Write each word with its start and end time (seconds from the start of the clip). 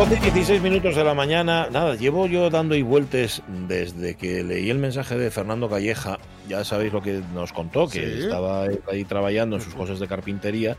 12 0.00 0.16
y 0.16 0.30
16 0.30 0.62
minutos 0.62 0.96
de 0.96 1.04
la 1.04 1.12
mañana, 1.12 1.68
nada, 1.70 1.94
llevo 1.94 2.26
yo 2.26 2.48
dando 2.48 2.74
y 2.74 2.80
vueltas 2.80 3.42
desde 3.68 4.14
que 4.14 4.42
leí 4.42 4.70
el 4.70 4.78
mensaje 4.78 5.18
de 5.18 5.30
Fernando 5.30 5.68
Calleja, 5.68 6.18
ya 6.48 6.64
sabéis 6.64 6.94
lo 6.94 7.02
que 7.02 7.20
nos 7.34 7.52
contó, 7.52 7.86
que 7.86 8.00
Sí. 8.00 8.22
estaba 8.22 8.64
ahí 8.90 9.04
trabajando 9.04 9.56
en 9.56 9.62
sus 9.62 9.74
cosas 9.74 10.00
de 10.00 10.08
carpintería 10.08 10.78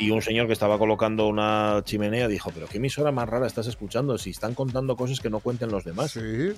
y 0.00 0.10
un 0.10 0.20
señor 0.20 0.48
que 0.48 0.52
estaba 0.52 0.78
colocando 0.78 1.28
una 1.28 1.82
chimenea 1.84 2.26
dijo, 2.26 2.50
pero 2.52 2.66
qué 2.66 2.78
emisora 2.78 3.12
más 3.12 3.28
rara 3.28 3.46
estás 3.46 3.68
escuchando 3.68 4.18
si 4.18 4.30
están 4.30 4.54
contando 4.54 4.96
cosas 4.96 5.20
que 5.20 5.30
no 5.30 5.38
cuenten 5.38 5.70
los 5.70 5.84
demás. 5.84 6.10
Sí. 6.10 6.20
Eh, 6.20 6.54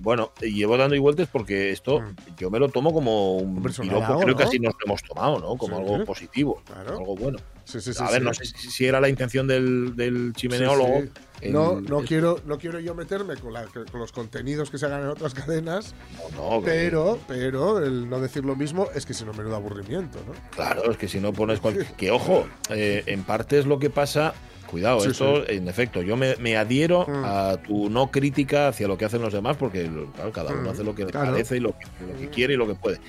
bueno, 0.00 0.32
llevo 0.40 0.78
dando 0.78 0.94
y 0.96 1.00
vueltas 1.00 1.28
porque 1.30 1.70
esto 1.70 2.00
Mm. 2.00 2.14
yo 2.38 2.50
me 2.50 2.58
lo 2.58 2.70
tomo 2.70 2.94
como 2.94 3.36
un 3.36 3.62
piropo, 3.62 4.20
creo 4.20 4.36
que 4.36 4.42
así 4.44 4.58
nos 4.58 4.72
lo 4.72 4.86
hemos 4.86 5.02
tomado, 5.02 5.38
¿no? 5.38 5.56
Como 5.58 5.76
Sí. 5.76 5.82
algo 5.82 6.04
positivo, 6.06 6.62
Claro. 6.64 6.98
algo 6.98 7.14
bueno. 7.14 7.38
Sí, 7.70 7.80
sí, 7.80 7.92
sí, 7.94 8.02
A 8.02 8.10
ver, 8.10 8.20
sí. 8.20 8.24
no 8.24 8.34
sé 8.34 8.44
si, 8.46 8.70
si 8.70 8.86
era 8.86 9.00
la 9.00 9.08
intención 9.08 9.46
del, 9.46 9.94
del 9.96 10.32
chimeneólogo. 10.34 11.02
sí. 11.02 11.10
en- 11.42 11.52
No, 11.52 11.80
no 11.80 12.00
quiero, 12.02 12.38
no 12.44 12.58
quiero 12.58 12.80
yo 12.80 12.94
meterme 12.94 13.36
con, 13.36 13.52
la- 13.54 13.64
con 13.64 14.00
los 14.00 14.12
contenidos 14.12 14.70
que 14.70 14.76
se 14.78 14.86
hagan 14.86 15.02
en 15.02 15.08
otras 15.08 15.32
cadenas, 15.32 15.94
No, 16.36 16.56
no, 16.56 16.60
que- 16.62 16.66
pero, 16.70 17.18
pero 17.26 17.78
el 17.78 18.10
no 18.10 18.20
decir 18.20 18.44
lo 18.44 18.56
mismo 18.56 18.88
es 18.94 19.06
que 19.06 19.14
si 19.14 19.24
no 19.24 19.32
menudo 19.32 19.56
aburrimiento, 19.56 20.18
¿no? 20.26 20.34
Claro, 20.50 20.90
es 20.90 20.96
que 20.98 21.08
si 21.08 21.18
no 21.20 21.32
pones 21.32 21.60
cual- 21.60 21.86
Que 21.96 22.10
ojo, 22.10 22.46
eh, 22.68 23.04
en 23.06 23.22
parte 23.22 23.58
es 23.58 23.66
lo 23.66 23.78
que 23.78 23.88
pasa. 23.90 24.34
Cuidado, 24.66 25.00
Sí, 25.00 25.10
esto, 25.10 25.48
en 25.48 25.66
efecto, 25.66 26.00
yo 26.02 26.16
me, 26.16 26.36
me 26.36 26.56
adhiero 26.56 27.04
Mm. 27.08 27.24
a 27.24 27.56
tu 27.56 27.90
no 27.90 28.10
crítica 28.12 28.68
hacia 28.68 28.86
lo 28.86 28.96
que 28.96 29.04
hacen 29.04 29.20
los 29.20 29.32
demás, 29.32 29.56
porque 29.56 29.90
claro, 30.14 30.30
cada 30.32 30.52
uno 30.52 30.62
Mm, 30.62 30.68
hace 30.68 30.84
lo 30.84 30.94
que 30.94 31.06
le 31.06 31.10
claro. 31.10 31.32
parece 31.32 31.56
y 31.56 31.60
lo, 31.60 31.70
que- 31.76 31.86
lo 32.06 32.16
que 32.20 32.28
quiere 32.28 32.54
y 32.54 32.56
lo 32.56 32.68
que 32.68 32.74
puede. 32.74 33.00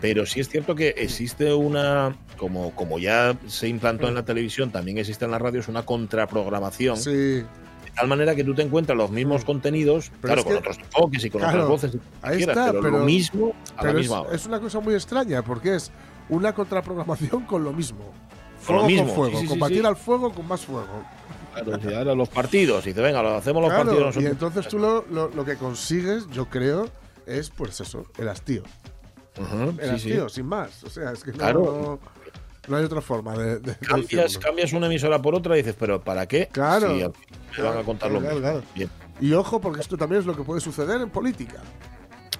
Pero 0.00 0.26
sí 0.26 0.40
es 0.40 0.48
cierto 0.48 0.74
que 0.74 0.88
existe 0.98 1.52
una, 1.54 2.16
como, 2.36 2.72
como 2.74 2.98
ya 2.98 3.36
se 3.46 3.66
implantó 3.68 4.08
en 4.08 4.14
la 4.14 4.24
televisión, 4.24 4.70
también 4.70 4.98
existe 4.98 5.24
en 5.24 5.30
las 5.30 5.40
radios 5.40 5.68
una 5.68 5.84
contraprogramación. 5.86 6.96
Sí, 6.98 7.10
de 7.10 7.46
tal 7.94 8.08
manera 8.08 8.34
que 8.34 8.44
tú 8.44 8.54
te 8.54 8.60
encuentras 8.62 8.96
los 8.96 9.10
mismos 9.10 9.42
Mm. 9.42 9.46
contenidos, 9.46 10.10
Pero 10.20 10.34
claro, 10.34 10.44
con 10.44 10.52
que- 10.52 10.58
otros 10.58 10.78
enfoques 10.78 11.24
y 11.24 11.30
con 11.30 11.40
claro, 11.40 11.54
otras 11.64 11.68
voces, 11.68 11.94
y 11.94 12.00
ahí 12.26 12.36
quieras, 12.36 12.56
está, 12.58 12.70
pero, 12.72 12.82
pero- 12.82 12.98
lo 12.98 13.04
mismo 13.04 13.54
a 13.70 13.74
la 13.76 13.80
pero 13.82 13.98
es, 13.98 14.04
misma 14.04 14.20
hora. 14.20 14.34
es 14.36 14.46
una 14.46 14.60
cosa 14.60 14.80
muy 14.80 14.94
extraña 14.94 15.42
porque 15.42 15.76
es 15.76 15.90
una 16.28 16.52
contraprogramación 16.54 17.44
con 17.44 17.64
lo 17.64 17.72
mismo. 17.72 18.12
Con 18.66 18.76
lo 18.76 18.82
Fuego 18.82 18.86
mismo, 18.86 19.06
con 19.06 19.14
fuego, 19.14 19.30
sí, 19.32 19.36
sí, 19.36 19.42
sí, 19.44 19.48
combatir 19.48 19.80
sí. 19.80 19.86
al 19.86 19.96
fuego 19.96 20.32
con 20.32 20.46
más 20.48 20.60
fuego. 20.66 21.04
Claro, 21.54 21.80
si 21.80 21.94
ahora 21.94 22.14
los 22.14 22.28
partidos, 22.28 22.84
y 22.84 22.90
dice, 22.90 23.00
venga, 23.00 23.22
lo 23.22 23.34
hacemos 23.36 23.62
los 23.62 23.70
Claro, 23.70 23.84
partidos 23.86 24.02
y 24.02 24.06
nosotros. 24.20 24.30
entonces 24.32 24.68
tú 24.68 24.78
lo, 24.78 25.06
lo- 25.10 25.28
lo 25.28 25.44
que 25.46 25.56
consigues, 25.56 26.26
yo 26.32 26.50
creo, 26.50 26.86
es 27.26 27.48
pues 27.48 27.80
eso, 27.80 28.04
el 28.18 28.28
hastío. 28.28 28.62
El 29.80 29.98
sí, 30.00 30.12
sí. 30.12 30.18
sin 30.28 30.46
más. 30.46 30.82
O 30.84 30.90
sea, 30.90 31.12
es 31.12 31.22
que 31.22 31.32
no, 31.32 31.38
Claro. 31.38 31.60
no, 31.60 31.98
no 32.68 32.76
hay 32.76 32.84
otra 32.84 33.00
forma 33.00 33.36
de, 33.36 33.58
de 33.60 33.74
Cambias, 33.76 34.38
cambias 34.38 34.72
una 34.72 34.86
emisora 34.86 35.20
por 35.20 35.34
otra 35.34 35.54
y 35.56 35.62
dices, 35.62 35.76
pero 35.78 36.00
¿para 36.00 36.26
qué? 36.26 36.48
Claro. 36.50 36.94
Si 36.94 37.56
te 37.56 37.62
van 37.62 37.78
a 37.78 37.82
contar 37.82 38.10
lo 38.10 38.20
Claro. 38.20 38.62
Bien. 38.74 38.90
Y 39.20 39.32
ojo, 39.32 39.60
porque 39.60 39.80
esto 39.80 39.96
también 39.96 40.20
es 40.20 40.26
lo 40.26 40.36
que 40.36 40.42
puede 40.42 40.60
suceder 40.60 41.00
en 41.00 41.10
política. 41.10 41.62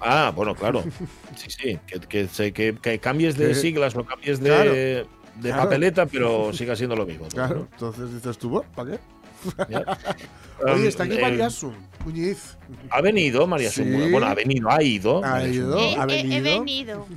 Ah, 0.01 0.31
bueno, 0.35 0.53
claro. 0.55 0.83
Sí, 1.35 1.49
sí. 1.49 1.79
Que, 1.87 1.99
que, 1.99 2.51
que- 2.53 2.77
que 2.81 2.99
cambies 2.99 3.37
de 3.37 3.53
siglas 3.55 3.95
o 3.95 4.03
cambies 4.05 4.39
de, 4.39 5.05
de 5.35 5.51
papeleta, 5.51 6.05
pero 6.07 6.51
siga 6.53 6.75
siendo 6.75 6.95
lo 6.95 7.05
mismo. 7.05 7.27
Claro. 7.29 7.67
Entonces 7.71 8.13
dices 8.13 8.37
tú, 8.37 8.49
"Bueno, 8.49 8.69
¿para 8.75 8.91
qué? 8.91 8.99
Oye, 10.63 10.73
Um, 10.73 10.87
está 10.87 11.03
aquí 11.03 11.17
eh, 11.17 11.21
María 11.21 11.49
Sun, 11.51 11.75
Muñiz. 12.03 12.57
Ha 12.89 12.99
venido 13.01 13.45
María 13.45 13.69
Sí. 13.69 13.83
Bueno, 13.83 14.25
ha 14.25 14.33
venido, 14.33 14.71
ha 14.71 14.81
ido. 14.81 15.23
Ha 15.23 15.43
ido. 15.45 15.77
Sumura. 15.79 15.83
He, 15.83 15.95
¿Ha 15.95 16.15
he- 16.15 16.19
he 16.19 16.23
venido? 16.41 16.43
venido. 16.59 17.07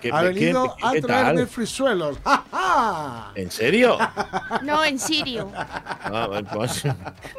¿Qué- 0.00 0.10
Ha 0.10 0.22
venido 0.22 0.76
qué- 0.78 0.86
a 0.86 0.92
qué 0.92 1.02
traerme 1.02 1.40
tal? 1.40 1.46
frisuelos. 1.48 2.16
¡Ja, 2.24 2.44
ja! 2.50 3.32
¿En 3.34 3.50
serio? 3.50 3.98
No, 4.62 4.82
en 4.82 4.98
serio. 4.98 5.52
Ah, 5.54 6.40
pues, 6.54 6.84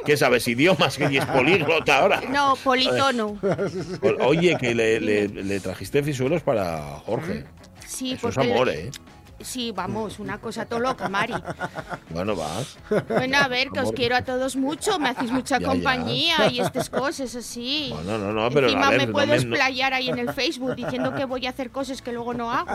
¿Qué 0.06 0.16
sabes? 0.16 0.48
¿Idiomas? 0.48 0.96
Que 0.96 1.06
es 1.18 1.26
políglota 1.26 1.98
ahora. 1.98 2.22
No, 2.30 2.56
politono. 2.64 3.40
Oye, 4.20 4.58
que 4.60 4.76
le, 4.76 5.00
le- 5.00 5.28
le 5.28 5.60
trajiste 5.60 6.04
fisuelos 6.04 6.44
para 6.44 7.00
Jorge. 7.04 7.46
Sí, 7.88 8.12
Eso 8.14 8.30
es 8.30 8.36
porque. 8.36 8.52
amor, 8.54 8.70
¿eh? 8.70 8.92
Sí, 9.44 9.72
vamos, 9.72 10.20
una 10.20 10.40
cosa 10.40 10.66
todo 10.66 10.80
loca, 10.80 11.10
Mari. 11.10 11.34
Bueno, 12.10 12.36
va. 12.36 12.48
Bueno, 13.08 13.38
a 13.38 13.48
ver, 13.48 13.70
que 13.70 13.80
os 13.80 13.92
quiero 13.92 14.16
a 14.16 14.22
todos 14.24 14.56
mucho, 14.56 15.00
me 15.00 15.10
hacéis 15.10 15.32
mucha 15.32 15.58
Ya, 15.58 15.62
ya. 15.62 15.68
compañía 15.68 16.48
y 16.52 16.60
estas 16.60 16.90
cosas 16.90 17.34
así. 17.36 17.90
Bueno, 17.94 18.18
no, 18.18 18.32
no, 18.34 18.50
pero 18.50 18.68
Encima 18.68 18.88
a 18.88 18.90
ver, 18.92 19.00
me 19.00 19.06
no 19.08 19.12
puedo 19.14 19.28
me- 19.28 19.34
no- 19.36 19.42
explayar 19.42 19.94
ahí 19.94 20.10
en 20.10 20.20
el 20.20 20.34
Facebook 20.34 20.76
diciendo 20.76 21.14
que 21.16 21.26
voy 21.26 21.46
a 21.48 21.50
hacer 21.52 21.72
cosas 21.72 22.02
que 22.02 22.12
luego 22.12 22.34
no 22.34 22.52
hago. 22.52 22.72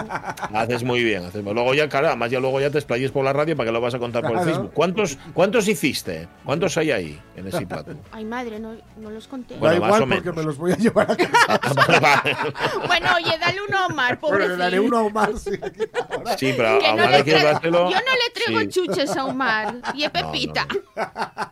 Haces 0.55 0.83
muy 0.85 1.03
bien. 1.05 1.25
Haces... 1.25 1.45
Luego 1.45 1.75
ya, 1.75 1.89
claro, 1.89 2.09
además 2.09 2.31
ya 2.31 2.41
luego 2.41 2.61
ya 2.61 2.71
te 2.71 2.79
explayes 2.79 3.11
por 3.11 3.25
la 3.25 3.33
radio 3.33 3.57
para 3.57 3.69
que 3.69 3.73
lo 3.73 3.81
vas 3.81 3.95
a 3.95 3.99
contar 3.99 4.23
por 4.23 4.39
el. 4.39 4.45
Facebook. 4.45 4.73
¿Cuántos, 4.73 5.19
¿Cuántos 5.35 5.69
hiciste? 5.69 6.29
¿Cuántos 6.45 6.77
hay 6.77 6.91
ahí 6.91 7.21
en 7.37 7.47
ese 7.49 7.67
plato? 7.67 7.93
Ay, 8.13 8.25
madre, 8.25 8.59
no, 8.59 8.75
no 8.99 9.11
los 9.11 9.27
conté. 9.29 9.55
Da 9.55 9.61
Bueno, 9.61 9.81
más 9.81 9.89
igual 9.89 10.03
o 10.03 10.07
porque 10.09 10.21
menos. 10.23 10.37
me 10.37 10.43
los 10.45 10.57
voy 10.59 10.73
a 10.73 10.77
llevar 10.77 11.11
a 11.11 11.17
casa. 11.17 11.75
Vale. 12.01 12.37
Bueno, 12.87 13.09
oye, 13.17 13.39
dale 13.39 13.59
uno 13.67 13.79
a 13.79 13.87
Omar, 13.87 14.19
Bueno, 14.21 14.39
le 14.39 14.57
daré 14.57 14.77
pobrecito. 14.79 15.01
uno 15.05 15.11
más. 15.11 15.41
sí. 15.43 15.51
Sí, 16.39 16.53
pero 16.57 16.79
Que 16.79 16.93
no 16.95 17.03
hay 17.09 17.23
que 17.23 17.33
dárselo. 17.33 17.91
Yo 17.91 17.97
no 17.97 18.01
le 18.01 18.31
traigo 18.35 18.61
Sí. 18.61 18.69
chuches 18.69 19.17
a 19.17 19.25
Omar 19.25 19.77
y 19.95 20.05
a 20.05 20.11
No, 20.15 20.21
no, 20.23 20.33
Pepita. 20.33 20.67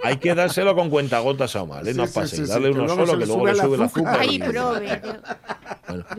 Hay 0.03 0.17
que 0.19 0.35
dárselo 0.35 0.75
con 0.75 0.91
cuentagotas 0.91 1.55
a 1.57 1.63
Omar, 1.63 1.87
¿eh? 1.87 1.95
No 1.95 2.07
sí, 2.07 2.13
pase. 2.15 2.37
sí, 2.37 2.45
sí, 2.47 2.49
Dale 2.51 2.73
que 2.73 2.79
uno 2.79 2.89
solo 2.89 3.19
que 3.19 3.27
luego 3.27 3.47
le 3.47 3.55
sube 3.55 3.77
el 3.77 3.83
azúcar. 3.83 4.17
Ay, 4.21 4.39
prove, 4.39 5.01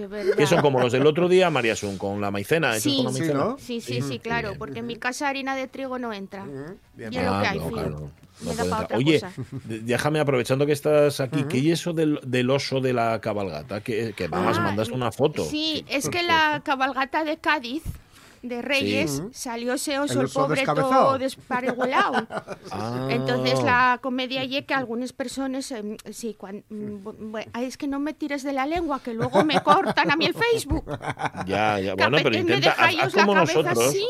Bueno. 0.08 0.36
Que 0.38 0.48
son 0.48 0.62
como 0.62 0.80
los 0.80 0.92
del 0.94 1.06
otro 1.06 1.28
día, 1.28 1.50
María 1.50 1.76
Sun, 1.76 1.98
con 1.98 2.22
la 2.22 2.32
maicena. 2.32 2.72
hechos 2.72 2.84
Sí, 2.84 3.04
con 3.04 3.14
la 3.38 3.56
sí. 3.58 3.82
Sí, 3.82 3.82
sí, 3.82 4.02
sí, 4.02 4.20
claro, 4.20 4.54
porque 4.58 4.80
en 4.80 4.88
mi 4.88 4.96
casa 4.96 5.28
harina 5.28 5.56
de 5.56 5.68
trigo 5.68 6.00
no 6.00 6.14
entra. 6.14 6.46
Bien, 6.94 7.12
Y 7.14 7.18
es 7.18 7.24
lo 7.26 7.34
Ah, 7.34 7.42
que 7.42 7.48
hay, 7.48 7.58
no, 7.58 7.64
fin. 7.66 7.74
claro, 7.74 7.90
no 7.90 8.12
Me 8.40 8.46
puede 8.46 8.56
da 8.58 8.64
para 8.64 8.64
entrar. 8.64 8.84
otra 8.84 8.98
Oye, 8.98 9.20
cosa. 9.20 9.34
déjame 9.66 10.20
aprovechando 10.20 10.66
que 10.66 10.72
estás 10.72 11.20
aquí, 11.20 11.44
¿qué 11.50 11.58
es 11.60 11.80
eso 11.80 11.94
del, 11.94 12.20
del 12.24 12.50
oso 12.50 12.80
de 12.80 12.94
la 12.94 13.20
cabalgata? 13.22 13.82
Que, 13.82 14.14
que 14.16 14.26
además 14.26 14.58
Ah, 14.60 14.62
mandas 14.62 14.90
una 14.90 15.12
foto. 15.12 15.44
Sí, 15.46 15.86
es 15.90 16.10
que 16.10 16.24
la 16.24 16.62
cabalgata 16.64 17.24
de 17.24 17.38
Cádiz 17.38 17.84
de 18.48 18.62
Reyes 18.62 19.22
salió 19.32 19.74
ese 19.74 20.00
oso, 20.00 20.14
El 20.14 20.20
el, 20.20 20.26
oso 20.26 20.42
pobre 20.42 20.58
descabezado. 20.62 20.92
todo 21.06 21.18
despareguelado. 21.18 22.28
Ah. 22.72 23.08
Entonces 23.12 23.62
la 23.64 24.00
comedia 24.02 24.44
y 24.44 24.62
que 24.64 24.74
algunas 24.74 25.14
personas, 25.14 25.70
em, 25.72 25.98
sí, 26.12 26.36
cuan- 26.38 26.64
mm, 26.70 27.04
bu- 27.04 27.16
bu- 27.32 27.48
ay, 27.54 27.66
es 27.66 27.78
que 27.78 27.88
no 27.88 28.00
me 28.00 28.14
tires 28.14 28.44
de 28.44 28.54
la 28.54 28.66
lengua, 28.66 29.00
que 29.02 29.14
luego 29.14 29.44
me 29.46 29.62
cortan 29.62 30.10
a 30.12 30.16
mí 30.16 30.26
el 30.26 30.34
Facebook. 30.34 30.86
Ya, 31.46 31.80
ya, 31.80 31.96
bueno, 31.96 32.18
pero 32.24 32.38
intenta, 32.38 32.72
haz, 32.72 32.96
haz 33.02 33.14
como 33.14 33.34
cabeza 33.34 33.62
nosotros. 33.62 33.88
así. 33.90 34.08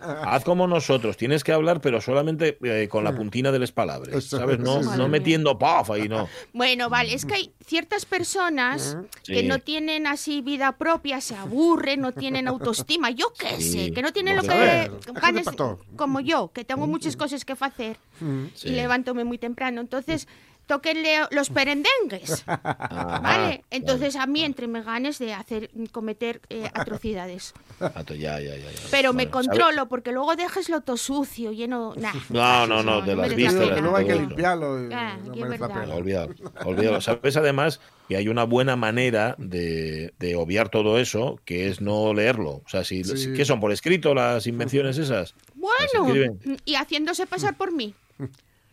Haz 0.00 0.44
como 0.44 0.66
nosotros, 0.66 1.16
tienes 1.16 1.42
que 1.42 1.52
hablar, 1.52 1.80
pero 1.80 2.00
solamente 2.00 2.58
eh, 2.62 2.88
con 2.88 3.02
la 3.04 3.14
puntina 3.14 3.50
de 3.50 3.58
las 3.58 3.72
palabras, 3.72 4.24
¿sabes? 4.24 4.58
No, 4.60 4.82
sí, 4.82 4.88
sí. 4.92 4.98
no 4.98 5.08
metiendo 5.08 5.58
paf 5.58 5.90
ahí, 5.90 6.08
no. 6.08 6.28
Bueno, 6.52 6.88
vale, 6.88 7.12
es 7.14 7.24
que 7.26 7.34
hay 7.34 7.52
ciertas 7.66 8.04
personas 8.06 8.96
que 9.24 9.40
Sí. 9.40 9.46
no 9.48 9.58
tienen 9.58 10.06
así 10.06 10.40
vida 10.42 10.72
propia, 10.78 11.20
se 11.20 11.34
aburren, 11.34 12.00
no 12.00 12.12
tienen 12.12 12.46
autoestima, 12.48 13.10
yo 13.10 13.32
qué 13.38 13.60
Sí, 13.84 13.92
que 13.92 14.02
no 14.02 14.12
tienen 14.12 14.36
lo 14.36 14.42
que 14.42 14.90
ganes, 15.20 15.46
como 15.96 16.20
yo, 16.20 16.50
que 16.52 16.64
tengo 16.64 16.86
muchas 16.86 17.16
cosas 17.16 17.44
que 17.44 17.54
hacer 17.68 17.96
Sí. 18.54 18.68
y 18.68 18.70
levántome 18.72 19.24
muy 19.24 19.38
temprano. 19.38 19.80
Entonces, 19.80 20.26
tóquenle 20.66 21.18
los 21.30 21.50
perendengues. 21.50 22.42
Ajá, 22.46 23.20
¿Vale? 23.20 23.64
Entonces 23.70 24.14
vale, 24.14 24.24
a 24.24 24.26
mí 24.26 24.42
entre 24.42 24.66
me 24.66 24.82
ganes 24.82 25.18
de 25.18 25.32
hacer 25.32 25.70
cometer 25.92 26.40
eh, 26.50 26.68
atrocidades. 26.74 27.54
Ah, 27.80 28.02
to- 28.04 28.14
ya, 28.14 28.40
ya, 28.40 28.56
ya, 28.56 28.70
ya. 28.72 28.80
Pero 28.90 29.12
me 29.12 29.26
Vale, 29.26 29.44
¿sabe? 29.44 29.46
controlo 29.48 29.88
porque 29.88 30.10
luego 30.12 30.34
dejes 30.34 30.68
lo 30.68 30.80
todo 30.80 30.96
sucio, 30.96 31.52
lleno. 31.52 31.92
Nah, 31.96 32.12
No, 32.30 32.66
no, 32.66 32.82
no, 32.82 32.96
eso 32.98 33.06
de 33.06 33.14
las 33.16 33.28
merece 33.28 33.52
la 33.54 33.60
vistas, 33.60 33.80
luego 33.80 33.96
hay 33.96 34.06
que 34.06 34.14
limpiarlo 34.16 34.88
Ah, 34.92 35.16
no. 35.24 35.94
Olvídalo, 35.94 36.34
olvídalo. 36.64 37.00
Sabes 37.00 37.36
además 37.36 37.80
que 38.08 38.16
hay 38.16 38.28
una 38.28 38.44
buena 38.44 38.76
manera 38.76 39.34
de, 39.38 40.14
de 40.18 40.36
obviar 40.36 40.68
todo 40.68 40.98
eso, 40.98 41.40
que 41.44 41.68
es 41.68 41.80
no 41.80 42.14
leerlo. 42.14 42.62
O 42.64 42.68
sea, 42.68 42.84
si, 42.84 43.02
Sí. 43.04 43.32
¿qué 43.34 43.44
son? 43.44 43.60
¿Por 43.60 43.72
escrito 43.72 44.14
las 44.14 44.46
invenciones 44.46 44.98
esas? 44.98 45.34
Bueno, 45.54 46.14
y 46.64 46.74
haciéndose 46.74 47.26
pasar 47.26 47.56
por 47.56 47.72
mí. 47.72 47.94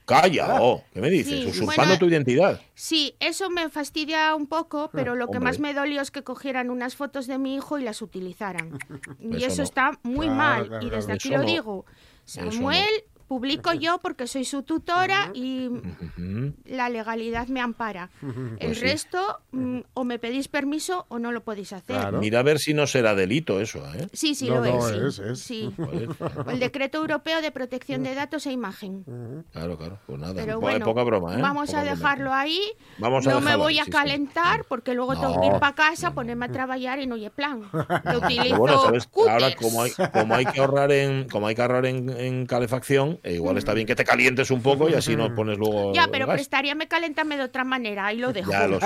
¡Calla! 0.06 0.57
oh, 0.62 0.83
¿Qué 0.94 1.00
me 1.00 1.09
dices? 1.09 1.44
Sí, 1.44 1.45
Usurpando 1.47 1.83
bueno, 1.91 1.97
tu 2.00 2.07
identidad. 2.07 2.59
Sí, 2.75 3.15
eso 3.21 3.50
me 3.50 3.69
fastidia 3.69 4.35
un 4.35 4.47
poco, 4.47 4.89
pero 4.91 5.15
lo 5.15 5.27
que 5.27 5.38
hombre. 5.38 5.51
más 5.51 5.59
me 5.59 5.74
dolió 5.74 6.01
es 6.01 6.12
que 6.12 6.24
cogieran 6.24 6.69
unas 6.69 6.97
fotos 6.97 7.25
de 7.25 7.38
mi 7.38 7.56
hijo 7.56 7.79
y 7.79 7.83
las 7.83 8.01
utilizaran. 8.01 8.77
Y 9.21 9.38
Eso 9.38 9.47
eso 9.47 9.57
no. 9.59 9.63
está 9.63 10.00
muy 10.03 10.25
Claro, 10.25 10.36
mal. 10.38 10.68
claro, 10.68 10.86
y 10.86 10.89
desde 10.89 11.06
claro. 11.06 11.13
aquí 11.15 11.29
lo 11.29 11.38
no. 11.38 11.44
digo. 11.45 11.86
Eso 12.27 12.41
no. 12.44 12.51
Samuel, 12.51 12.89
publico 13.27 13.73
yo 13.73 13.97
porque 13.99 14.27
soy 14.27 14.45
su 14.45 14.63
tutora 14.63 15.31
y 15.33 15.67
Ujú. 15.67 16.53
la 16.65 16.89
legalidad 16.89 17.47
me 17.47 17.61
ampara. 17.61 18.09
El 18.21 18.57
Pues 18.59 18.77
sí. 18.79 18.83
resto, 18.85 19.39
mm, 19.51 19.79
o 19.93 20.03
me 20.03 20.19
pedís 20.19 20.47
permiso 20.47 21.05
o 21.09 21.19
no 21.19 21.31
lo 21.31 21.43
podéis 21.43 21.73
hacer. 21.73 21.95
Claro. 21.95 22.19
Mira 22.19 22.39
a 22.39 22.43
ver 22.43 22.59
si 22.59 22.73
no 22.73 22.87
será 22.87 23.15
delito 23.15 23.59
eso, 23.59 23.79
¿eh? 23.95 24.07
Sí, 24.13 24.35
sí, 24.35 24.49
No, 24.49 24.55
lo 24.55 24.65
no, 24.65 24.87
es. 24.89 24.95
es, 24.95 25.15
sí. 25.15 25.21
es. 25.31 25.39
Sí. 25.39 25.73
Joder, 25.77 26.09
El 26.49 26.59
decreto 26.59 26.97
europeo 26.99 27.41
de 27.41 27.51
protección 27.51 28.03
de 28.03 28.15
datos 28.15 28.45
e 28.45 28.51
imagen. 28.51 29.03
claro, 29.51 29.77
claro. 29.77 29.99
Pues 30.05 30.19
nada, 30.19 30.33
Pero 30.35 30.55
po- 30.55 30.61
bueno, 30.61 30.85
poca 30.85 31.03
broma, 31.03 31.37
¿eh? 31.37 31.41
vamos 31.41 31.69
Poca 31.69 31.79
a 31.81 31.83
broma. 31.83 31.95
dejarlo 31.97 32.33
ahí. 32.33 32.59
Vamos 32.97 33.25
a 33.27 33.29
no 33.31 33.35
me 33.39 33.45
dejarlo 33.45 33.63
voy 33.63 33.73
ahí, 33.73 33.79
a 33.79 33.85
sí, 33.85 33.91
sí. 33.91 33.97
calentar 33.97 34.65
porque 34.67 34.93
luego 34.93 35.13
tengo 35.19 35.39
que 35.39 35.47
ir 35.47 35.53
No. 35.53 35.59
para 35.59 35.75
casa, 35.75 36.13
ponerme 36.13 36.45
a 36.45 36.51
trabajar 36.51 36.99
y 36.99 37.07
no 37.07 37.15
hay 37.15 37.29
plan. 37.29 37.61
Yo 37.73 37.85
Pero 38.03 38.17
utilizo 38.19 38.57
bueno, 38.57 38.81
¿sabes? 38.81 39.09
Ahora, 39.15 39.51
cúters. 39.51 39.55
como 39.55 39.81
hay, 39.83 39.91
como 40.11 40.35
hay 40.35 40.45
que 40.45 40.59
ahorrar 40.59 40.91
en, 40.91 41.27
como 41.29 41.47
hay 41.47 41.55
que 41.55 41.61
ahorrar 41.61 41.85
en, 41.85 42.09
en 42.09 42.45
calefacción, 42.45 43.19
eh, 43.23 43.33
igual 43.33 43.57
está 43.57 43.73
bien 43.73 43.87
que 43.87 43.95
te 43.95 44.03
calientes 44.03 44.51
un 44.51 44.61
poco 44.61 44.89
y 44.89 44.93
así 44.93 45.15
no 45.15 45.33
pones 45.33 45.57
luego. 45.57 45.93
Ya, 45.93 46.07
pero 46.11 46.27
gas. 46.27 46.35
prestaríame 46.35 46.87
calentarme 46.87 47.37
de 47.37 47.43
otra 47.43 47.63
manera, 47.63 48.05
ahí 48.07 48.17
lo 48.17 48.31
dejo. 48.33 48.51
Ya 48.51 48.67
lo 48.67 48.79
sé. 48.79 48.85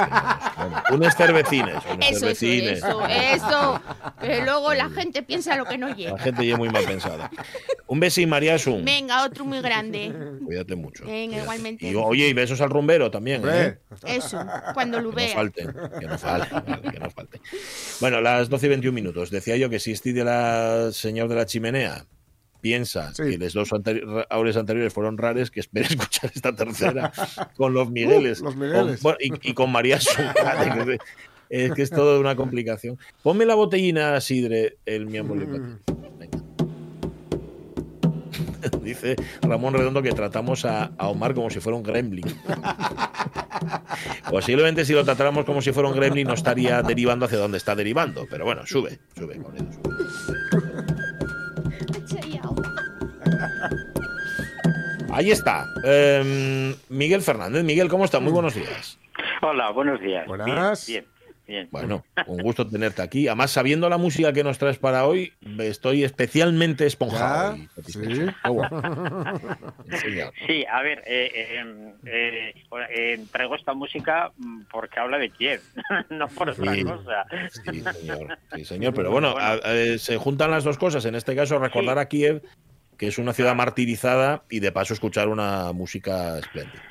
Bueno, 0.58 0.84
unes 0.92 1.16
cervecines. 1.16 1.76
unes 1.94 2.12
Eso, 2.12 2.28
eso, 2.30 2.40
cervecines. 2.40 2.78
eso, 2.80 3.06
eso. 3.08 3.82
Que 4.22 4.42
luego 4.44 4.74
la 4.74 4.90
gente 4.90 5.22
piensa 5.24 5.56
lo 5.56 5.66
que 5.66 5.78
no 5.78 5.90
La 5.90 5.96
llega. 5.96 6.18
gente 6.20 6.46
ya 6.46 6.54
es 6.54 6.58
muy 6.60 6.70
mal 6.70 6.84
pensada. 6.86 7.30
Un 7.88 8.00
besín, 8.00 8.30
María 8.30 8.58
Sun. 8.58 8.84
Venga, 8.86 9.24
otro 9.26 9.46
muy 9.46 9.62
grande. 9.62 10.12
Cuídate 10.44 10.76
mucho. 10.76 11.04
Venga, 11.06 11.28
cuídate. 11.28 11.42
igualmente. 11.44 11.88
Y 11.90 11.96
oye, 11.96 12.28
y 12.28 12.34
besos 12.34 12.62
al 12.62 12.70
rumbero 12.70 13.12
también. 13.12 13.42
¿eh? 13.48 13.78
Eso, 14.06 14.44
cuando 14.74 15.00
lo 15.02 15.10
Que 15.12 15.16
no 15.16 15.22
vea. 15.28 15.36
falten, 15.36 15.74
que 16.00 16.06
no 16.08 16.18
falten, 16.18 16.64
vale, 16.68 16.82
que 16.92 17.00
no 17.00 17.10
falten. 17.10 17.42
Bueno, 18.00 18.22
las 18.22 18.50
12 18.50 18.66
y 18.66 18.70
21 18.70 18.94
minutos. 18.96 19.30
Decía 19.32 19.58
yo 19.58 19.70
que 19.70 19.80
si 19.80 19.94
de 19.98 20.24
la 20.24 20.90
señor 20.94 21.28
de 21.28 21.36
la 21.36 21.46
chimenea 21.46 22.06
piensa 22.68 23.14
Sí. 23.14 23.24
que 23.24 23.38
los 23.38 23.54
dos 23.54 23.72
anteri- 23.72 24.26
aules 24.30 24.58
anteriores 24.58 24.92
fueron 24.94 25.18
rares, 25.18 25.52
que 25.52 25.60
espere 25.62 25.86
escuchar 25.90 26.32
esta 26.36 26.54
tercera 26.56 27.12
con 27.56 27.74
los 27.74 27.90
Migueles. 27.90 28.42
Uh, 28.42 28.46
los 28.46 28.56
Migueles. 28.58 29.02
Con- 29.02 29.16
y, 29.20 29.32
y 29.50 29.54
con 29.54 29.72
María 29.72 29.98
que 30.00 30.98
es- 31.50 31.72
que 31.74 31.82
es 31.82 31.90
todo 31.90 32.20
una 32.20 32.36
complicación. 32.36 32.98
Ponme 33.24 33.46
la 33.46 33.56
botellina 33.56 34.20
sidre, 34.22 34.78
el 34.86 35.06
miembro 35.06 35.36
Mm. 35.38 35.78
Dice 38.84 39.16
Ramón 39.42 39.74
Redondo 39.74 40.02
que 40.02 40.12
tratamos 40.12 40.66
a, 40.66 40.92
a 40.98 41.08
Omar 41.08 41.34
como 41.34 41.50
si 41.50 41.60
fuera 41.60 41.78
un 41.78 41.84
gremlin. 41.84 42.26
Posiblemente 44.30 44.84
si 44.86 44.94
lo 44.94 45.04
tratáramos 45.06 45.46
como 45.46 45.62
si 45.62 45.72
fuera 45.72 45.90
un 45.90 45.96
gremlin 45.96 46.28
no 46.28 46.34
estaría 46.34 46.82
derivando 46.82 47.26
hacia 47.26 47.38
donde 47.38 47.58
está 47.58 47.76
derivando. 47.76 48.26
Pero 48.30 48.46
bueno, 48.46 48.66
sube, 48.66 49.00
sube, 49.18 49.38
con 49.42 49.56
él, 49.58 49.68
sube. 49.74 50.87
Ahí 55.18 55.32
está. 55.32 55.66
Em, 55.84 56.76
Miguel 56.90 57.24
Fernández. 57.24 57.64
Miguel, 57.64 57.90
¿cómo 57.90 58.06
está? 58.06 58.20
Muy 58.20 58.32
buenos 58.32 58.54
días. 58.54 59.00
Hola, 59.42 59.72
buenos 59.72 60.00
días. 60.00 60.28
Buenas. 60.28 60.86
Bien, 60.86 61.06
bien. 61.48 61.48
bien. 61.48 61.68
Bueno, 61.72 62.06
un 62.28 62.38
gusto 62.44 62.68
tenerte 62.68 63.02
aquí. 63.02 63.28
Además, 63.28 63.50
sabiendo 63.50 63.90
la 63.90 63.98
música 63.98 64.32
que 64.32 64.44
nos 64.44 64.60
traes 64.60 64.78
para 64.78 65.08
hoy, 65.08 65.34
estoy 65.58 66.04
especialmente 66.04 66.86
esponjado. 66.86 67.58
Sí. 67.84 68.00
Guapo. 68.48 68.80
Enseña. 69.90 70.30
Sí, 70.46 70.64
a 70.72 70.84
ver, 70.84 71.00
eh, 71.08 71.32
eh, 71.34 71.94
eh, 72.06 72.54
eh, 72.92 73.26
traigo 73.32 73.56
esta 73.56 73.74
música 73.74 74.32
mm, 74.38 74.66
porque 74.72 75.00
habla 75.00 75.18
de 75.18 75.32
Kiev, 75.32 75.62
no 76.12 76.28
por 76.28 76.50
otra 76.52 76.76
Sí. 76.76 76.84
cosa. 76.84 77.26
Sí, 77.72 77.82
señor. 77.82 78.38
Sí, 78.54 78.66
señor. 78.66 78.94
Pero 78.94 79.10
bueno, 79.10 79.34
a- 79.36 79.58
se 79.98 80.18
juntan 80.18 80.52
las 80.52 80.64
dos 80.64 80.78
cosas. 80.78 81.04
En 81.06 81.16
este 81.16 81.36
caso, 81.36 81.58
recordar 81.58 81.98
a 81.98 82.08
Kiev, 82.08 82.44
que 82.98 83.08
es 83.08 83.18
una 83.18 83.34
ciudad 83.34 83.56
martirizada, 83.56 84.44
y 84.50 84.60
de 84.60 84.72
paso 84.72 84.94
escuchar 84.94 85.28
una 85.28 85.72
música 85.74 86.38
espléndida. 86.40 86.82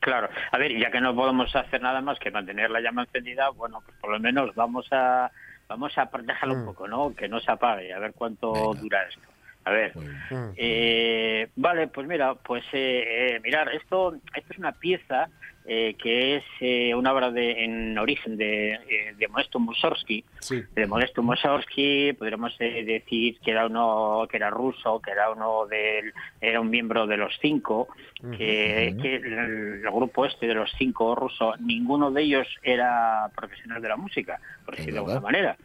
Claro, 0.00 0.28
a 0.50 0.56
ver, 0.58 0.76
ya 0.78 0.90
que 0.90 1.00
no 1.00 1.14
podemos 1.14 1.54
hacer 1.54 1.82
nada 1.82 2.00
más 2.00 2.18
que 2.18 2.30
mantener 2.30 2.70
la 2.70 2.80
llama 2.80 3.02
encendida, 3.02 3.50
bueno, 3.50 3.82
pues 3.84 3.96
por 3.98 4.10
lo 4.10 4.18
menos 4.20 4.54
vamos 4.54 4.86
a 4.92 5.30
vamos 5.68 5.96
a 5.98 6.10
dejarla 6.22 6.54
un 6.54 6.62
Mm. 6.62 6.66
poco, 6.66 6.88
¿no? 6.88 7.14
Que 7.14 7.28
no 7.28 7.38
se 7.38 7.50
apague, 7.52 7.92
a 7.92 7.98
ver 8.00 8.12
cuánto 8.12 8.52
Venga. 8.52 8.80
dura 8.80 9.02
esto. 9.04 9.20
A 9.64 9.70
ver. 9.70 9.96
Mm. 9.96 10.52
Eh, 10.56 11.48
vale, 11.54 11.86
pues 11.86 12.08
mira, 12.08 12.34
pues 12.34 12.64
eh, 12.72 13.34
eh, 13.36 13.40
mirar, 13.44 13.68
esto, 13.74 14.14
esto 14.34 14.52
es 14.52 14.58
una 14.58 14.72
pieza 14.72 15.28
eh, 15.66 15.94
que 15.94 16.36
es 16.36 16.44
eh, 16.60 16.94
una 16.94 17.12
obra 17.12 17.30
de, 17.30 17.64
en 17.64 17.98
origen 17.98 18.36
de, 18.36 18.72
eh, 18.72 19.14
de 19.16 19.28
Modesto 19.28 19.60
Mussorgsky. 19.60 20.24
Sí. 20.40 20.62
De 20.74 20.86
Modesto 20.86 21.22
Mussorgsky, 21.22 22.14
podríamos 22.14 22.54
eh, 22.60 22.82
decir 22.84 23.38
que 23.40 23.50
era 23.50 23.66
uno 23.66 24.26
que 24.30 24.36
era 24.36 24.50
ruso, 24.50 25.00
que 25.00 25.10
era 25.10 25.30
uno 25.30 25.66
del, 25.66 26.12
era 26.40 26.60
un 26.60 26.70
miembro 26.70 27.06
de 27.06 27.16
los 27.16 27.36
cinco, 27.40 27.88
que, 28.36 28.88
el, 28.88 29.04
el 29.04 29.82
grupo 29.82 30.26
este 30.26 30.46
de 30.46 30.54
los 30.54 30.70
cinco 30.78 31.14
rusos, 31.14 31.60
ninguno 31.60 32.10
de 32.10 32.22
ellos 32.22 32.48
era 32.62 33.30
profesional 33.34 33.80
de 33.80 33.88
la 33.88 33.96
música, 33.96 34.40
por 34.64 34.76
decirlo 34.76 35.04
de 35.04 35.12
alguna 35.12 35.20
manera. 35.20 35.56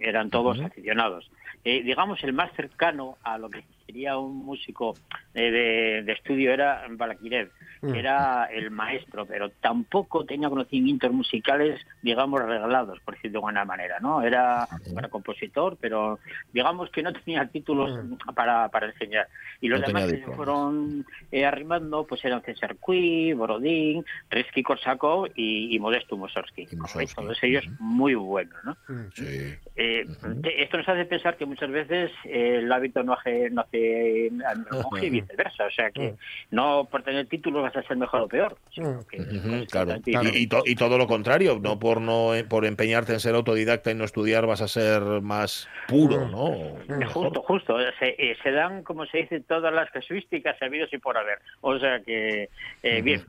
Eran 0.00 0.30
todos 0.30 0.58
Ujú. 0.58 0.66
aficionados. 0.66 1.30
Eh, 1.64 1.82
digamos, 1.82 2.22
el 2.22 2.32
más 2.32 2.52
cercano 2.54 3.18
a 3.22 3.36
lo 3.36 3.50
que 3.50 3.62
sería 3.88 4.18
un 4.18 4.44
músico 4.44 4.98
eh, 5.32 5.50
de, 5.50 6.02
de 6.02 6.12
estudio 6.12 6.52
era 6.52 6.84
Balakirev, 6.90 7.50
Mm. 7.80 7.92
que 7.92 7.98
era 8.00 8.46
el 8.46 8.72
maestro, 8.72 9.24
pero 9.24 9.50
tampoco 9.60 10.24
tenía 10.24 10.48
conocimientos 10.48 11.12
musicales, 11.12 11.80
digamos, 12.02 12.42
reglados, 12.42 12.98
por 13.04 13.14
decirlo 13.14 13.34
de 13.34 13.38
alguna 13.38 13.64
manera, 13.64 14.00
¿no? 14.00 14.20
Era, 14.20 14.68
era 14.96 15.08
compositor, 15.08 15.76
pero 15.80 16.18
digamos 16.52 16.90
que 16.90 17.04
no 17.04 17.12
tenía 17.12 17.46
títulos 17.46 17.88
Mm. 18.04 18.34
para, 18.34 18.68
para 18.70 18.86
enseñar. 18.88 19.28
Y 19.60 19.68
los 19.68 19.80
No 19.80 19.86
demás 19.86 20.06
que 20.10 20.18
se 20.18 20.26
fueron 20.34 21.04
eh, 21.30 21.46
arrimando, 21.46 22.04
pues 22.04 22.24
eran 22.24 22.42
César 22.42 22.76
Cui, 22.80 23.32
Borodín, 23.32 24.04
Rizky 24.28 24.64
Korsakov 24.64 25.28
y, 25.36 25.74
y 25.76 25.78
Modesto 25.78 26.16
Mussorgsky. 26.16 26.66
Todos 27.14 27.38
ellos 27.44 27.64
Ujú. 27.64 27.76
muy 27.78 28.14
buenos, 28.16 28.58
¿no? 28.64 28.76
Mm. 28.88 29.08
Sí. 29.14 29.54
Eh, 29.76 30.04
Ujú. 30.04 30.40
te- 30.42 30.64
Esto 30.64 30.78
nos 30.78 30.88
hace 30.88 31.04
pensar 31.04 31.36
que 31.36 31.46
muchas 31.46 31.70
veces 31.70 32.10
eh, 32.24 32.56
el 32.58 32.72
hábito 32.72 33.04
no 33.04 33.12
hace, 33.12 33.50
no 33.50 33.60
hace 33.60 33.77
y 33.78 35.10
viceversa. 35.10 35.66
O 35.66 35.70
sea 35.70 35.90
que 35.90 36.14
no 36.50 36.86
por 36.90 37.02
tener 37.02 37.26
títulos 37.26 37.62
vas 37.62 37.76
a 37.76 37.82
ser 37.82 37.96
mejor 37.96 38.22
o 38.22 38.28
peor. 38.28 38.56
sino 38.74 39.00
que 39.06 39.18
claro. 39.70 39.94
Y, 40.06 40.42
y 40.42 40.46
to- 40.46 40.62
y 40.64 40.74
todo 40.74 40.98
lo 40.98 41.06
contrario, 41.06 41.58
no 41.62 41.78
por 41.78 42.00
no 42.00 42.34
eh, 42.34 42.44
por 42.44 42.64
empeñarte 42.64 43.12
en 43.12 43.20
ser 43.20 43.34
autodidacta 43.34 43.90
y 43.90 43.94
no 43.94 44.04
estudiar 44.04 44.46
vas 44.46 44.60
a 44.62 44.68
ser 44.68 45.02
más 45.22 45.68
puro. 45.88 46.28
¿no? 46.28 46.48
Eh. 46.52 47.04
Justo, 47.12 47.42
justo. 47.42 47.76
Se, 47.98 48.08
eh, 48.18 48.36
se 48.42 48.50
dan, 48.50 48.82
como 48.82 49.06
se 49.06 49.18
dice, 49.18 49.40
todas 49.40 49.72
las 49.72 49.90
casuísticas 49.90 50.60
habidos 50.62 50.92
y 50.92 50.98
por 50.98 51.16
haber. 51.16 51.38
O 51.60 51.78
sea 51.78 52.00
que, 52.00 52.48
eh, 52.82 53.02
bien. 53.02 53.22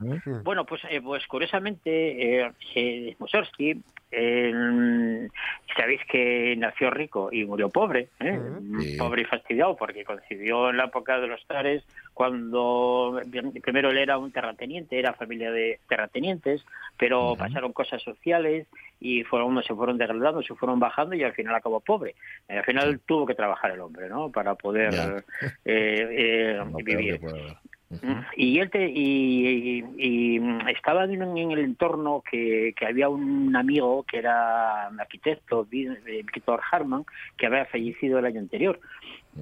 Bueno, 0.44 0.64
pues, 0.64 0.82
eh, 0.90 1.00
pues 1.02 1.26
curiosamente, 1.26 2.40
eh, 2.42 2.52
eh, 2.74 3.16
Mussorgsky, 3.18 3.80
eh, 4.12 5.28
sabéis 5.76 6.00
que 6.10 6.54
nació 6.56 6.90
rico 6.90 7.30
y 7.32 7.44
murió 7.44 7.68
pobre, 7.68 8.08
¿eh? 8.20 8.40
Sí. 8.80 8.96
pobre 8.98 9.22
y 9.22 9.24
fastidiado, 9.24 9.76
porque 9.76 10.04
coincidió 10.04 10.70
en 10.70 10.76
la 10.76 10.84
época 10.84 11.20
de 11.20 11.28
los 11.28 11.44
zares 11.46 11.84
cuando 12.14 13.20
primero 13.62 13.90
él 13.90 13.98
era 13.98 14.18
un 14.18 14.32
terrateniente, 14.32 14.98
era 14.98 15.14
familia 15.14 15.50
de 15.50 15.78
terratenientes, 15.88 16.64
pero 16.98 17.34
pasaron 17.36 17.72
cosas 17.72 18.02
sociales 18.02 18.66
y 19.00 19.24
fueron, 19.24 19.62
se 19.62 19.74
fueron 19.74 19.96
degradando, 19.96 20.42
se 20.42 20.54
fueron 20.54 20.78
bajando 20.78 21.14
y 21.14 21.22
al 21.22 21.32
final 21.32 21.54
acabó 21.54 21.80
pobre. 21.80 22.14
Al 22.48 22.64
final 22.64 23.00
tuvo 23.06 23.26
que 23.26 23.34
trabajar 23.34 23.70
el 23.70 23.80
hombre, 23.80 24.08
¿no? 24.08 24.30
Para 24.30 24.54
poder 24.54 25.22
eh, 25.64 26.54
eh, 26.54 26.60
vivir. 26.84 27.20
Y 28.36 28.58
él 28.60 28.70
te, 28.70 28.88
y, 28.88 29.78
y- 29.78 29.84
y, 29.98 30.40
mm, 30.40 30.68
estaba 30.68 31.04
en, 31.04 31.50
el 31.50 31.58
entorno 31.58 32.22
que, 32.30 32.72
que 32.78 32.86
había 32.86 33.08
un 33.08 33.54
amigo 33.56 34.04
que 34.04 34.18
era 34.18 34.86
arquitecto, 34.86 35.66
eh, 35.72 36.22
Víctor 36.32 36.60
Harman, 36.70 37.04
que 37.36 37.46
había 37.46 37.66
fallecido 37.66 38.18
el 38.18 38.26
año 38.26 38.40
anterior. 38.40 38.78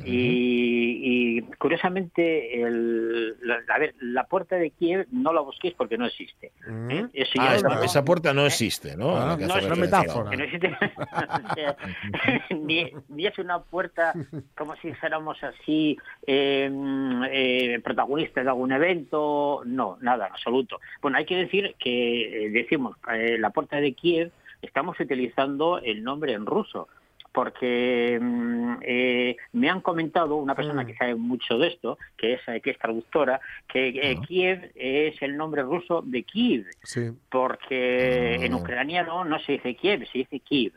Y, 0.05 1.39
y 1.39 1.43
curiosamente, 1.59 2.63
el, 2.63 3.37
la, 3.41 3.61
a 3.69 3.79
ver, 3.79 3.95
la 4.01 4.25
puerta 4.25 4.57
de 4.57 4.71
Kiev 4.71 5.07
no 5.11 5.33
la 5.33 5.41
busquéis 5.41 5.75
porque 5.75 5.97
no 5.99 6.07
existe. 6.07 6.53
Mm. 6.67 6.91
¿eh? 6.91 7.09
Eso 7.15 7.33
Ah, 7.39 7.57
ya 7.57 7.85
esa, 7.85 8.05
puerta 8.05 8.33
no 8.35 8.47
existe, 8.47 8.97
¿no? 8.97 9.17
Ah, 9.17 9.37
no 9.39 9.57
es 9.57 9.65
una 9.65 9.75
metáfora. 9.77 10.31
no 10.37 10.45
existe. 10.45 10.69
O 10.69 11.55
sea, 11.55 11.77
ni, 12.51 12.93
ni 13.09 13.27
es 13.27 13.39
una 13.39 13.61
puerta 13.61 14.13
como 14.57 14.77
si 14.77 14.93
fuéramos 14.95 15.43
así 15.43 15.97
eh, 16.27 16.71
eh, 17.31 17.81
protagonistas 17.83 18.45
de 18.45 18.51
algún 18.51 18.73
evento, 18.73 19.63
no, 19.65 19.99
nada, 20.01 20.27
en 20.27 20.33
absoluto. 20.33 20.81
Bueno, 21.01 21.19
hay 21.19 21.25
que 21.25 21.37
decir 21.37 21.75
que 21.79 22.47
eh, 22.47 22.51
decimos 22.51 22.97
eh, 23.13 23.37
la 23.39 23.51
puerta 23.51 23.77
de 23.77 23.93
Kiev, 23.93 24.31
estamos 24.63 24.99
utilizando 25.01 25.79
el 25.79 26.03
nombre 26.03 26.33
en 26.33 26.47
ruso. 26.47 26.89
Porque 27.39 28.19
mm, 28.21 28.75
eh, 28.83 29.37
me 29.53 29.71
han 29.71 29.81
comentado 29.81 30.35
una 30.35 30.57
persona 30.57 30.83
Mm. 30.83 30.87
que 30.87 30.95
sabe 30.97 31.15
mucho 31.15 31.57
de 31.57 31.69
esto, 31.69 31.97
que 32.17 32.33
es, 32.35 32.41
eh, 32.49 32.61
que 32.61 32.71
es 32.71 32.79
traductora, 32.79 33.41
que 33.73 33.91
eh. 33.91 34.19
Kiev 34.27 34.73
es 34.75 35.23
el 35.23 35.37
nombre 35.37 35.63
ruso 35.63 36.03
de 36.05 36.25
Kiev 36.25 36.67
Sí. 36.83 37.11
porque 37.31 38.37
Ah. 38.41 38.45
en 38.45 38.55
ucraniano 38.55 39.25
no 39.25 39.39
se 39.39 39.53
dice 39.53 39.77
Kiev, 39.77 40.05
se 40.11 40.19
dice 40.19 40.41
Kiev. 40.41 40.73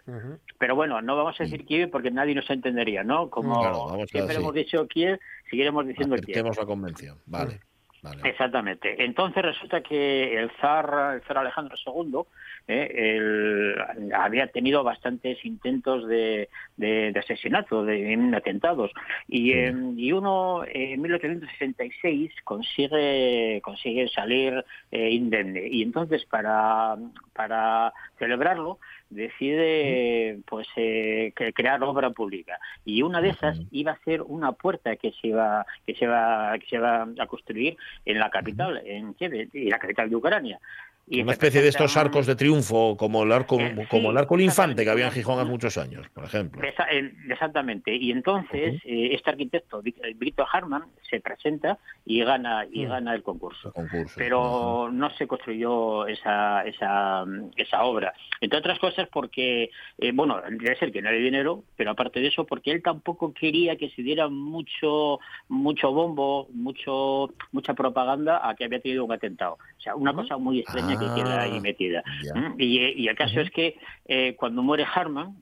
Pero 0.60 0.75
bueno, 0.75 1.01
no 1.01 1.18
vamos 1.18 1.36
a 1.41 1.44
decir 1.46 1.65
Kiev 1.65 1.89
porque 1.89 2.12
nadie 2.12 2.36
nos 2.36 2.48
entendería, 2.51 3.03
¿no? 3.03 3.27
Como 3.32 3.60
Claro, 3.60 4.06
siempre 4.06 4.36
hemos 4.36 4.53
dicho 4.53 4.88
Kiev, 4.88 5.20
seguiremos 5.50 5.88
diciendo 5.88 6.15
Kiev. 6.18 6.25
Acerquemos 6.30 6.58
la 6.58 6.65
convención. 6.65 7.18
Vale. 7.25 7.60
vale. 8.03 8.22
Exactamente. 8.30 9.03
Entonces 9.03 9.41
resulta 9.44 9.82
que 9.82 10.38
el 10.38 10.51
zar, 10.62 11.15
el 11.15 11.22
zar 11.24 11.39
Alejandro 11.39 11.75
II 11.86 12.22
eh, 12.68 13.15
el- 13.18 14.12
había 14.13 14.48
tenido 14.48 14.84
bastantes 14.84 15.44
intentos 15.46 16.08
de, 16.08 16.50
de- 16.77 17.12
de 17.12 17.20
asesinato, 17.20 17.84
de, 17.84 18.13
atentados, 18.36 18.91
y, 19.27 19.51
eh, 19.53 19.74
y 19.98 20.12
uno 20.12 20.63
en 20.65 21.01
1866 21.01 22.32
consigue 22.44 23.60
consigue 23.63 24.08
salir 24.10 24.63
eh, 24.91 25.10
indemne. 25.12 25.68
Y 25.68 25.82
entonces 25.84 26.25
para 26.25 26.96
para 27.34 27.94
celebrarlo 28.20 28.80
decide 29.10 30.39
pues 30.48 30.68
eh, 30.75 31.34
crear 31.53 31.82
obra 31.84 32.10
pública. 32.12 32.58
Y 32.86 33.01
una 33.01 33.22
de 33.22 33.30
esas 33.30 33.60
iba 33.72 33.91
a 33.94 34.00
ser 34.03 34.22
una 34.22 34.51
puerta 34.53 34.96
que 34.96 35.12
se 35.12 35.27
iba 35.27 35.65
que 35.86 35.96
se 35.96 36.08
va 36.08 36.58
que 36.60 36.68
se 36.68 36.77
va 36.80 37.08
a 37.20 37.25
construir 37.27 37.77
en 38.06 38.20
la 38.20 38.30
capital 38.30 38.82
en 38.86 39.13
Kiev 39.15 39.50
y 39.53 39.70
la 39.70 39.80
capital 39.80 40.10
de 40.10 40.15
Ucrania 40.15 40.60
y 41.08 41.22
Una 41.24 41.34
especie 41.34 41.62
de 41.62 41.67
estos 41.67 41.98
arcos 41.98 42.25
de 42.25 42.36
triunfo, 42.36 42.96
como 42.96 43.24
el 43.24 43.31
arco, 43.34 43.60
Eh, 43.60 43.75
sí, 43.77 43.86
como 43.89 44.12
el 44.12 44.17
arco 44.17 44.36
del 44.38 44.46
infante 44.46 44.84
que 44.86 44.89
había 44.89 45.08
en 45.08 45.12
Gijón 45.12 45.39
hace 45.39 45.50
muchos 45.50 45.77
años, 45.77 46.08
por 46.10 46.24
ejemplo. 46.24 46.62
Esa- 46.63 46.86
el- 46.86 47.13
Exactamente. 47.29 47.93
Y 47.96 48.12
entonces 48.12 48.79
eh, 48.86 49.10
este 49.13 49.29
arquitecto, 49.31 49.81
eh, 49.84 50.13
Víctor 50.15 50.46
Harman, 50.51 50.84
se 51.10 51.20
presenta 51.20 51.77
y 52.05 52.24
gana 52.24 52.65
y 52.72 52.86
Mm. 52.86 52.89
gana 52.89 53.13
el 53.15 53.24
concurso. 53.24 53.67
El 53.70 53.74
concurso. 53.74 54.15
Pero 54.17 54.89
no 54.91 55.10
se 55.17 55.27
construyó 55.27 56.08
esa, 56.08 56.63
esa, 56.65 57.25
esa 57.58 57.84
obra. 57.84 58.13
Entre 58.39 58.58
otras 58.60 58.79
cosas 58.79 59.08
porque, 59.12 59.70
eh, 59.98 60.12
bueno, 60.13 60.39
debe 60.50 60.77
ser 60.77 60.91
que 60.91 61.01
no 61.01 61.10
hay 61.10 61.22
dinero, 61.22 61.63
pero 61.75 61.91
aparte 61.91 62.22
de 62.22 62.27
eso, 62.27 62.46
porque 62.46 62.72
él 62.72 62.81
tampoco 62.81 63.34
quería 63.34 63.75
que 63.75 63.89
se 63.89 64.01
diera 64.01 64.29
mucho 64.29 65.20
mucho 65.50 65.91
bombo, 65.91 66.48
mucho 66.53 67.34
mucha 67.51 67.74
propaganda 67.74 68.48
a 68.48 68.55
que 68.55 68.63
había 68.65 68.79
tenido 68.79 69.03
un 69.03 69.12
atentado. 69.12 69.58
O 69.82 69.84
sea, 69.84 69.96
una 69.96 70.14
cosa 70.14 70.38
muy 70.38 70.60
extraña 70.60 70.96
que 70.96 71.08
queda 71.16 71.42
ahí 71.42 71.58
Ah, 71.58 71.62
metida. 71.62 72.04
¿Mm? 72.36 72.54
Y, 72.60 72.78
y 73.02 73.08
el 73.08 73.16
caso 73.16 73.42
es 73.42 73.50
que 73.50 73.80
eh, 74.06 74.36
cuando 74.36 74.62
muere 74.62 74.86
Harman, 74.94 75.38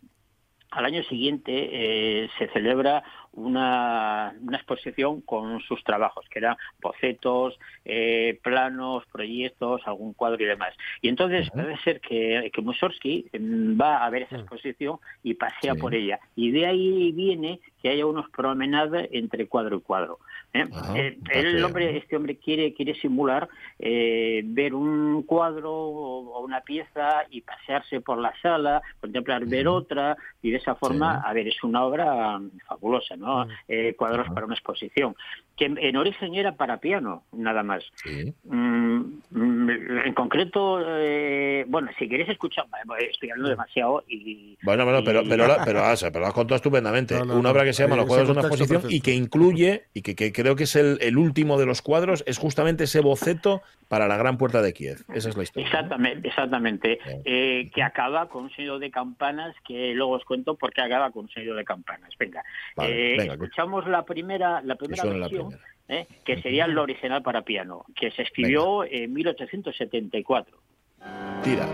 al 0.71 0.85
año 0.85 1.03
siguiente 1.03 1.51
eh, 1.51 2.29
se 2.37 2.47
celebra 2.49 3.03
una, 3.33 4.33
una 4.41 4.57
exposición 4.57 5.19
con 5.21 5.59
sus 5.61 5.83
trabajos, 5.83 6.25
que 6.29 6.39
eran 6.39 6.55
bocetos, 6.81 7.59
eh, 7.83 8.39
planos, 8.43 9.03
proyectos, 9.11 9.81
algún 9.85 10.13
cuadro 10.13 10.41
y 10.41 10.45
demás. 10.45 10.73
Y 11.01 11.09
entonces 11.09 11.49
puede 11.51 11.77
ser 11.79 11.99
que, 11.99 12.49
que 12.53 12.61
Mussorgsky 12.61 13.25
mm, 13.37 13.81
va 13.81 14.05
a 14.05 14.09
ver 14.09 14.21
esa 14.23 14.37
exposición 14.37 14.99
y 15.21 15.33
pasea 15.33 15.73
Sí. 15.73 15.79
por 15.81 15.93
ella. 15.95 16.19
Y 16.35 16.51
de 16.51 16.65
ahí 16.67 17.11
viene 17.11 17.59
que 17.81 17.89
haya 17.89 18.05
unos 18.05 18.29
promenades 18.29 19.09
entre 19.11 19.47
cuadro 19.47 19.77
y 19.77 19.81
cuadro. 19.81 20.19
¿Eh? 20.53 20.67
Ajá, 20.73 20.97
Eh, 20.97 21.17
el 21.33 21.63
hombre, 21.63 21.97
este 21.97 22.15
hombre 22.15 22.37
quiere, 22.37 22.73
quiere 22.73 22.95
simular 22.95 23.47
eh, 23.77 24.41
ver 24.45 24.73
un 24.73 25.23
cuadro 25.23 25.71
o, 25.71 26.33
o 26.33 26.39
una 26.43 26.61
pieza 26.61 27.23
y 27.29 27.41
pasearse 27.41 28.01
por 28.01 28.17
la 28.17 28.33
sala, 28.41 28.81
contemplar, 28.99 29.45
ver 29.45 29.67
otra, 29.67 30.17
y 30.41 30.51
de 30.51 30.57
esa 30.57 30.75
forma, 30.75 31.15
Sí. 31.17 31.21
a 31.25 31.33
ver, 31.33 31.47
es 31.47 31.63
una 31.63 31.83
obra 31.85 32.39
mm, 32.39 32.51
fabulosa, 32.67 33.15
¿no? 33.15 33.47
Eh, 33.67 33.93
cuadros 33.95 34.27
para 34.29 34.45
una 34.45 34.55
exposición, 34.55 35.15
que 35.59 35.65
en, 35.65 35.77
en 35.77 35.97
origen 35.97 36.33
era 36.35 36.53
para 36.55 36.77
piano, 36.77 37.23
nada 37.33 37.63
más. 37.63 37.83
Sí. 38.01 38.33
Mm, 38.45 39.01
mm, 39.29 39.69
en 40.05 40.13
concreto, 40.13 40.79
eh, 40.87 41.65
bueno, 41.67 41.89
si 41.99 42.07
queréis 42.07 42.29
escuchar, 42.29 42.65
eh, 42.65 43.09
estoy 43.11 43.29
hablando 43.29 43.49
demasiado 43.49 44.03
y... 44.07 44.57
Bueno, 44.63 44.85
bueno, 44.85 45.01
pero, 45.03 45.21
y- 45.21 45.27
pero, 45.27 45.47
la- 45.47 45.65
pero, 45.65 45.83
ah, 45.83 45.93
pero 45.99 46.21
lo 46.21 46.27
has 46.27 46.33
contado 46.33 46.55
estupendamente. 46.55 47.13
No, 47.19 47.25
no, 47.25 47.37
una 47.39 47.51
obra 47.51 47.65
que 47.65 47.73
se 47.73 47.83
llama 47.83 47.97
Los 47.97 48.05
cuadros 48.05 48.27
de 48.29 48.31
una 48.31 48.41
exposición 48.41 48.81
y 48.89 49.01
que 49.01 49.13
incluye, 49.13 49.83
y 49.93 50.01
que, 50.01 50.15
que 50.15 50.31
creo 50.31 50.55
que 50.55 50.63
es 50.63 50.75
el, 50.77 50.97
el 51.01 51.17
último 51.17 51.59
de 51.59 51.65
los 51.65 51.81
cuadros, 51.81 52.23
es 52.25 52.37
justamente 52.37 52.85
ese 52.85 53.01
boceto 53.01 53.61
para 53.89 54.07
la 54.07 54.15
gran 54.17 54.37
puerta 54.37 54.61
de 54.61 54.71
Kiev. 54.71 54.99
Esa 55.13 55.29
es 55.29 55.35
la 55.35 55.43
historia. 55.43 55.67
¿no? 55.67 55.73
Exactamente, 55.75 56.27
exactamente. 56.29 56.99
Eh, 57.25 57.69
que 57.73 57.83
acaba 57.83 58.29
con 58.29 58.43
un 58.45 58.49
sonido 58.51 58.79
de 58.79 58.89
campanas 58.91 59.53
que 59.67 59.93
luego 59.93 60.13
os 60.13 60.23
cuento 60.23 60.55
por 60.55 60.71
qué 60.71 60.81
acaba 60.81 61.11
con 61.11 61.23
un 61.23 61.29
sonido 61.29 61.55
de 61.55 61.65
campanas. 61.65 62.11
Venga, 62.17 62.41
Vale, 62.77 62.91
Eh, 63.13 63.17
venga, 63.17 63.35
que- 63.37 63.43
escuchamos 63.43 63.85
la 63.87 64.05
primera, 64.05 64.61
la 64.61 64.75
que 64.75 64.85
primera 64.85 65.03
la 65.05 65.09
versión, 65.27 65.49
primera. 65.49 65.67
eh, 65.89 66.07
que 66.23 66.41
sería 66.41 66.67
la 66.67 66.81
original 66.81 67.21
para 67.23 67.41
piano, 67.41 67.83
que 67.95 68.11
se 68.11 68.21
escribió 68.21 68.83
en 68.85 69.11
1874. 69.11 70.57
Tira. 71.43 71.67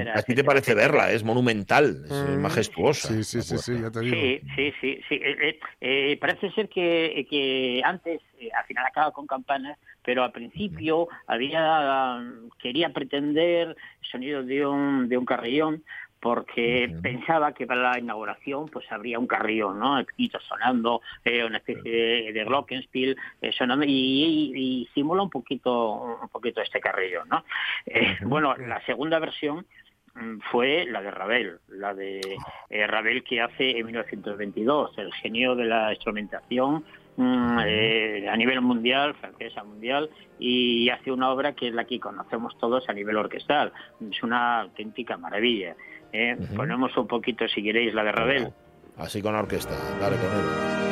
etcétera, 0.00 0.12
así 0.14 0.26
te 0.26 0.32
etcétera, 0.32 0.46
parece 0.46 0.72
etcétera. 0.72 0.92
verla, 0.92 1.12
es 1.12 1.24
monumental, 1.24 2.04
es 2.06 2.22
Mm. 2.22 2.40
majestuosa. 2.40 3.08
Sí, 3.08 3.24
sí, 3.24 3.42
sí, 3.42 3.58
sí, 3.58 3.80
ya 3.80 3.90
te 3.90 4.00
digo. 4.00 4.16
Sí, 4.16 4.40
sí, 4.54 4.72
sí, 4.80 5.00
sí. 5.08 5.14
Eh, 5.16 5.36
eh, 5.48 5.58
eh, 5.80 6.16
parece 6.20 6.50
ser 6.52 6.68
que, 6.68 7.26
que 7.30 7.80
antes, 7.84 8.20
eh, 8.38 8.50
al 8.56 8.64
final 8.66 8.84
acaba 8.86 9.10
con 9.12 9.26
campanas, 9.26 9.78
pero 10.02 10.22
al 10.24 10.32
principio 10.32 11.08
había 11.26 12.22
quería 12.58 12.90
pretender 12.90 13.68
el 13.70 13.76
sonido 14.10 14.42
de 14.42 14.66
un, 14.66 15.08
de 15.08 15.18
un 15.18 15.24
carrillón 15.24 15.82
porque 16.18 16.96
pensaba 17.02 17.52
que 17.52 17.66
para 17.66 17.92
la 17.92 17.98
inauguración 18.00 18.66
pues 18.68 18.90
habría 18.90 19.18
un 19.18 19.26
carrillón, 19.26 19.78
¿no? 19.78 20.02
Pito 20.16 20.40
sonando, 20.40 21.00
eh, 21.24 21.44
una 21.44 21.58
especie 21.58 21.90
de, 21.90 22.32
de 22.32 22.44
glockenspiel 22.44 23.16
eh, 23.42 23.52
sonando 23.52 23.84
y, 23.84 23.90
y- 23.90 24.52
y 24.82 24.88
simula 24.94 25.22
un 25.22 25.30
poquito 25.30 26.18
un 26.22 26.28
poquito 26.30 26.60
este 26.62 26.80
carrillón, 26.80 27.28
¿no? 27.28 27.44
Eh, 27.84 28.16
Bueno, 28.22 28.56
la 28.56 28.84
segunda 28.86 29.18
versión 29.18 29.66
fue 30.50 30.86
la 30.86 31.02
de 31.02 31.10
Ravel, 31.10 31.58
la 31.68 31.94
de 31.94 32.20
eh, 32.70 32.86
Ravel 32.86 33.22
que 33.22 33.40
hace 33.40 33.78
en 33.78 33.86
1922, 33.86 34.98
el 34.98 35.12
genio 35.14 35.54
de 35.54 35.64
la 35.64 35.92
instrumentación 35.92 36.84
mm, 37.16 37.58
eh, 37.64 38.28
a 38.28 38.36
nivel 38.36 38.60
mundial, 38.60 39.14
francesa 39.14 39.62
mundial, 39.64 40.10
y 40.38 40.88
hace 40.88 41.12
una 41.12 41.30
obra 41.30 41.54
que 41.54 41.68
es 41.68 41.74
la 41.74 41.84
que 41.84 42.00
conocemos 42.00 42.56
todos 42.58 42.88
a 42.88 42.92
nivel 42.92 43.16
orquestal. 43.16 43.72
Es 44.10 44.22
una 44.22 44.60
auténtica 44.60 45.16
maravilla. 45.16 45.76
¿eh? 46.12 46.36
Ponemos 46.54 46.96
un 46.96 47.06
poquito, 47.06 47.46
si 47.48 47.62
queréis, 47.62 47.94
la 47.94 48.04
de 48.04 48.12
Ravel. 48.12 48.52
Así 48.96 49.20
con 49.20 49.34
la 49.34 49.40
orquesta, 49.40 49.74
dale 50.00 50.16
con 50.16 50.26
él. 50.26 50.85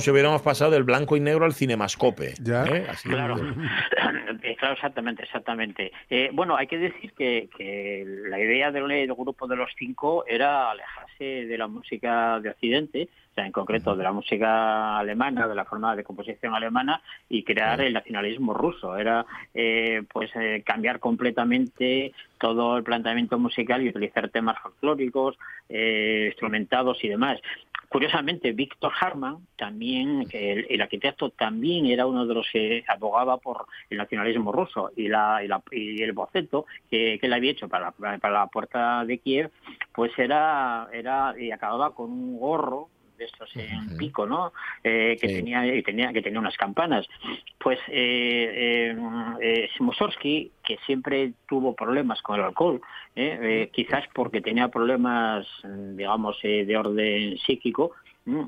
Como 0.00 0.04
si 0.06 0.10
hubiéramos 0.12 0.40
pasado 0.40 0.70
del 0.70 0.82
blanco 0.84 1.14
y 1.16 1.20
negro 1.20 1.44
al 1.44 1.52
cinemascope. 1.52 2.32
Ya. 2.42 2.64
¿eh? 2.64 2.86
Así 2.88 3.08
Claro, 3.08 3.36
de- 3.36 3.52
Eh, 4.42 4.56
claro, 4.56 4.72
exactamente, 4.74 5.22
exactamente. 5.24 5.92
Eh, 6.08 6.30
bueno, 6.32 6.56
hay 6.56 6.66
que 6.66 6.78
decir 6.78 7.12
que, 7.12 7.50
que 7.58 8.04
la 8.28 8.38
idea 8.40 8.70
del, 8.70 8.88
del 8.88 9.12
grupo 9.12 9.46
de 9.46 9.56
los 9.56 9.70
cinco 9.78 10.24
era 10.26 10.70
alejarse 10.70 11.24
de 11.46 11.58
la 11.58 11.66
música 11.66 12.40
de 12.40 12.48
Occidente, 12.48 13.08
o 13.30 13.34
sea, 13.34 13.46
en 13.46 13.52
concreto 13.52 13.94
de 13.94 14.02
la 14.02 14.12
música 14.12 14.98
alemana, 14.98 15.46
de 15.46 15.54
la 15.54 15.64
forma 15.64 15.94
de 15.94 16.02
composición 16.02 16.54
alemana, 16.54 17.00
y 17.28 17.44
crear 17.44 17.80
el 17.80 17.92
nacionalismo 17.92 18.54
ruso. 18.54 18.96
Era, 18.96 19.24
eh, 19.54 20.02
pues, 20.12 20.30
eh, 20.34 20.62
cambiar 20.66 20.98
completamente 20.98 22.12
todo 22.38 22.76
el 22.76 22.82
planteamiento 22.82 23.38
musical 23.38 23.82
y 23.82 23.88
utilizar 23.88 24.28
temas 24.30 24.58
folclóricos, 24.60 25.38
eh, 25.68 26.26
instrumentados 26.30 27.02
y 27.04 27.08
demás. 27.08 27.38
Curiosamente, 27.88 28.52
Víctor 28.52 28.92
Harman, 29.00 29.38
también, 29.56 30.26
el, 30.32 30.66
el 30.70 30.80
arquitecto, 30.80 31.30
también 31.30 31.86
era 31.86 32.06
uno 32.06 32.24
de 32.24 32.34
los 32.34 32.48
que 32.52 32.84
abogaba 32.86 33.38
por 33.38 33.66
el 33.90 33.98
nacionalismo 33.98 34.52
ruso 34.52 34.90
y, 34.96 35.08
la, 35.08 35.40
y, 35.44 35.48
la- 35.48 35.62
y 35.72 36.00
el 36.02 36.12
boceto 36.12 36.66
que, 36.88 37.18
que 37.18 37.26
él 37.26 37.32
había 37.32 37.50
hecho 37.50 37.68
para, 37.68 37.92
la- 37.98 38.18
para 38.18 38.32
la 38.40 38.46
puerta 38.46 39.04
de 39.04 39.18
Kiev, 39.18 39.50
pues 39.92 40.16
era, 40.18 40.88
era 40.92 41.34
y 41.38 41.50
acababa 41.50 41.92
con 41.94 42.10
un 42.12 42.38
gorro 42.38 42.88
de 43.20 43.26
estos 43.26 43.54
en 43.56 43.86
Ujú. 43.86 43.96
pico, 43.98 44.26
¿no? 44.26 44.52
Eh, 44.82 45.16
que 45.20 45.28
Sí. 45.28 45.34
tenía 45.36 45.66
y 45.74 45.82
tenía 45.82 46.12
que 46.12 46.22
tenía 46.22 46.40
unas 46.40 46.56
campanas. 46.56 47.06
Pues 47.58 47.78
eh, 47.88 48.92
eh, 48.92 48.96
eh, 49.40 49.68
Mussorgsky, 49.78 50.50
que 50.64 50.78
siempre 50.86 51.32
tuvo 51.46 51.74
problemas 51.76 52.20
con 52.22 52.38
el 52.40 52.46
alcohol, 52.46 52.80
¿eh? 53.14 53.38
Eh, 53.40 53.70
quizás 53.72 54.04
porque 54.14 54.40
tenía 54.40 54.68
problemas, 54.68 55.46
digamos, 55.96 56.38
eh, 56.42 56.64
de 56.64 56.76
orden 56.76 57.38
psíquico 57.38 57.92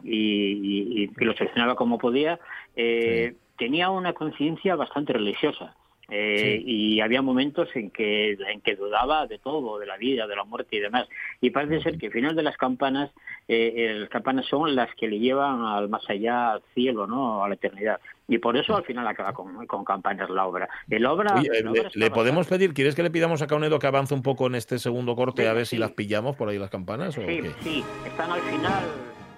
y, 0.05 1.03
y- 1.03 1.11
y 1.19 1.25
lo 1.25 1.35
solucionaba 1.37 1.75
como 1.77 1.99
podía, 1.99 2.39
eh, 2.75 3.35
tenía 3.59 3.91
una 3.91 4.13
conciencia 4.15 4.75
bastante 4.75 5.13
religiosa. 5.13 5.75
Eh, 6.15 6.61
Y 6.67 7.01
había 7.01 7.23
momentos 7.23 7.69
en 7.75 7.91
que, 7.91 8.33
en 8.33 8.61
que 8.61 8.75
dudaba 8.77 9.27
de 9.27 9.39
todo, 9.39 9.79
de 9.79 9.87
la 9.87 9.97
vida, 9.97 10.27
de 10.27 10.37
la 10.37 10.45
muerte 10.45 10.77
y 10.77 10.81
demás. 10.81 11.09
Y 11.41 11.49
parece 11.51 11.81
ser 11.81 11.97
que 11.97 12.07
al 12.09 12.13
final 12.13 12.37
de 12.37 12.43
las 12.43 12.57
campanas, 12.59 13.11
eh, 13.49 13.97
las 14.01 14.09
campanas 14.09 14.47
son 14.47 14.75
las 14.75 14.95
que 14.95 15.09
le 15.09 15.19
llevan 15.19 15.65
al 15.65 15.89
más 15.89 16.03
allá, 16.09 16.53
al 16.53 16.63
cielo, 16.75 17.07
¿no? 17.07 17.45
a 17.45 17.49
la 17.49 17.55
eternidad. 17.55 18.01
Y 18.29 18.39
por 18.39 18.57
eso 18.57 18.75
al 18.77 18.85
final 18.85 19.07
acaba 19.07 19.33
con, 19.33 19.67
con 19.67 19.85
campanas 19.85 20.31
la 20.31 20.47
obra. 20.47 20.69
El 20.89 21.05
obra, 21.07 21.35
Oye, 21.35 21.49
la 21.63 21.71
obra 21.71 21.91
le, 21.93 22.11
podemos 22.11 22.47
pedir, 22.47 22.73
¿quieres 22.73 22.95
que 22.95 23.03
le 23.03 23.11
pidamos 23.11 23.43
a 23.43 23.47
Caunedo 23.47 23.79
que 23.79 23.87
avance 23.89 24.15
un 24.15 24.23
poco 24.23 24.47
en 24.47 24.55
este 24.55 24.79
segundo 24.79 25.15
corte 25.17 25.49
a 25.49 25.53
ver 25.53 25.67
si 25.67 25.77
sí. 25.77 25.81
las 25.81 25.91
pillamos 25.93 26.37
por 26.37 26.49
ahí 26.49 26.59
las 26.59 26.71
campanas? 26.71 27.19
¿o 27.19 27.21
Sí, 27.21 27.27
qué? 27.43 27.51
sí, 27.63 27.85
están 28.07 28.31
al 28.31 28.41
final. 28.41 28.85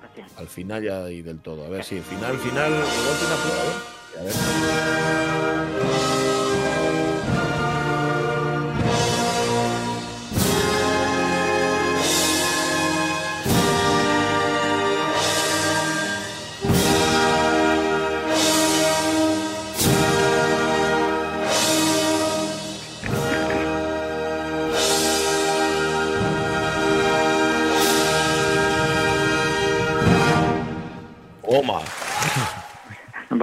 Gracias. 0.03 0.39
Al 0.39 0.47
final 0.47 0.83
ya 0.85 1.11
y 1.11 1.23
del 1.23 1.41
todo. 1.41 1.65
A 1.65 1.69
ver 1.71 1.83
si 1.83 1.97
el 1.97 2.03
final, 2.03 2.37
final. 2.37 2.71
igual 2.71 2.85
tiene 3.19 3.35
una- 3.35 4.21
a 4.21 4.23
ver. 4.23 4.33
A 5.81 5.89
ver. 5.89 5.94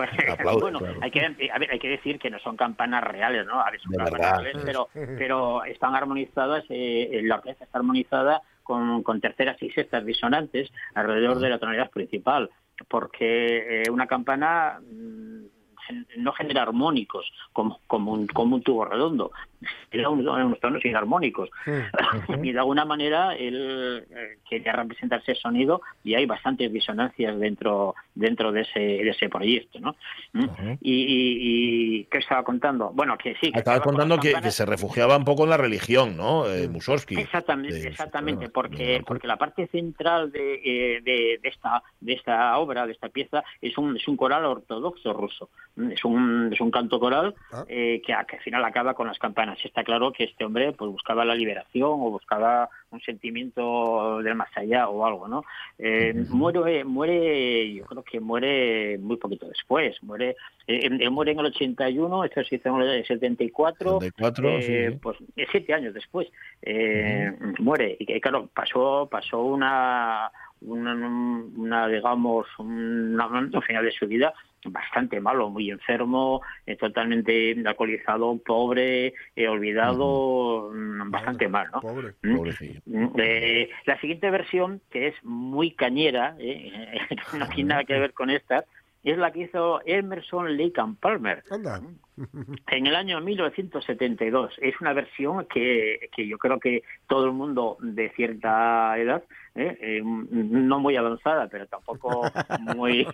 Bueno, 0.02 0.12
Aplaude, 0.34 0.62
bueno, 0.62 0.80
claro. 0.80 1.00
hay 1.02 1.12
que 1.12 1.20
a 1.54 1.60
ver, 1.60 1.72
hay 1.72 1.80
que 1.80 1.90
decir 1.90 2.20
que 2.20 2.30
no 2.30 2.40
son 2.40 2.58
campanas 2.58 3.04
reales, 3.04 3.46
¿no? 3.46 3.60
A 3.62 3.70
ver, 3.72 3.80
son 3.82 3.92
De 3.92 3.98
campanas 3.98 4.20
verdad. 4.20 4.42
reales, 4.44 4.62
pero 4.66 4.90
pero 5.18 5.64
están 5.66 5.96
armonizadas, 5.96 6.64
eh, 6.70 7.22
la 7.24 7.36
orquesta 7.36 7.64
está 7.66 7.78
armonizada 7.80 8.42
con, 8.64 9.04
con 9.04 9.20
terceras 9.22 9.62
y 9.62 9.70
sextas 9.72 10.06
disonantes 10.06 10.72
alrededor 10.94 11.40
de 11.40 11.50
la 11.50 11.60
tonalidad 11.60 11.90
principal, 11.92 12.50
porque 12.88 13.84
eh, 13.84 13.90
una 13.92 14.08
campana 14.08 14.80
mm, 14.82 15.46
no 16.18 16.32
genera 16.34 16.64
armónicos 16.64 17.32
como, 17.54 17.80
como, 17.88 18.14
un, 18.14 18.28
como 18.28 18.56
un 18.56 18.62
tubo 18.64 18.86
redondo, 18.86 19.32
genera 19.92 20.10
un- 20.10 20.28
unos 20.28 20.60
tonos 20.60 20.84
inarmónicos. 20.86 21.50
y 22.44 22.52
de 22.52 22.60
alguna 22.60 22.86
manera 22.86 23.36
él 23.36 24.06
eh, 24.10 24.38
quería 24.50 24.74
representar 24.74 25.22
ese 25.22 25.36
sonido 25.36 25.82
y 26.04 26.16
hay 26.16 26.26
bastantes 26.26 26.72
disonancias 26.72 27.38
dentro 27.40 27.96
dentro 28.16 28.52
de 28.52 28.62
ese 28.62 28.80
de 28.80 29.10
ese 29.10 29.30
proyecto 29.30 29.80
¿no? 29.80 29.96
¿Mm? 30.34 30.46
Y, 30.82 30.94
y, 30.94 31.38
y 32.00 32.04
qué 32.06 32.18
estaba 32.20 32.44
contando 32.44 32.92
bueno 32.94 33.18
que 33.18 33.36
sí 33.42 33.52
que 33.52 33.60
estaba 33.60 33.80
con 33.80 33.96
contando 33.96 34.18
que, 34.20 34.52
se 34.52 34.66
refugiaba 34.66 35.18
un 35.18 35.26
poco 35.26 35.44
en 35.44 35.50
la 35.50 35.58
religión, 35.58 36.18
¿no? 36.18 36.48
Eh, 36.48 36.68
Mussorgsky. 36.68 37.16
Exactamente, 37.20 37.88
exactamente, 37.88 38.50
porque 38.50 39.02
porque 39.06 39.28
la 39.28 39.38
parte 39.38 39.68
central 39.68 40.32
de, 40.32 40.56
eh, 40.64 41.02
de, 41.02 41.40
de 41.42 41.50
esta 41.50 41.84
de 42.00 42.14
esta 42.14 42.58
obra, 42.58 42.86
de 42.86 42.94
esta 42.94 43.10
pieza, 43.10 43.44
es 43.62 43.78
un 43.78 43.96
es 43.98 44.08
un 44.08 44.18
coral 44.18 44.46
ortodoxo 44.46 45.14
ruso, 45.14 45.50
es 45.92 46.04
un 46.06 46.50
es 46.54 46.60
un 46.62 46.70
canto 46.70 47.00
coral 47.00 47.34
Ah. 47.52 47.64
eh, 47.68 48.02
que, 48.06 48.14
al 48.14 48.26
final 48.44 48.64
acaba 48.66 48.94
con 48.94 49.08
las 49.08 49.18
campanas. 49.18 49.58
Y 49.64 49.68
Está 49.68 49.84
claro 49.84 50.12
que 50.12 50.26
este 50.26 50.46
hombre 50.46 50.74
pues 50.74 50.92
buscaba 50.92 51.26
la 51.26 51.34
liberación 51.36 51.90
o 51.92 52.12
buscaba 52.12 52.70
un 52.92 53.00
sentimiento 53.02 54.22
del 54.22 54.36
más 54.36 54.50
allá 54.56 54.90
o 54.90 55.06
algo, 55.06 55.28
¿no? 55.28 55.44
Eh, 55.80 56.14
muere 56.30 56.84
muere 56.84 57.74
yo 57.74 57.86
creo 57.86 58.04
que 58.04 58.20
muere 58.20 58.98
muy 59.00 59.16
poquito 59.18 59.48
después, 59.48 60.02
muere 60.04 60.36
eh, 60.68 61.10
muere 61.10 61.32
en 61.32 61.40
el 61.40 61.46
81, 61.48 62.24
esto 62.26 62.44
se 62.44 62.56
hizo 62.56 62.70
en 62.70 62.82
el 62.82 63.06
74. 63.06 64.00
74, 64.02 64.50
Eh, 64.50 64.90
sí, 64.92 64.98
pues 65.02 65.18
eh, 65.38 65.48
siete 65.52 65.74
años 65.74 65.94
después 65.94 66.28
eh, 66.62 67.32
muere 67.60 67.96
y 68.00 68.20
claro 68.20 68.50
pasó 68.54 69.08
pasó 69.10 69.42
una 69.44 70.30
una, 70.62 70.94
una, 70.94 71.88
digamos 71.88 72.46
una- 72.60 73.28
un 73.28 73.62
final 73.64 73.84
de 73.86 73.92
su 73.92 74.06
vida 74.08 74.34
bastante 74.66 75.20
malo 75.20 75.50
muy 75.50 75.72
enfermo 75.72 76.42
eh, 76.66 76.76
totalmente 76.76 77.56
alcoholizado 77.66 78.38
pobre 78.38 79.14
eh, 79.36 79.48
olvidado 79.48 80.72
mm, 80.74 81.10
bastante 81.10 81.48
mal 81.48 81.70
no 81.72 81.82
Pobre. 81.82 82.14
Mm. 82.24 82.42
Mm, 82.86 83.12
eh, 83.18 83.70
la 83.86 84.00
siguiente 84.00 84.30
versión, 84.30 84.82
que 84.90 85.08
es 85.08 85.16
muy 85.24 85.72
cañera, 85.72 86.36
eh, 86.40 87.00
no 87.38 87.48
tiene 87.50 87.70
nada 87.70 87.84
que 87.84 88.00
ver 88.00 88.14
con 88.14 88.30
esta, 88.30 88.66
es 89.04 89.18
la 89.18 89.32
que 89.32 89.42
hizo 89.42 89.82
Emerson 89.86 90.58
Lake 90.58 90.80
and 90.80 90.98
Palmer 90.98 91.44
Anda. 91.50 91.82
en 92.68 92.88
el 92.88 92.96
año 92.96 93.20
1972. 93.20 94.54
Es 94.62 94.80
una 94.80 94.94
versión 94.94 95.46
que, 95.46 96.10
que 96.16 96.28
yo 96.28 96.38
creo 96.38 96.60
que 96.60 96.84
todo 97.08 97.26
el 97.26 97.32
mundo 97.32 97.78
de 97.82 98.12
cierta 98.12 98.96
edad, 99.00 99.24
¿eh? 99.56 99.78
Eh, 99.82 100.02
no 100.04 100.80
muy 100.80 100.96
avanzada, 100.96 101.48
pero 101.48 101.68
tampoco 101.68 102.22
muy, 102.60 103.06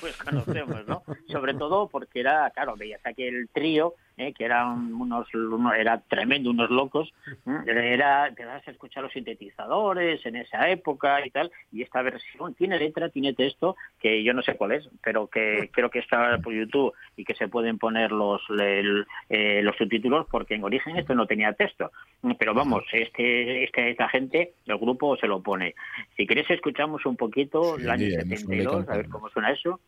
pues 0.00 0.16
conocemos, 0.16 0.86
¿no? 0.86 1.02
Sobre 1.28 1.54
todo 1.54 1.88
porque 1.88 2.20
era, 2.20 2.50
claro, 2.50 2.74
veías 2.76 3.04
aquel 3.04 3.48
trío, 3.52 3.94
¿eh? 4.16 4.32
que 4.32 4.44
eran 4.44 4.92
unos, 4.94 5.32
uno- 5.34 5.72
era 5.74 6.00
tremendo, 6.00 6.50
unos 6.50 6.70
locos, 6.70 7.12
¿eh? 7.46 7.92
era, 7.92 8.32
te 8.34 8.44
vas 8.44 8.66
a 8.66 8.70
escuchar 8.70 9.02
los 9.02 9.12
sintetizadores 9.12 10.24
en 10.26 10.36
esa 10.36 10.68
época 10.68 11.24
y 11.26 11.30
tal, 11.30 11.50
y 11.72 11.82
esta 11.82 12.02
versión 12.02 12.54
tiene 12.54 12.78
letra, 12.78 13.08
tiene 13.08 13.32
texto, 13.34 13.76
que 14.00 14.22
yo 14.22 14.32
no 14.34 14.42
sé 14.42 14.54
cuál 14.56 14.72
es, 14.72 14.88
pero 15.02 15.26
que 15.28 15.70
creo 15.72 15.90
que 15.90 15.98
está 16.00 16.38
por 16.38 16.52
YouTube 16.52 16.92
y 17.16 17.24
que 17.24 17.34
se 17.34 17.48
pueden 17.48 17.78
poner 17.78 18.12
los 18.12 18.40
el- 18.50 19.06
eh, 19.28 19.62
los 19.62 19.76
subtítulos 19.76 20.26
porque 20.30 20.54
en 20.54 20.64
origen 20.64 20.96
esto 20.96 21.14
no 21.14 21.26
tenía 21.26 21.52
texto. 21.52 21.90
Pero 22.38 22.54
vamos, 22.54 22.84
este, 22.92 23.64
este 23.64 23.90
esta 23.90 24.08
gente, 24.08 24.52
el 24.72 24.78
grupo 24.78 25.16
se 25.16 25.26
lo 25.26 25.42
pone. 25.42 25.74
Si 26.16 26.26
queréis 26.26 26.50
escuchamos 26.50 27.04
un 27.06 27.16
poquito 27.16 27.76
Sí, 27.76 27.82
el 27.82 27.90
año 27.90 28.06
Emerson, 28.06 28.28
Lake 28.28 28.38
72, 28.38 28.74
and 28.74 28.90
a 28.90 28.96
ver 28.96 29.08
cómo 29.08 29.28
suena 29.30 29.52
eso. 29.52 29.80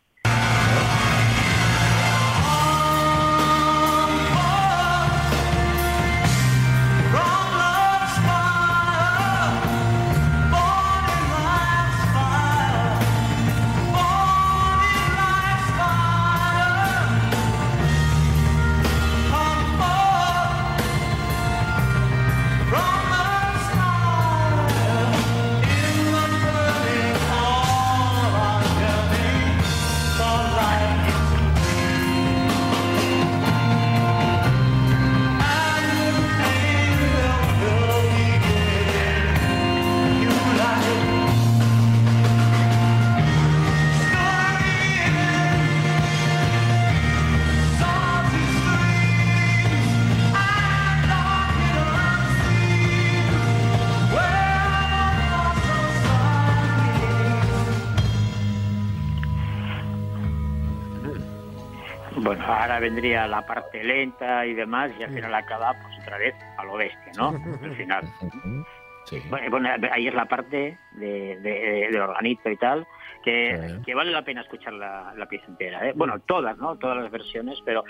Ahora 62.73 62.79
vendría 62.79 63.27
la 63.27 63.45
parte 63.45 63.83
lenta 63.83 64.45
y 64.45 64.53
demás, 64.53 64.91
y 64.99 65.03
al 65.03 65.13
final 65.13 65.33
acaba 65.35 65.73
pues 65.81 65.99
otra 66.01 66.17
vez 66.17 66.33
a 66.57 66.63
lo 66.65 66.73
bestia, 66.75 67.11
¿no? 67.17 67.29
Al 67.63 67.75
final. 67.75 68.03
Sí. 69.05 69.21
Bueno, 69.29 69.49
bueno, 69.49 69.69
ahí 69.91 70.07
es 70.07 70.13
la 70.13 70.23
parte 70.23 70.77
de, 70.93 71.37
de- 71.41 71.89
del 71.91 71.99
organito 71.99 72.49
y 72.49 72.55
tal, 72.55 72.87
que, 73.21 73.59
Sí. 73.77 73.81
que 73.85 73.93
vale 73.93 74.11
la 74.11 74.21
pena 74.21 74.39
escuchar 74.39 74.71
la, 74.71 75.13
la 75.17 75.25
pieza 75.25 75.45
entera. 75.49 75.85
¿eh? 75.89 75.91
Bueno, 75.93 76.19
todas, 76.19 76.57
¿no? 76.57 76.77
Todas 76.77 76.95
las 77.03 77.11
versiones, 77.11 77.59
pero 77.65 77.83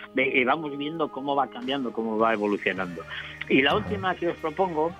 vamos 0.47 0.75
viendo 0.75 1.11
cómo 1.11 1.35
va 1.35 1.45
cambiando, 1.51 1.93
cómo 1.93 2.17
va 2.17 2.33
evolucionando. 2.33 3.03
Y 3.47 3.61
la 3.61 3.75
última 3.75 4.15
que 4.15 4.29
os 4.29 4.37
propongo 4.37 4.91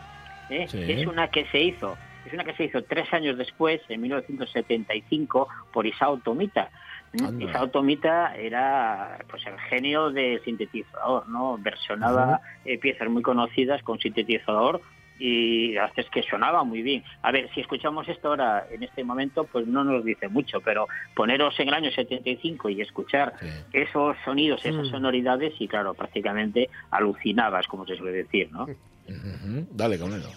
¿eh? 0.52 0.67
Sí. 0.67 0.84
es 0.91 1.08
una 1.08 1.30
que 1.30 1.46
se 1.48 1.60
hizo, 1.60 1.98
es 2.28 2.32
una 2.34 2.43
que 2.43 2.54
se 2.54 2.65
hizo 2.65 2.84
tres 2.84 3.12
años 3.12 3.36
después, 3.36 3.82
en 3.89 4.00
1975, 4.02 5.48
por 5.72 5.88
Isao 5.88 6.17
Tomita. 6.17 6.69
Anda. 7.13 7.45
Isao 7.45 7.69
Tomita 7.69 8.36
era 8.36 9.19
pues 9.30 9.45
el 9.45 9.60
genio 9.69 10.10
del 10.12 10.41
sintetizador, 10.43 11.28
¿no? 11.30 11.58
Versionaba 11.60 12.41
eh, 12.65 12.78
piezas 12.80 13.10
muy 13.10 13.21
conocidas 13.21 13.82
con 13.84 13.99
sintetizador 13.99 14.82
y 15.19 15.73
la 15.73 15.82
verdad 15.84 15.99
es 15.99 16.10
que 16.10 16.23
sonaba 16.23 16.63
muy 16.63 16.82
bien. 16.82 17.04
A 17.21 17.32
ver, 17.32 17.47
si 17.54 17.62
escuchamos 17.62 18.10
esto 18.10 18.30
ahora, 18.30 18.65
en 18.71 18.82
este 18.82 19.04
momento, 19.04 19.45
pues 19.45 19.67
no 19.67 19.84
nos 19.84 20.04
dice 20.04 20.28
mucho, 20.28 20.60
pero 20.62 20.88
poneros 21.15 21.58
en 21.60 21.67
el 21.67 21.73
año 21.76 21.91
75 21.91 22.69
y 22.69 22.82
escuchar 22.82 23.34
Sí. 23.39 23.47
esos 23.73 24.17
sonidos, 24.26 24.65
esas 24.65 24.88
Mm. 24.88 24.91
sonoridades, 24.91 25.54
y 25.60 25.67
claro, 25.67 25.93
prácticamente 25.93 26.69
alucinabas, 26.89 27.67
como 27.67 27.86
se 27.86 27.95
suele 27.95 28.17
decir, 28.23 28.52
¿no? 28.52 28.63
Ujú. 28.63 29.67
Dale, 29.71 29.99
Caunelo. 29.99 30.30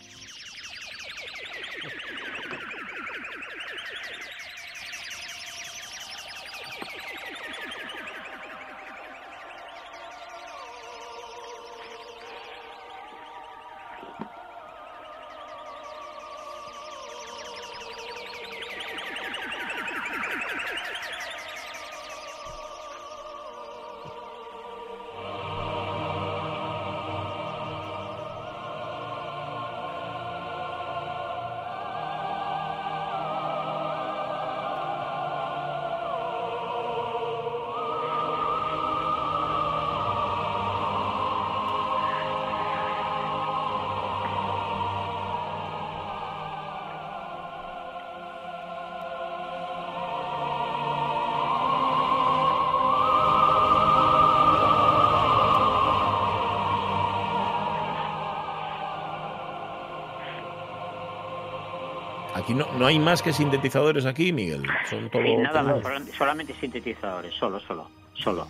No, 62.56 62.72
no 62.78 62.86
hay 62.86 62.98
más 62.98 63.22
que 63.22 63.32
sintetizadores 63.32 64.04
aquí, 64.06 64.32
Miguel. 64.32 64.62
Son 64.88 65.08
todo. 65.10 65.22
Sí, 65.22 65.36
nada 65.36 65.62
más, 65.62 65.76
solam- 65.82 66.10
solamente 66.16 66.54
sintetizadores, 66.54 67.34
solo, 67.34 67.60
solo, 67.60 67.88
solo. 68.14 68.46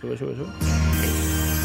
Sube, 0.00 0.16
sube, 0.16 0.34
sube. 0.34 1.60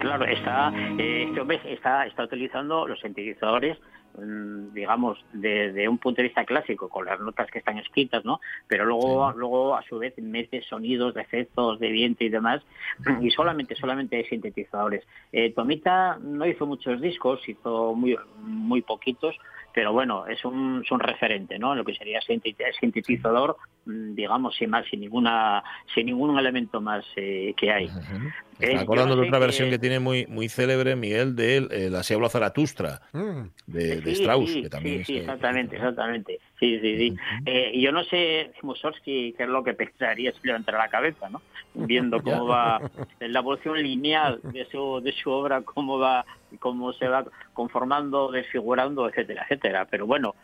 Claro, 0.00 0.24
está, 0.24 0.72
eh, 0.98 1.24
este 1.28 1.40
hombre 1.40 1.60
está, 1.66 2.06
está 2.06 2.24
utilizando 2.24 2.86
los 2.88 2.98
sintetizadores, 3.00 3.76
and 4.20 4.59
digamos, 4.72 5.18
desde 5.32 5.88
un 5.88 5.98
punto 5.98 6.22
de 6.22 6.28
vista 6.28 6.44
clásico, 6.44 6.88
con 6.88 7.04
las 7.06 7.20
notas 7.20 7.50
que 7.50 7.58
están 7.58 7.78
escritas, 7.78 8.24
¿no? 8.24 8.40
Pero 8.66 8.84
luego, 8.84 9.32
Sí. 9.32 9.38
luego 9.38 9.76
a 9.76 9.82
su 9.82 9.98
vez 9.98 10.14
mete 10.18 10.62
sonidos 10.62 11.14
de 11.14 11.22
efectos 11.22 11.78
de 11.80 11.90
viento 11.90 12.24
y 12.24 12.28
demás, 12.28 12.62
y 13.20 13.30
solamente, 13.30 13.74
solamente 13.76 14.16
hay 14.16 14.24
sintetizadores. 14.24 15.04
Eh, 15.32 15.52
Tomita 15.52 16.18
no 16.20 16.46
hizo 16.46 16.66
muchos 16.66 17.00
discos, 17.00 17.40
hizo 17.48 17.94
muy, 17.94 18.16
muy 18.42 18.82
poquitos, 18.82 19.36
pero 19.72 19.92
bueno, 19.92 20.26
es 20.26 20.44
un, 20.44 20.82
es 20.84 20.90
un 20.90 20.98
referente, 20.98 21.56
¿no? 21.58 21.72
En 21.72 21.78
lo 21.78 21.84
que 21.84 21.94
sería 21.94 22.18
sintet- 22.20 22.56
sintetizador, 22.80 23.56
mm, 23.86 24.14
digamos, 24.14 24.56
sin 24.56 24.68
más, 24.70 24.84
sin 24.90 25.00
ninguna, 25.00 25.62
sin 25.94 26.06
ningún 26.06 26.36
elemento 26.36 26.80
más 26.80 27.04
eh, 27.14 27.54
que 27.56 27.70
hay. 27.70 27.88
Eh, 28.58 28.76
acordando 28.76 29.14
de 29.16 29.26
otra 29.28 29.38
versión 29.38 29.70
que 29.70 29.78
tiene 29.78 30.00
muy, 30.00 30.26
muy 30.26 30.48
célebre, 30.48 30.96
Miguel, 30.96 31.36
de 31.36 31.56
el, 31.58 31.92
la 31.92 32.02
Seabla 32.02 32.28
Zaratustra, 32.28 33.00
Mm. 33.12 33.42
de, 33.68 34.10
Strauss, 34.12 34.50
sí, 34.50 34.59
sí, 34.82 35.04
sí, 35.04 35.16
exactamente, 35.18 35.76
exactamente. 35.76 36.40
Sí, 36.60 36.78
sí, 36.80 36.98
sí. 36.98 37.16
Eh, 37.46 37.72
yo 37.80 37.90
no 37.90 38.04
sé, 38.04 38.52
Mussorgsky, 38.62 39.32
qué 39.32 39.44
es 39.44 39.48
lo 39.48 39.64
que 39.64 39.72
pensaría 39.72 40.30
si 40.32 40.46
levantara 40.46 40.76
la 40.76 40.88
cabeza, 40.88 41.30
¿no? 41.30 41.40
Viendo 41.72 42.22
cómo 42.22 42.46
va 42.46 42.80
la 43.18 43.38
evolución 43.38 43.82
lineal 43.82 44.40
de 44.42 44.66
su, 44.66 45.00
de 45.02 45.12
su 45.12 45.30
obra, 45.30 45.62
cómo 45.62 45.98
va, 45.98 46.26
cómo 46.58 46.92
se 46.92 47.08
va 47.08 47.24
conformando, 47.54 48.30
desfigurando, 48.30 49.08
etcétera, 49.08 49.44
etcétera. 49.44 49.86
Pero 49.90 50.06
bueno, 50.06 50.34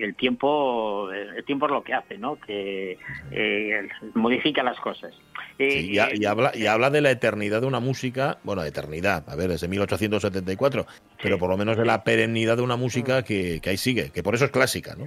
el 0.00 0.16
tiempo, 0.16 1.12
el 1.12 1.44
tiempo 1.44 1.66
es 1.66 1.72
lo 1.72 1.84
que 1.84 1.94
hace, 1.94 2.18
¿no? 2.18 2.40
Que 2.40 2.98
eh, 3.30 3.88
modifica 4.14 4.64
las 4.64 4.80
cosas. 4.80 5.14
Eh, 5.60 5.70
Sí, 5.70 5.90
y, 5.92 6.22
y 6.22 6.24
habla, 6.24 6.50
y 6.56 6.66
habla 6.66 6.90
de 6.90 7.02
la 7.02 7.12
eternidad 7.12 7.60
de 7.60 7.68
una 7.68 7.78
música, 7.78 8.38
bueno, 8.42 8.64
eternidad, 8.64 9.22
a 9.28 9.36
ver, 9.36 9.50
desde 9.50 9.68
1874, 9.68 10.86
pero 11.22 11.38
por 11.38 11.50
lo 11.50 11.56
menos 11.56 11.76
de 11.76 11.84
la 11.84 12.02
perennidad 12.02 12.56
de 12.56 12.62
una 12.62 12.76
música 12.76 13.22
que, 13.22 13.60
que 13.60 13.70
ahí 13.70 13.76
sigue, 13.76 14.10
que 14.10 14.24
por 14.24 14.34
eso 14.34 14.46
es 14.46 14.50
clásica, 14.50 14.96
¿no? 14.96 15.04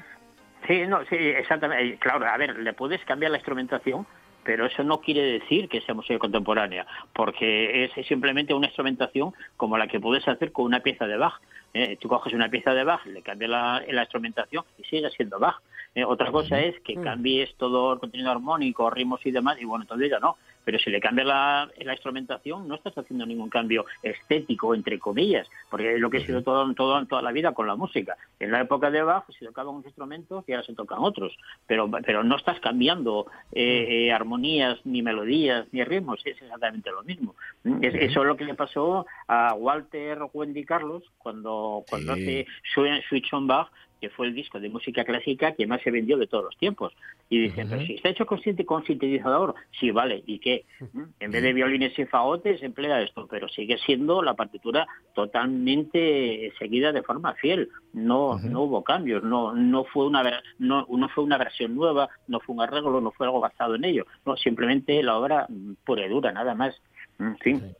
Sí, 0.67 0.85
no, 0.87 1.03
sí, 1.05 1.15
exactamente. 1.15 1.85
Eh, 1.85 1.97
Claro, 1.99 2.25
a 2.25 2.37
ver, 2.37 2.57
le 2.57 2.73
puedes 2.73 3.03
cambiar 3.05 3.31
la 3.31 3.37
instrumentación, 3.37 4.05
pero 4.43 4.65
eso 4.65 4.83
no 4.83 5.01
quiere 5.01 5.21
decir 5.23 5.67
que 5.67 5.81
sea 5.81 5.95
música 5.95 6.19
contemporánea, 6.19 6.85
porque 7.13 7.85
es 7.85 8.07
simplemente 8.07 8.53
una 8.53 8.67
instrumentación 8.67 9.33
como 9.57 9.77
la 9.77 9.87
que 9.87 9.99
puedes 9.99 10.27
hacer 10.27 10.51
con 10.51 10.65
una 10.65 10.81
pieza 10.81 11.07
de 11.07 11.17
Bach. 11.17 11.41
¿eh? 11.73 11.97
Tú 11.99 12.07
coges 12.07 12.33
una 12.33 12.49
pieza 12.49 12.73
de 12.73 12.83
Bach, 12.83 13.05
le 13.05 13.21
cambias 13.21 13.49
la, 13.49 13.83
la 13.87 14.01
instrumentación 14.01 14.63
y 14.77 14.83
sigue 14.83 15.09
siendo 15.09 15.39
Bach. 15.39 15.61
¿eh? 15.95 16.05
Otra 16.05 16.31
cosa 16.31 16.59
es 16.59 16.79
que 16.81 16.95
cambies 16.95 17.55
todo 17.55 17.93
el 17.93 17.99
contenido 17.99 18.31
armónico, 18.31 18.89
ritmos 18.89 19.25
y 19.25 19.31
demás, 19.31 19.57
y 19.59 19.65
bueno, 19.65 19.83
entonces 19.83 20.09
ya 20.09 20.19
no. 20.19 20.37
Pero 20.65 20.79
si 20.79 20.89
le 20.89 20.99
cambias 20.99 21.27
la, 21.27 21.69
la 21.77 21.93
instrumentación, 21.93 22.67
no 22.67 22.75
estás 22.75 22.97
haciendo 22.97 23.25
ningún 23.25 23.49
cambio 23.49 23.85
estético, 24.03 24.75
entre 24.75 24.99
comillas, 24.99 25.47
porque 25.69 25.93
es 25.95 25.99
lo 26.01 26.09
que 26.09 26.17
ha 26.17 26.25
sido 26.25 26.41
todo, 26.43 26.73
todo, 26.73 27.05
toda 27.05 27.21
la 27.21 27.31
vida 27.31 27.53
con 27.53 27.67
la 27.67 27.75
música. 27.75 28.17
En 28.39 28.51
la 28.51 28.61
época 28.61 28.91
de 28.91 29.03
Bach 29.03 29.25
se 29.37 29.45
tocaban 29.45 29.75
unos 29.75 29.85
instrumentos 29.85 30.43
y 30.47 30.51
ahora 30.53 30.65
se 30.65 30.73
tocan 30.73 30.99
otros, 31.01 31.37
pero, 31.67 31.89
pero 32.05 32.23
no 32.23 32.35
estás 32.35 32.59
cambiando 32.59 33.27
eh, 33.53 34.07
eh, 34.07 34.11
armonías, 34.11 34.79
ni 34.85 35.01
melodías, 35.01 35.67
ni 35.71 35.83
ritmos, 35.83 36.19
es 36.25 36.41
exactamente 36.41 36.91
lo 36.91 37.03
mismo. 37.03 37.35
Es- 37.81 37.93
eso 37.95 38.21
es 38.21 38.27
lo 38.27 38.35
que 38.35 38.45
le 38.45 38.55
pasó 38.55 39.05
a 39.27 39.53
Walter 39.53 40.19
Wendy 40.33 40.65
Carlos 40.65 41.03
cuando, 41.19 41.83
cuando 41.87 42.15
Sí. 42.15 42.45
hace 42.73 43.01
Switch 43.07 43.31
on 43.33 43.47
Bach, 43.47 43.69
que 43.99 44.09
fue 44.09 44.27
el 44.27 44.33
disco 44.33 44.59
de 44.59 44.69
música 44.69 45.03
clásica 45.03 45.53
que 45.53 45.67
más 45.67 45.81
se 45.81 45.91
vendió 45.91 46.17
de 46.17 46.27
todos 46.27 46.45
los 46.45 46.57
tiempos. 46.57 46.93
Y 47.29 47.39
dicen, 47.39 47.69
pero 47.69 47.85
si 47.85 47.95
está 47.95 48.09
hecho 48.09 48.25
con, 48.25 48.39
con 48.65 48.85
sintetizador, 48.85 49.55
sí, 49.79 49.91
vale, 49.91 50.23
¿y 50.25 50.39
qué? 50.39 50.65
¿Mm? 50.93 51.03
En 51.19 51.31
vez 51.31 51.43
de 51.43 51.53
violines 51.53 51.97
y 51.97 52.05
fagotes 52.05 52.61
emplea 52.61 53.01
esto, 53.01 53.27
pero 53.27 53.47
sigue 53.47 53.77
siendo 53.77 54.21
la 54.21 54.35
partitura 54.35 54.87
totalmente 55.13 56.53
seguida 56.59 56.91
de 56.91 57.03
forma 57.03 57.33
fiel. 57.35 57.69
No, 57.93 58.37
no 58.39 58.63
hubo 58.63 58.83
cambios, 58.83 59.23
no, 59.23 59.53
no 59.53 59.85
fue 59.85 60.05
una 60.05 60.41
no, 60.59 60.85
no 60.89 61.09
fue 61.09 61.23
una 61.23 61.37
versión 61.37 61.75
nueva, 61.75 62.09
no 62.27 62.39
fue 62.39 62.55
un 62.55 62.61
arreglo, 62.61 63.01
no 63.01 63.11
fue 63.11 63.25
algo 63.27 63.39
basado 63.39 63.75
en 63.75 63.85
ello. 63.85 64.05
No, 64.25 64.35
simplemente 64.35 65.01
la 65.01 65.17
obra 65.17 65.45
mm, 65.49 65.73
pura 65.85 66.05
y 66.05 66.09
dura, 66.09 66.31
nada 66.31 66.53
más. 66.55 66.79
En 67.19 67.37
fin. 67.37 67.75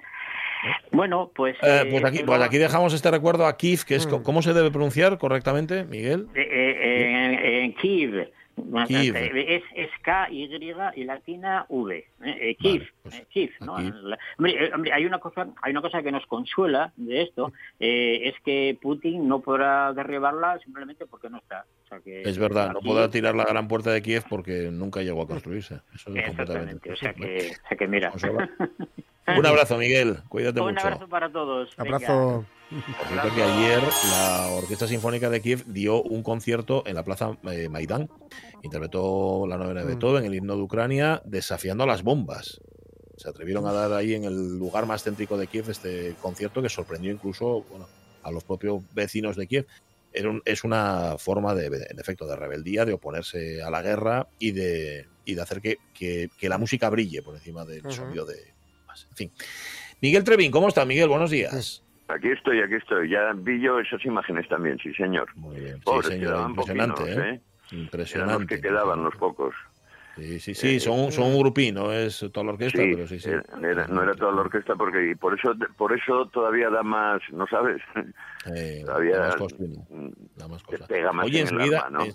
Bueno, 0.92 1.32
pues... 1.36 1.56
Eh, 1.62 1.84
eh, 1.86 1.88
pues, 1.92 2.04
aquí, 2.06 2.18
pero- 2.18 2.28
pues 2.28 2.42
aquí 2.42 2.58
dejamos 2.58 2.94
este 2.94 3.12
recuerdo 3.12 3.46
a 3.46 3.58
Kiev, 3.58 3.84
que 3.86 3.96
es, 3.96 4.08
co- 4.08 4.24
¿cómo 4.24 4.42
se 4.42 4.54
debe 4.54 4.72
pronunciar 4.72 5.18
correctamente, 5.18 5.84
Miguel? 5.84 6.28
Eh, 6.36 6.42
eh, 6.42 7.64
en, 7.64 7.74
Kiev, 7.74 8.30
Kiev. 8.88 9.16
Es, 9.18 9.64
es 9.76 9.90
K, 10.02 10.30
Y 10.32 10.50
y 10.96 11.04
latina 11.04 11.66
V. 11.68 11.98
¿eh? 11.98 12.06
Eh, 12.24 12.56
Kiev, 12.56 12.80
Vale, 12.82 12.94
pues, 13.04 13.16
eh, 13.16 13.26
Kiev, 13.30 13.50
¿no? 13.60 13.74
hombre, 13.74 14.66
eh, 14.66 14.72
hombre, 14.74 14.94
hay 14.94 15.06
una 15.06 15.20
cosa, 15.20 15.48
hay 15.62 15.72
una 15.72 15.82
cosa 15.82 16.02
que 16.02 16.12
nos 16.12 16.26
consuela 16.26 16.94
de 16.96 17.24
esto, 17.24 17.52
eh, 17.80 18.22
es 18.24 18.36
que 18.46 18.78
Putin 18.82 19.28
no 19.28 19.42
podrá 19.42 19.92
derribarla 19.94 20.58
simplemente 20.64 21.06
porque 21.06 21.30
no 21.30 21.38
está. 21.40 21.66
O 21.84 21.88
sea 21.90 22.00
que 22.00 22.22
Es 22.24 22.38
verdad, 22.40 22.72
no 22.74 22.80
podrá 22.80 23.10
tirar 23.12 23.36
la 23.36 23.44
gran 23.46 23.68
puerta 23.68 23.92
de 23.92 24.02
Kiev 24.02 24.24
porque 24.30 24.70
nunca 24.72 25.02
llegó 25.02 25.24
a 25.24 25.28
construirse. 25.28 25.82
Eso 25.94 26.10
es 26.12 26.28
Exactamente, 26.28 26.90
completamente. 26.90 26.92
o 26.92 26.96
sea 26.96 27.14
que, 27.14 27.52
o 27.52 27.68
sea 27.68 27.78
que 27.78 27.88
mira. 27.88 28.14
Un 29.28 29.46
abrazo, 29.46 29.78
Miguel. 29.78 30.20
Cuídate 30.30 30.60
Un 30.62 30.74
mucho. 30.74 30.86
abrazo 30.86 31.08
para 31.08 31.32
todos. 31.32 31.70
Abrazo. 31.78 32.46
Por 32.70 33.08
cierto 33.08 33.36
que 33.36 33.44
ayer 33.44 33.80
la 34.10 34.48
Orquesta 34.52 34.88
Sinfónica 34.88 35.30
de 35.30 35.42
Kiev 35.42 35.64
dio 35.68 36.02
un 36.02 36.24
concierto 36.24 36.84
en 36.86 36.96
la 36.96 37.04
Plaza 37.04 37.38
eh, 37.52 37.70
Maidán. 37.70 38.10
Interpretó 38.64 39.46
la 39.48 39.58
novena 39.58 39.82
de 39.82 39.86
Mm. 39.86 39.90
Beethoven, 39.90 40.26
el 40.26 40.36
himno 40.36 40.56
de 40.56 40.62
Ucrania, 40.64 41.22
desafiando 41.26 41.84
a 41.84 41.88
las 41.88 42.04
bombas. 42.04 42.60
Se 43.18 43.30
atrevieron 43.30 43.66
a 43.68 43.72
dar 43.72 43.94
ahí 43.94 44.14
en 44.14 44.26
el 44.26 44.58
lugar 44.58 44.86
más 44.86 45.04
céntrico 45.04 45.38
de 45.38 45.48
Kiev 45.48 45.70
este 45.70 46.16
concierto 46.22 46.62
que 46.62 46.70
sorprendió 46.70 47.12
incluso 47.12 47.64
bueno, 47.70 47.88
a 48.24 48.32
los 48.32 48.44
propios 48.44 48.82
vecinos 48.94 49.36
de 49.38 49.48
Kiev. 49.48 49.68
Era 50.12 50.30
un- 50.30 50.42
es 50.46 50.64
una 50.64 51.16
forma, 51.18 51.54
de, 51.56 51.68
en 51.68 52.00
efecto, 52.00 52.26
de 52.26 52.36
rebeldía, 52.36 52.86
de 52.86 52.94
oponerse 52.94 53.62
a 53.62 53.70
la 53.70 53.82
guerra 53.82 54.28
y 54.40 54.52
de, 54.52 55.08
y 55.26 55.36
de 55.36 55.42
hacer 55.42 55.62
que, 55.62 55.78
que- 55.94 56.30
que 56.38 56.50
la 56.50 56.58
música 56.58 56.90
brille 56.90 57.22
por 57.22 57.36
encima 57.36 57.64
del 57.66 57.82
Ujú. 57.86 57.92
sonido 57.96 58.26
de... 58.26 58.55
En 59.10 59.16
fin. 59.16 59.32
Miguel 60.02 60.24
Trevín, 60.24 60.52
¿cómo 60.52 60.68
está, 60.68 60.86
Miguel? 60.86 61.10
Buenos 61.10 61.32
días. 61.32 61.84
Aquí 62.08 62.30
estoy, 62.30 62.62
aquí 62.62 62.76
estoy. 62.76 63.10
Ya 63.10 63.34
vi 63.36 63.60
yo 63.62 63.80
esas 63.80 64.04
imágenes 64.06 64.48
también, 64.48 64.78
sí, 64.80 64.94
señor. 64.94 65.28
Muy 65.36 65.60
bien. 65.60 65.78
Sí, 65.78 66.02
señor, 66.04 66.20
quedaban 66.20 66.50
impresionante, 66.52 66.94
poquinos, 67.02 67.26
¿eh? 67.26 67.30
¿eh? 67.36 67.42
Eran 67.72 67.80
Impresionante. 67.82 68.40
los 68.40 68.48
que 68.48 68.62
quedaban, 68.62 69.04
los 69.04 69.16
pocos. 69.16 69.56
Sí, 70.16 70.40
sí, 70.40 70.54
sí, 70.56 70.80
son, 70.80 71.12
son 71.12 71.26
un 71.26 71.40
grupín, 71.40 71.76
no 71.76 71.92
es 71.92 72.20
toda 72.32 72.46
la 72.46 72.52
orquesta, 72.54 72.82
Sí, 72.82 72.90
pero 72.94 73.06
sí, 73.06 73.20
sí. 73.20 73.30
era- 73.30 73.88
no 73.88 74.02
era 74.02 74.14
toda 74.16 74.32
la 74.32 74.42
orquesta 74.42 74.74
porque 74.76 75.12
y 75.12 75.16
por 75.16 75.38
eso 75.38 75.54
por 75.76 75.92
eso 75.92 76.28
todavía 76.30 76.70
da 76.70 76.84
más, 76.84 77.22
¿no 77.34 77.46
sabes? 77.48 77.82
Eh, 78.56 78.84
todavía 78.86 79.18
da 79.18 79.28
más 79.28 79.36
cosa, 79.36 79.56
da 80.38 80.48
más 80.48 80.64
te 80.64 80.78
cosa. 80.78 80.88
pega 80.88 81.12
más 81.12 81.26
Oye, 81.26 81.42
en 81.42 81.48
enseguida, 81.50 81.80
alma, 81.82 82.00
¿no? 82.00 82.14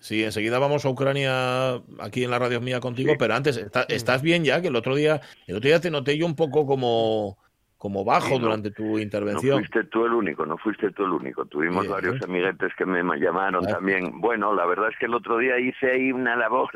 Sí, 0.00 0.24
enseguida 0.24 0.58
vamos 0.58 0.84
a 0.84 0.88
Ucrania 0.88 1.74
aquí 2.00 2.24
en 2.24 2.30
la 2.30 2.38
radio 2.40 2.60
mía 2.60 2.80
contigo, 2.80 3.12
Sí. 3.12 3.16
pero 3.18 3.34
antes, 3.34 3.56
¿está- 3.56 3.84
¿estás 3.88 4.22
bien 4.22 4.44
ya? 4.44 4.60
Que 4.60 4.68
el 4.68 4.76
otro 4.76 4.96
día, 4.96 5.20
el 5.46 5.56
otro 5.56 5.68
día 5.68 5.80
te 5.80 5.90
noté 5.90 6.18
yo 6.18 6.26
un 6.26 6.34
poco 6.34 6.66
como, 6.66 7.38
como 7.78 8.04
bajo 8.04 8.26
Sí, 8.28 8.34
no- 8.34 8.40
durante 8.40 8.70
tu 8.72 8.82
No 8.84 8.98
intervención. 8.98 9.58
fuiste 9.58 9.84
tú 9.84 10.04
el 10.04 10.12
único, 10.12 10.44
no 10.44 10.58
fuiste 10.58 10.90
tú 10.90 11.04
el 11.04 11.12
único. 11.12 11.46
Tuvimos 11.46 11.86
varios 11.88 12.20
amiguetes 12.22 12.72
que 12.76 12.84
me 12.84 13.02
llamaron 13.18 13.64
también. 13.64 14.20
Bueno, 14.20 14.52
la 14.54 14.66
verdad 14.66 14.88
es 14.90 14.98
que 14.98 15.06
el 15.06 15.14
otro 15.14 15.38
día 15.38 15.58
hice 15.58 15.90
ahí 15.92 16.12
una 16.12 16.36
labor 16.36 16.68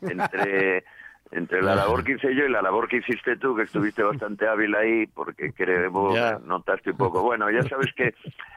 entre 0.02 0.84
entre 1.32 1.62
la 1.62 1.74
labor 1.76 2.02
que 2.02 2.12
hice 2.12 2.34
yo 2.34 2.44
y 2.44 2.50
la 2.50 2.60
labor 2.62 2.88
que 2.88 2.96
hiciste 2.98 3.36
tú, 3.36 3.54
que 3.54 3.62
estuviste 3.62 4.02
bastante 4.02 4.48
hábil 4.48 4.74
ahí, 4.74 5.06
porque 5.06 5.52
creo 5.52 6.14
Ya. 6.14 6.38
notaste 6.44 6.90
un 6.90 6.96
poco. 6.96 7.22
Bueno, 7.22 7.50
ya 7.50 7.62
sabes 7.62 7.92
que 7.94 8.14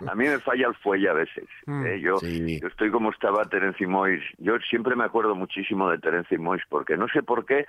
a 0.08 0.16
mí 0.16 0.26
me 0.28 0.40
falla 0.40 0.68
el 0.68 0.76
fuelle 0.76 1.10
a 1.10 1.14
veces. 1.14 1.46
Mm. 1.66 1.86
¿eh? 1.86 2.00
Yo, 2.02 2.18
Sí. 2.18 2.60
yo 2.60 2.68
estoy 2.68 2.92
como 2.92 3.12
estaba 3.12 3.46
Terence 3.46 3.86
Mois. 3.88 4.22
Yo 4.38 4.58
siempre 4.70 4.96
me 4.96 5.04
acuerdo 5.06 5.34
muchísimo 5.36 5.90
de 5.90 5.98
Terence 6.00 6.38
Mois, 6.38 6.62
porque 6.70 6.98
no 6.98 7.08
sé 7.08 7.24
por 7.24 7.46
qué 7.46 7.66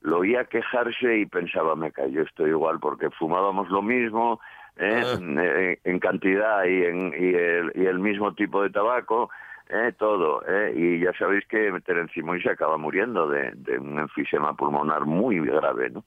lo 0.00 0.18
oía 0.18 0.44
quejarse 0.44 1.18
y 1.18 1.26
pensaba, 1.26 1.74
me 1.76 1.90
cae, 1.92 2.10
yo 2.12 2.22
estoy 2.22 2.50
igual, 2.50 2.78
porque 2.80 3.10
fumábamos 3.10 3.68
lo 3.68 3.82
mismo, 3.82 4.40
¿eh? 4.76 5.02
Ah. 5.04 5.18
Eh, 5.20 5.78
en 5.84 5.98
cantidad 5.98 6.64
y, 6.64 6.84
en, 6.84 7.08
y, 7.18 7.34
el, 7.34 7.72
y 7.74 7.86
el 7.86 7.98
mismo 7.98 8.32
tipo 8.34 8.62
de 8.62 8.70
tabaco, 8.70 9.28
¿eh? 9.68 9.92
todo. 9.98 10.42
¿eh? 10.48 10.72
Y 10.76 11.00
ya 11.00 11.12
sabéis 11.18 11.46
que 11.46 11.72
Terence 11.84 12.22
Mois 12.22 12.42
se 12.42 12.50
acaba 12.50 12.76
muriendo 12.76 13.28
de, 13.28 13.52
de 13.54 13.78
un 13.78 13.98
enfisema 13.98 14.54
pulmonar 14.56 15.04
muy 15.06 15.40
grave, 15.40 15.90
¿no? 15.90 16.04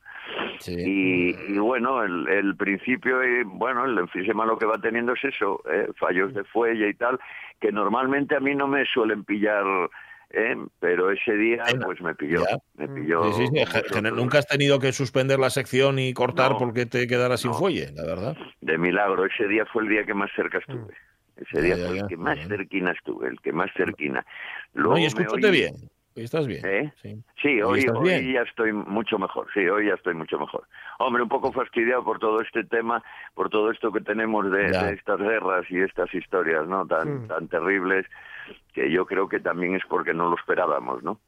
Sí. 0.59 0.75
Y, 0.77 1.53
y 1.53 1.57
bueno, 1.57 2.03
el, 2.03 2.27
el 2.27 2.55
principio, 2.55 3.21
eh, 3.21 3.43
bueno, 3.45 3.85
el 3.85 3.97
enfisema 3.97 4.45
lo 4.45 4.57
que 4.57 4.65
va 4.65 4.79
teniendo 4.79 5.13
es 5.13 5.23
eso, 5.23 5.61
eh, 5.71 5.87
fallos 5.99 6.33
de 6.33 6.43
fuelle 6.45 6.89
y 6.89 6.93
tal, 6.93 7.19
que 7.59 7.71
normalmente 7.71 8.35
a 8.35 8.39
mí 8.39 8.55
no 8.55 8.67
me 8.67 8.85
suelen 8.85 9.23
pillar, 9.23 9.63
eh, 10.31 10.55
pero 10.79 11.11
ese 11.11 11.35
día 11.35 11.63
pues 11.83 12.01
me 12.01 12.15
pilló, 12.15 12.43
ya. 12.49 12.57
me 12.75 12.87
pilló. 12.87 13.31
Sí, 13.33 13.45
sí, 13.47 13.65
sí. 13.91 14.01
Nunca 14.15 14.39
has 14.39 14.47
tenido 14.47 14.79
que 14.79 14.91
suspender 14.93 15.39
la 15.39 15.49
sección 15.49 15.99
y 15.99 16.13
cortar 16.13 16.51
No, 16.53 16.57
porque 16.57 16.85
te 16.85 17.05
quedaras 17.07 17.41
sin 17.41 17.51
no. 17.51 17.57
fuelle, 17.57 17.91
la 17.93 18.05
verdad. 18.05 18.37
De 18.61 18.77
milagro, 18.77 19.25
ese 19.25 19.47
día 19.47 19.65
fue 19.65 19.83
el 19.83 19.89
día 19.89 20.05
que 20.05 20.13
más 20.13 20.31
cerca 20.35 20.59
estuve. 20.59 20.93
Ese 21.41 21.57
Ya, 21.57 21.61
día 21.61 21.77
ya, 21.77 21.87
fue 21.87 21.95
ya. 21.97 22.01
el 22.03 22.07
que 22.07 22.17
más 22.17 22.39
cerquina 22.47 22.91
estuve, 22.91 23.27
el 23.29 23.39
que 23.41 23.51
más 23.51 23.69
cerquina. 23.75 24.25
No, 24.73 24.81
Luego 24.83 24.97
y 24.97 25.01
me 25.01 25.07
escúchate 25.07 25.47
oí- 25.47 25.51
bien. 25.51 25.75
Hoy 26.13 26.23
estás 26.25 26.45
bien. 26.45 26.61
¿Eh? 26.65 26.91
Sí. 27.01 27.23
Sí, 27.41 27.47
Hoy 27.61 27.63
hoy, 27.63 27.79
estás 27.79 27.95
hoy 27.97 28.03
bien. 28.09 28.33
ya 28.33 28.41
estoy 28.41 28.73
mucho 28.73 29.17
mejor, 29.17 29.47
sí, 29.53 29.61
hoy 29.61 29.87
ya 29.87 29.93
estoy 29.93 30.13
mucho 30.13 30.37
mejor. 30.37 30.67
Hombre, 30.99 31.23
un 31.23 31.29
poco 31.29 31.53
fastidiado 31.53 32.03
por 32.03 32.19
todo 32.19 32.41
este 32.41 32.65
tema, 32.65 33.01
por 33.33 33.49
todo 33.49 33.71
esto 33.71 33.93
que 33.93 34.01
tenemos 34.01 34.51
de, 34.51 34.65
estas 34.93 35.19
guerras 35.19 35.65
y 35.69 35.79
estas 35.79 36.13
historias, 36.13 36.67
¿no? 36.67 36.85
Tan, 36.85 37.23
Mm. 37.23 37.27
tan 37.29 37.47
terribles, 37.47 38.05
que 38.73 38.91
yo 38.91 39.05
creo 39.05 39.29
que 39.29 39.39
también 39.39 39.73
es 39.75 39.83
porque 39.87 40.13
no 40.13 40.29
lo 40.29 40.35
esperábamos, 40.35 41.01
¿no? 41.01 41.19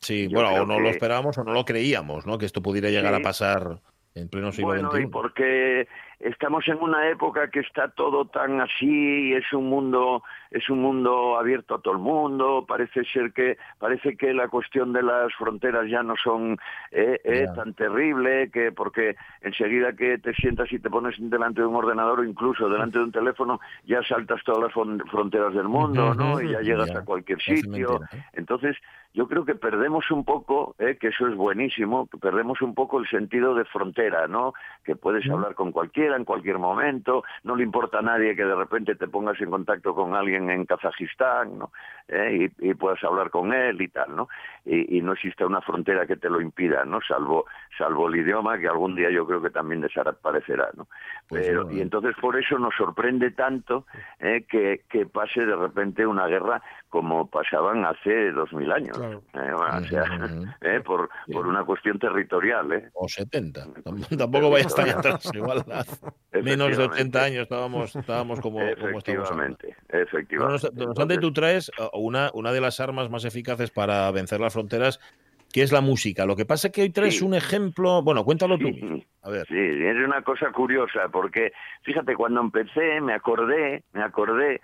Sí, 0.00 0.28
Yo 0.28 0.38
bueno, 0.40 0.62
o 0.62 0.66
no 0.66 0.76
que- 0.76 0.82
lo 0.82 0.88
esperábamos 0.90 1.36
o 1.38 1.44
no 1.44 1.52
lo 1.52 1.64
creíamos, 1.64 2.26
¿no? 2.26 2.38
Que 2.38 2.46
esto 2.46 2.62
pudiera 2.62 2.88
llegar 2.90 3.14
Sí. 3.14 3.20
a 3.20 3.22
pasar 3.24 3.80
en 4.14 4.28
pleno 4.28 4.52
siglo 4.52 4.68
Bueno, 4.68 4.88
y 4.94 5.02
XXI. 5.02 5.06
porque 5.10 5.88
estamos 6.24 6.66
en 6.68 6.78
una 6.82 7.08
época 7.08 7.48
que 7.50 7.60
está 7.60 7.88
todo 7.88 8.24
tan 8.24 8.60
así, 8.60 9.28
y 9.30 9.32
es 9.34 9.52
un 9.52 9.68
mundo, 9.68 10.22
es 10.50 10.68
un 10.70 10.80
mundo 10.80 11.38
abierto 11.38 11.74
a 11.74 11.80
todo 11.80 11.94
el 11.94 12.00
mundo, 12.00 12.64
parece 12.66 13.04
ser 13.04 13.32
que, 13.32 13.56
parece 13.78 14.16
que 14.16 14.32
la 14.32 14.48
cuestión 14.48 14.92
de 14.92 15.02
las 15.02 15.32
fronteras 15.34 15.88
ya 15.88 16.02
no 16.02 16.14
son 16.22 16.56
eh, 16.90 17.20
eh, 17.24 17.46
tan 17.54 17.74
terrible, 17.74 18.50
que 18.50 18.72
porque 18.72 19.16
enseguida 19.42 19.92
que 19.92 20.18
te 20.18 20.32
sientas 20.34 20.72
y 20.72 20.78
te 20.78 20.90
pones 20.90 21.14
delante 21.18 21.60
de 21.60 21.66
un 21.66 21.76
ordenador 21.76 22.20
o 22.20 22.24
incluso 22.24 22.68
delante 22.68 22.98
de 22.98 23.04
un 23.04 23.12
teléfono, 23.12 23.60
ya 23.84 24.02
saltas 24.02 24.42
todas 24.44 24.62
las 24.62 24.72
fron- 24.72 25.02
fronteras 25.10 25.54
del 25.54 25.68
mundo, 25.68 26.14
¿no? 26.14 26.40
Y 26.40 26.50
ya 26.52 26.60
llegas 26.60 26.88
Ya, 26.88 26.98
a 27.00 27.04
cualquier 27.04 27.40
sitio. 27.42 28.00
¿eh? 28.12 28.22
Entonces, 28.34 28.76
yo 29.12 29.28
creo 29.28 29.44
que 29.44 29.54
perdemos 29.54 30.10
un 30.10 30.24
poco, 30.24 30.74
eh, 30.78 30.96
que 31.00 31.08
eso 31.08 31.28
es 31.28 31.36
buenísimo, 31.36 32.08
que 32.08 32.18
perdemos 32.18 32.60
un 32.62 32.74
poco 32.74 32.98
el 32.98 33.08
sentido 33.08 33.54
de 33.54 33.64
frontera, 33.64 34.26
¿no? 34.26 34.54
Que 34.84 34.96
puedes 34.96 35.24
hablar 35.30 35.54
con 35.54 35.70
cualquiera 35.70 36.13
en 36.16 36.24
cualquier 36.24 36.58
momento, 36.58 37.24
no 37.42 37.56
le 37.56 37.62
importa 37.64 37.98
a 37.98 38.02
nadie 38.02 38.34
que 38.36 38.44
de 38.44 38.54
repente 38.54 38.94
te 38.94 39.08
pongas 39.08 39.40
en 39.40 39.50
contacto 39.50 39.94
con 39.94 40.14
alguien 40.14 40.50
en 40.50 40.66
Kazajistán, 40.66 41.58
¿no? 41.58 41.72
Eh, 42.08 42.50
y, 42.60 42.70
y 42.70 42.74
puedas 42.74 43.02
hablar 43.02 43.30
con 43.30 43.52
él 43.52 43.80
y 43.80 43.88
tal, 43.88 44.14
¿no? 44.14 44.28
Y, 44.64 44.98
y 44.98 45.00
no 45.02 45.12
existe 45.12 45.44
una 45.44 45.60
frontera 45.62 46.06
que 46.06 46.16
te 46.16 46.28
lo 46.28 46.40
impida, 46.40 46.84
¿no? 46.84 47.00
Salvo, 47.00 47.46
salvo 47.78 48.08
el 48.08 48.16
idioma, 48.16 48.58
que 48.58 48.68
algún 48.68 48.94
día 48.94 49.10
yo 49.10 49.26
creo 49.26 49.40
que 49.40 49.50
también 49.50 49.80
desaparecerá, 49.80 50.68
¿no? 50.76 50.86
Pues 51.28 51.46
Pero, 51.46 51.68
sí, 51.70 51.76
y 51.76 51.80
entonces 51.80 52.14
por 52.20 52.36
eso 52.38 52.58
nos 52.58 52.74
sorprende 52.74 53.30
tanto 53.30 53.86
eh, 54.18 54.44
que, 54.48 54.82
que 54.88 55.06
pase 55.06 55.46
de 55.46 55.56
repente 55.56 56.06
una 56.06 56.26
guerra 56.26 56.62
como 56.90 57.28
pasaban 57.28 57.84
hace 57.84 58.30
dos 58.32 58.52
mil 58.52 58.70
años. 58.70 58.96
Claro. 58.96 59.22
Eh, 59.32 59.52
bueno, 59.56 59.76
o 59.78 59.84
sea, 59.84 60.02
Ujú. 60.02 60.44
eh, 60.60 60.80
por, 60.84 61.08
por 61.32 61.46
una 61.46 61.64
cuestión 61.64 61.98
territorial. 61.98 62.70
¿eh? 62.72 62.90
O 62.94 63.08
70. 63.08 63.64
Tam- 63.82 64.06
Tampoco 64.18 64.50
vayas 64.50 64.74
tan 64.74 64.90
atrás. 64.90 65.28
Igual 65.34 65.64
menos 66.42 66.76
de 66.76 66.84
80 66.84 67.22
años 67.22 67.42
estábamos, 67.42 67.94
estábamos 67.96 68.40
como, 68.40 68.58
como. 68.58 68.98
Efectivamente, 69.00 69.76
no 69.92 69.98
efectivamente. 70.00 70.68
no 70.74 70.84
obstante, 70.90 71.18
tú 71.18 71.32
traes 71.32 71.70
uh, 71.78 71.98
una, 71.98 72.30
una 72.34 72.52
de 72.52 72.60
las 72.60 72.80
armas 72.80 73.10
más 73.10 73.24
eficaces 73.24 73.70
para 73.70 74.10
vencer 74.10 74.40
las 74.40 74.52
fronteras, 74.52 75.00
que 75.52 75.62
es 75.62 75.70
la 75.70 75.80
música. 75.80 76.26
Lo 76.26 76.34
que 76.34 76.44
pasa 76.44 76.68
es 76.68 76.72
que 76.74 76.82
hoy 76.82 76.90
traes 76.90 77.18
Sí. 77.18 77.24
un 77.24 77.34
ejemplo. 77.34 78.02
Bueno, 78.02 78.24
cuéntalo 78.24 78.58
tú 78.58 78.66
Sí. 78.66 78.72
mismo. 78.72 79.02
A 79.22 79.30
ver. 79.30 79.46
Sí, 79.46 79.54
es 79.56 79.96
una 80.04 80.22
cosa 80.22 80.50
curiosa 80.50 81.08
porque, 81.12 81.52
fíjate, 81.82 82.14
cuando 82.16 82.40
empecé 82.40 83.00
me 83.00 83.14
acordé, 83.14 83.84
me 83.92 84.02
acordé 84.02 84.60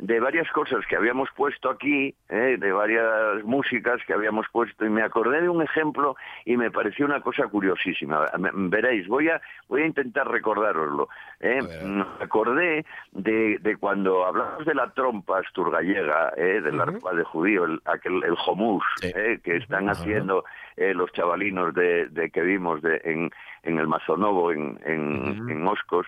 de 0.00 0.18
varias 0.18 0.50
cosas 0.52 0.84
que 0.86 0.96
habíamos 0.96 1.28
puesto 1.36 1.68
aquí, 1.70 2.14
¿eh? 2.28 2.56
de 2.58 2.72
varias 2.72 3.44
músicas 3.44 4.00
que 4.06 4.14
habíamos 4.14 4.46
puesto 4.50 4.84
y 4.86 4.90
me 4.90 5.02
acordé 5.02 5.42
de 5.42 5.48
un 5.48 5.62
ejemplo 5.62 6.16
y 6.44 6.56
me 6.56 6.70
pareció 6.70 7.04
una 7.06 7.20
cosa 7.20 7.46
curiosísima. 7.48 8.26
Veréis, 8.54 9.06
voy 9.08 9.28
a 9.28 9.40
voy 9.68 9.82
a 9.82 9.86
intentar 9.86 10.26
recordároslo. 10.28 11.08
¿eh? 11.40 11.60
Me 11.84 12.04
acordé 12.24 12.84
de, 13.12 13.58
de 13.60 13.76
cuando 13.76 14.24
hablamos 14.24 14.64
de 14.64 14.74
la 14.74 14.90
trompa 14.92 15.38
asturgallega, 15.40 16.32
¿eh? 16.36 16.60
del 16.62 16.74
Ujú. 16.80 16.82
arpa 16.82 17.14
de 17.14 17.24
judío, 17.24 17.64
el, 17.64 17.80
aquel, 17.84 18.22
el 18.24 18.34
homús, 18.46 18.82
Sí. 19.00 19.12
¿eh? 19.14 19.38
que 19.44 19.56
están 19.56 19.88
Ajá. 19.88 20.00
haciendo 20.00 20.44
eh, 20.76 20.94
los 20.94 21.12
chavalinos 21.12 21.74
de, 21.74 22.08
de 22.08 22.30
que 22.30 22.40
vimos 22.42 22.80
de, 22.82 23.00
en, 23.04 23.30
en 23.62 23.78
el 23.78 23.86
Mazonovo, 23.86 24.52
en, 24.52 24.78
en, 24.84 25.40
Ujú. 25.40 25.50
en 25.50 25.66
Oscos, 25.66 26.06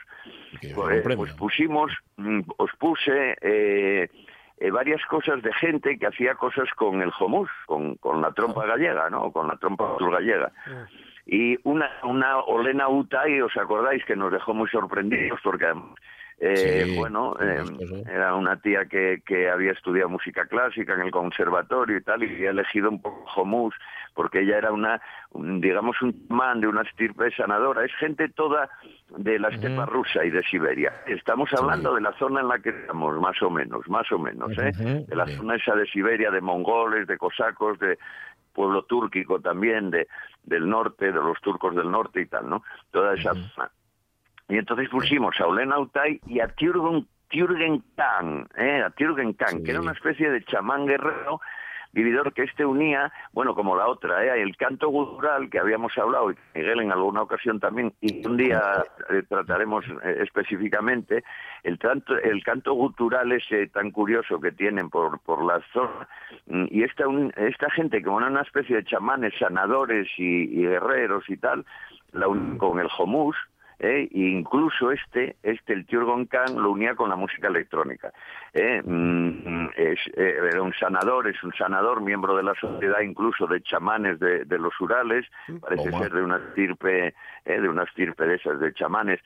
pues, 0.74 1.16
pues 1.16 1.32
pusimos, 1.34 1.92
mm, 2.16 2.40
os 2.56 2.70
puse 2.78 3.36
eh, 3.40 4.08
eh, 4.58 4.70
varias 4.70 5.04
cosas 5.06 5.42
de 5.42 5.52
gente 5.54 5.98
que 5.98 6.06
hacía 6.06 6.34
cosas 6.34 6.68
con 6.76 7.02
el 7.02 7.10
homús, 7.18 7.50
con, 7.66 7.96
con 7.96 8.22
la 8.22 8.32
trompa 8.32 8.66
gallega, 8.66 9.10
¿no? 9.10 9.32
Con 9.32 9.48
la 9.48 9.56
trompa 9.56 9.96
gallega. 9.98 10.52
Y 11.26 11.56
una, 11.64 11.90
una 12.04 12.38
Olena 12.38 12.88
Utay, 12.88 13.40
¿os 13.40 13.56
acordáis? 13.56 14.04
Que 14.04 14.16
nos 14.16 14.32
dejó 14.32 14.54
muy 14.54 14.68
sorprendidos 14.68 15.40
porque 15.42 15.72
Eh, 16.44 16.83
Sí, 16.87 16.96
bueno, 16.96 17.37
eh, 17.40 17.62
cosas. 17.78 18.07
era 18.12 18.35
una 18.35 18.57
tía 18.57 18.87
que, 18.87 19.22
que 19.24 19.48
había 19.48 19.70
estudiado 19.70 20.09
música 20.09 20.44
clásica 20.46 20.94
en 20.94 21.02
el 21.02 21.12
conservatorio 21.12 21.96
y 21.98 22.02
tal, 22.02 22.24
y 22.24 22.35
había 22.35 22.50
elegido 22.50 22.90
un 22.90 23.00
poco 23.00 23.24
Homus, 23.37 23.72
porque 24.12 24.40
ella 24.40 24.59
era 24.59 24.72
una, 24.72 25.00
un- 25.31 25.61
digamos, 25.61 26.02
un 26.02 26.26
man 26.31 26.61
de 26.61 26.66
una 26.66 26.83
estirpe 26.83 27.31
sanadora. 27.31 27.85
Es 27.85 27.94
gente 27.94 28.28
toda 28.28 28.68
de 29.16 29.38
la 29.38 29.50
estepa 29.50 29.87
rusa 29.87 30.24
y 30.24 30.31
de 30.31 30.42
Siberia. 30.42 30.92
Estamos 31.07 31.48
hablando 31.62 31.94
de 31.94 32.00
la 32.00 32.12
zona 32.18 32.40
en 32.40 32.48
la 32.48 32.59
que 32.59 32.70
estamos, 32.70 33.20
más 33.20 33.40
o 33.40 33.48
menos, 33.48 33.88
más 33.88 34.11
o 34.11 34.18
menos, 34.18 34.50
¿eh? 34.59 34.72
De 35.07 35.14
la 35.14 35.26
zona 35.37 35.55
esa 35.55 35.76
de 35.76 35.87
Siberia, 35.87 36.33
de 36.33 36.40
mongoles, 36.40 37.07
de 37.07 37.18
cosacos, 37.18 37.78
de 37.78 37.98
pueblo 38.52 38.83
túrquico 38.83 39.40
también, 39.40 39.90
de, 39.90 40.09
del 40.42 40.68
norte, 40.68 41.07
de 41.07 41.12
los 41.12 41.40
turcos 41.40 41.74
del 41.76 41.88
norte 41.90 42.20
y 42.20 42.26
tal, 42.26 42.50
¿no? 42.50 42.64
Toda 42.90 43.14
esa 43.14 43.33
zona. 43.55 43.70
Y 44.52 44.58
entonces 44.58 44.88
pusimos 44.90 45.34
a 45.40 45.46
Olena 45.46 45.76
Altay 45.76 46.20
y 46.26 46.40
a 46.40 46.48
Tjürgen, 46.48 47.06
Tjürgen 47.30 47.82
Khan, 47.96 48.46
¿eh? 48.58 48.82
a 48.84 48.90
Tjürgen 48.90 49.32
Khan, 49.32 49.58
Sí. 49.58 49.62
que 49.64 49.70
era 49.70 49.80
una 49.80 49.92
especie 49.92 50.30
de 50.30 50.44
chamán 50.44 50.84
guerrero, 50.86 51.40
vividor 51.94 52.34
que 52.34 52.42
este 52.42 52.64
unía, 52.66 53.10
bueno, 53.32 53.54
como 53.54 53.74
la 53.76 53.86
otra, 53.86 54.22
¿eh? 54.24 54.42
el 54.42 54.54
canto 54.58 54.88
gutural 54.90 55.48
que 55.48 55.58
habíamos 55.58 55.96
hablado, 55.96 56.30
y 56.32 56.36
Miguel 56.54 56.80
en 56.80 56.92
alguna 56.92 57.22
ocasión 57.22 57.60
también, 57.60 57.94
y 58.02 58.26
un 58.26 58.36
día 58.36 58.84
eh, 59.08 59.22
trataremos 59.26 59.86
eh, 60.04 60.18
específicamente, 60.20 61.24
el, 61.62 61.78
canto, 61.78 62.14
el 62.18 62.42
canto 62.44 62.74
gutural 62.74 63.32
ese 63.32 63.68
tan 63.68 63.90
curioso 63.90 64.38
que 64.38 64.52
tienen 64.52 64.90
por, 64.90 65.18
por 65.20 65.44
la 65.44 65.60
zona, 65.72 66.06
mm, 66.46 66.64
y 66.70 66.82
esta, 66.82 67.08
un- 67.08 67.32
esta 67.36 67.70
gente, 67.70 68.02
como 68.02 68.20
era 68.20 68.28
una 68.28 68.42
especie 68.42 68.76
de 68.76 68.84
chamanes, 68.84 69.32
sanadores 69.38 70.08
y, 70.18 70.44
y 70.60 70.66
guerreros 70.66 71.24
y 71.30 71.38
tal, 71.38 71.64
la 72.12 72.28
unen 72.28 72.58
con 72.58 72.78
el 72.80 72.88
homús. 72.98 73.34
E 73.82 74.08
incluso 74.12 74.92
este, 74.92 75.36
este 75.42 75.72
el 75.72 75.84
Tjürgen 75.86 76.26
Khan 76.26 76.54
lo 76.62 76.70
unía 76.70 76.94
con 76.94 77.10
la 77.10 77.16
música 77.16 77.48
electrónica. 77.48 78.12
¿eh? 78.54 78.80
Mm, 78.84 79.70
es, 79.76 79.98
eh, 80.16 80.36
era 80.50 80.62
un 80.62 80.72
sanador, 80.74 81.26
es 81.26 81.42
un 81.42 81.52
sanador, 81.52 82.00
miembro 82.00 82.36
de 82.36 82.44
la 82.44 82.54
sociedad 82.54 83.00
incluso 83.00 83.46
de 83.48 83.60
chamanes 83.62 84.20
de, 84.20 84.44
de 84.44 84.58
los 84.58 84.72
Urales, 84.80 85.26
parece 85.60 85.90
ser 86.04 86.12
de 86.12 86.22
una 86.22 86.36
estirpe, 86.36 87.08
¿eh? 87.44 87.60
de 87.60 87.68
una 87.68 87.82
estirpe 87.82 88.24
de 88.24 88.36
esas 88.36 88.60
de 88.60 88.72
chamanes, 88.72 89.18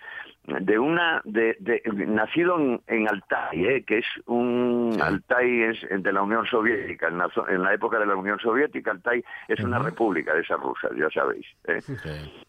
de 0.47 0.79
una, 0.79 1.21
de, 1.25 1.57
de- 1.61 1.83
nacido 2.07 2.59
en, 2.59 2.81
en 2.87 3.09
Altai, 3.09 3.65
¿eh? 3.67 3.85
que 3.85 3.99
es 3.99 4.07
un 4.27 4.97
Altai 5.03 5.63
es 5.65 6.03
de 6.03 6.13
la 6.13 6.23
Unión 6.23 6.47
Soviética, 6.47 7.09
en 7.09 7.19
la, 7.19 7.29
en 7.49 7.63
la 7.63 7.75
época 7.75 7.99
de 7.99 8.07
la 8.07 8.17
Unión 8.17 8.39
Soviética 8.39 8.91
Altai 8.93 9.23
es 9.49 9.61
una 9.61 9.79
república 9.81 10.33
de 10.35 10.41
esas 10.41 10.59
rusas, 10.61 10.93
ya 10.97 11.11
sabéis. 11.11 11.47
¿eh? 11.67 11.81
Sí. 11.83 12.46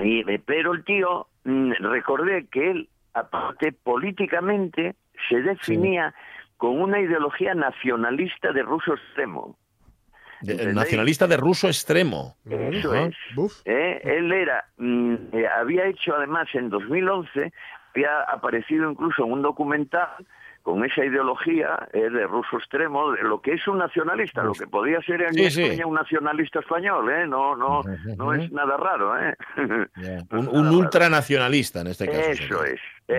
Y, 0.00 0.20
eh, 0.30 0.40
pero 0.44 0.72
el 0.72 0.84
tío, 0.84 1.26
mm, 1.44 1.72
recordé 1.80 2.46
que 2.48 2.70
él, 2.70 2.88
aparte 3.12 3.72
políticamente, 3.72 4.94
se 5.28 5.40
definía 5.42 6.14
con 6.56 6.80
una 6.80 7.00
ideología 7.00 7.54
nacionalista 7.54 8.52
de 8.52 8.62
ruso 8.62 8.94
extremo. 8.94 9.56
De- 10.40 10.52
el 10.52 10.60
¿Entendéis? 10.60 10.76
nacionalista 10.76 11.26
de 11.26 11.36
ruso 11.36 11.68
extremo. 11.68 12.36
Eso 12.48 12.94
es. 12.94 13.14
¿eh? 13.64 14.00
Él 14.04 14.32
era, 14.32 14.64
mm, 14.76 15.14
eh, 15.32 15.46
había 15.58 15.86
hecho 15.86 16.14
además 16.14 16.48
en 16.54 16.68
2011, 16.70 17.52
había 17.94 18.22
aparecido 18.24 18.90
incluso 18.90 19.24
en 19.24 19.32
un 19.32 19.42
documental 19.42 20.08
con 20.64 20.82
esa 20.82 21.04
ideología 21.04 21.88
eh, 21.92 22.08
de 22.08 22.26
ruso 22.26 22.56
extremo, 22.56 23.12
de 23.12 23.22
lo 23.22 23.38
que 23.42 23.52
es 23.52 23.68
un 23.68 23.76
nacionalista, 23.76 24.42
lo 24.42 24.54
que 24.54 24.66
podía 24.66 24.98
ser 25.02 25.20
en 25.20 25.34
Sí, 25.34 25.50
sí. 25.50 25.62
España 25.62 25.86
un 25.86 25.94
nacionalista 25.94 26.60
español, 26.60 27.10
¿eh? 27.10 27.26
No, 27.26 27.54
no, 27.54 27.82
no 28.16 28.32
es 28.32 28.50
nada 28.50 28.78
raro, 28.78 29.14
¿eh? 29.20 29.36
No 30.30 30.40
Un, 30.40 30.68
ultranacionalista 30.68 31.82
en 31.82 31.88
este 31.88 32.06
caso. 32.06 32.18
Eso 32.18 32.64
sería. 32.64 32.74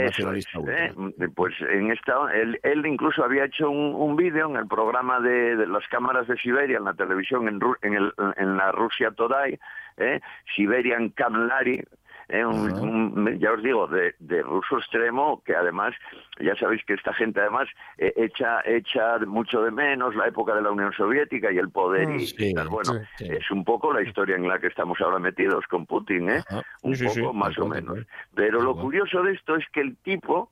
es, 0.07 0.17
eso 0.17 0.31
es. 0.33 0.45
¿eh? 0.67 0.91
ultra. 0.95 1.27
Pues 1.35 1.53
en 1.69 1.91
esta, 1.91 2.13
él, 2.33 2.59
él 2.63 2.83
incluso 2.87 3.23
había 3.23 3.45
hecho 3.45 3.69
un, 3.69 3.93
un 3.93 4.15
vídeo 4.15 4.49
en 4.49 4.55
el 4.55 4.67
programa 4.67 5.19
de, 5.19 5.55
de 5.55 5.67
las 5.67 5.87
cámaras 5.89 6.27
de 6.27 6.37
Siberia, 6.37 6.79
en 6.79 6.85
la 6.85 6.95
televisión, 6.95 7.47
en, 7.47 7.59
en, 7.83 7.93
el, 7.93 8.11
en 8.37 8.57
la 8.57 8.71
Rusia 8.71 9.11
Today, 9.11 9.59
¿eh? 9.97 10.19
Siberian 10.55 11.09
Kamlari, 11.09 11.83
¿eh? 12.29 12.45
Un- 12.45 12.71
un- 12.71 13.39
ya 13.39 13.51
os 13.53 13.61
digo, 13.63 13.87
de, 13.87 14.15
de 14.19 14.41
ruso 14.41 14.77
extremo, 14.77 15.41
que 15.45 15.55
además, 15.55 15.93
ya 16.39 16.55
sabéis 16.55 16.83
que 16.85 16.93
esta 16.93 17.13
gente 17.13 17.39
además 17.41 17.67
eh, 17.97 18.13
echa, 18.15 18.61
echa 18.65 19.17
mucho 19.19 19.61
de 19.63 19.71
menos 19.71 20.15
la 20.15 20.27
época 20.27 20.55
de 20.55 20.61
la 20.61 20.71
Unión 20.71 20.91
Soviética 20.93 21.51
y 21.51 21.57
el 21.57 21.69
poder 21.69 22.09
y, 22.09 22.25
Sí, 22.27 22.49
y 22.49 22.53
tal. 22.53 22.69
Bueno, 22.69 22.93
sí. 23.17 23.27
es 23.29 23.49
un 23.51 23.63
poco 23.63 23.93
la 23.93 24.01
historia 24.01 24.35
en 24.35 24.47
la 24.47 24.59
que 24.59 24.67
estamos 24.67 24.99
ahora 25.01 25.19
metidos 25.19 25.65
con 25.67 25.85
Putin, 25.85 26.29
¿eh? 26.29 26.43
Un 26.81 26.93
poco 26.97 27.09
sí, 27.13 27.21
más 27.33 27.57
o 27.59 27.67
menos. 27.67 27.99
Pero 28.33 28.61
lo 28.61 28.75
curioso 28.75 29.21
de 29.23 29.33
esto 29.33 29.55
es 29.55 29.65
que 29.71 29.81
el 29.81 29.95
tipo, 29.97 30.49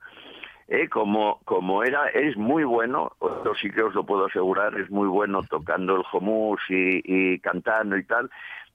eh, 0.68 0.88
como, 0.90 1.40
como 1.46 1.84
era, 1.84 2.08
es 2.10 2.38
muy 2.38 2.64
bueno, 2.64 3.12
esto 3.22 3.54
sí 3.56 3.70
que 3.70 3.82
os 3.84 3.94
lo 3.94 4.06
puedo 4.06 4.26
asegurar, 4.28 4.80
es 4.80 4.90
muy 4.90 5.08
bueno 5.08 5.42
tocando 5.50 5.96
el 5.98 6.04
homus 6.12 6.62
y, 6.70 7.02
y 7.04 7.40
cantando 7.40 7.98
y 7.98 8.04
tal, 8.06 8.30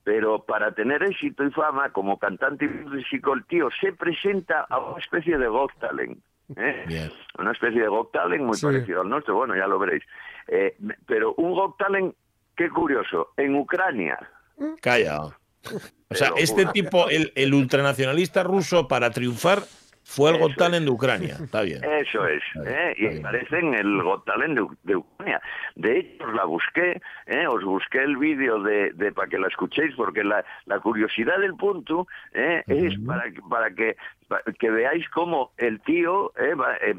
pero 0.09 0.42
para 0.42 0.73
tener 0.73 1.03
éxito 1.03 1.44
y 1.44 1.51
fama 1.51 1.90
como 1.92 2.18
cantante 2.18 2.64
y 2.64 2.68
músico, 2.68 3.35
el 3.35 3.44
tío 3.44 3.68
se 3.79 3.92
presenta 3.92 4.62
a 4.71 4.79
una 4.79 4.99
especie 5.01 5.37
de 5.37 5.47
Got 5.49 5.71
Talent. 5.81 6.18
¿eh? 6.57 7.11
Una 7.38 7.53
especie 7.53 7.83
de 7.83 7.88
Got 7.88 8.12
Talent 8.12 8.42
muy 8.42 8.57
Sí. 8.57 8.64
parecido 8.64 9.03
al 9.03 9.11
nuestro, 9.11 9.35
bueno, 9.35 9.55
ya 9.55 9.66
lo 9.66 9.79
veréis. 9.79 10.03
Eh, 10.47 10.75
pero 11.07 11.35
un 11.35 11.53
Got 11.53 11.77
Talent, 11.77 12.14
qué 12.57 12.71
curioso, 12.71 13.35
en 13.37 13.55
Ucrania. 13.57 14.18
Calla. 14.81 15.25
O 16.09 16.14
sea, 16.14 16.31
este 16.38 16.64
tipo, 16.73 17.11
el, 17.11 17.31
el 17.35 17.53
ultranacionalista 17.53 18.42
ruso, 18.44 18.88
para 18.88 19.11
triunfar, 19.11 19.59
fue 20.11 20.31
el 20.31 20.38
Got 20.38 20.57
Talent 20.57 20.87
de 20.87 20.90
Ucrania. 20.90 21.37
Está 21.38 21.61
bien. 21.62 21.85
Eso 21.85 22.27
es, 22.27 22.42
¿eh? 22.66 22.94
y 22.97 23.07
bien. 23.09 23.18
aparece 23.27 23.59
en 23.59 23.75
el 23.75 24.03
Got 24.03 24.25
Talent 24.25 24.59
de, 24.59 24.66
de 24.85 24.97
Ucrania. 24.97 25.40
De 25.77 25.99
hecho, 25.99 26.25
os 26.27 26.35
la 26.35 26.44
busqué, 26.44 27.01
¿eh? 27.27 27.47
os 27.47 27.62
busqué 27.62 27.99
el 27.99 28.16
vídeo 28.16 28.62
de, 28.62 28.90
de 28.94 29.12
para 29.12 29.29
que 29.29 29.38
la 29.38 29.49
escuchéis, 29.49 29.94
porque 29.97 30.25
la, 30.25 30.42
la 30.64 30.81
curiosidad 30.81 31.38
del 31.38 31.55
punto 31.57 32.09
¿eh? 32.33 32.62
es 32.66 32.99
para, 33.07 33.31
que- 33.31 33.42
para 33.42 33.59
para 33.59 33.71
que 33.75 33.97
veáis 34.61 35.09
cómo 35.11 35.53
el 35.57 35.81
tío, 35.81 36.33
¿eh? 36.37 36.55
va- 36.55 36.77
eh, 36.77 36.95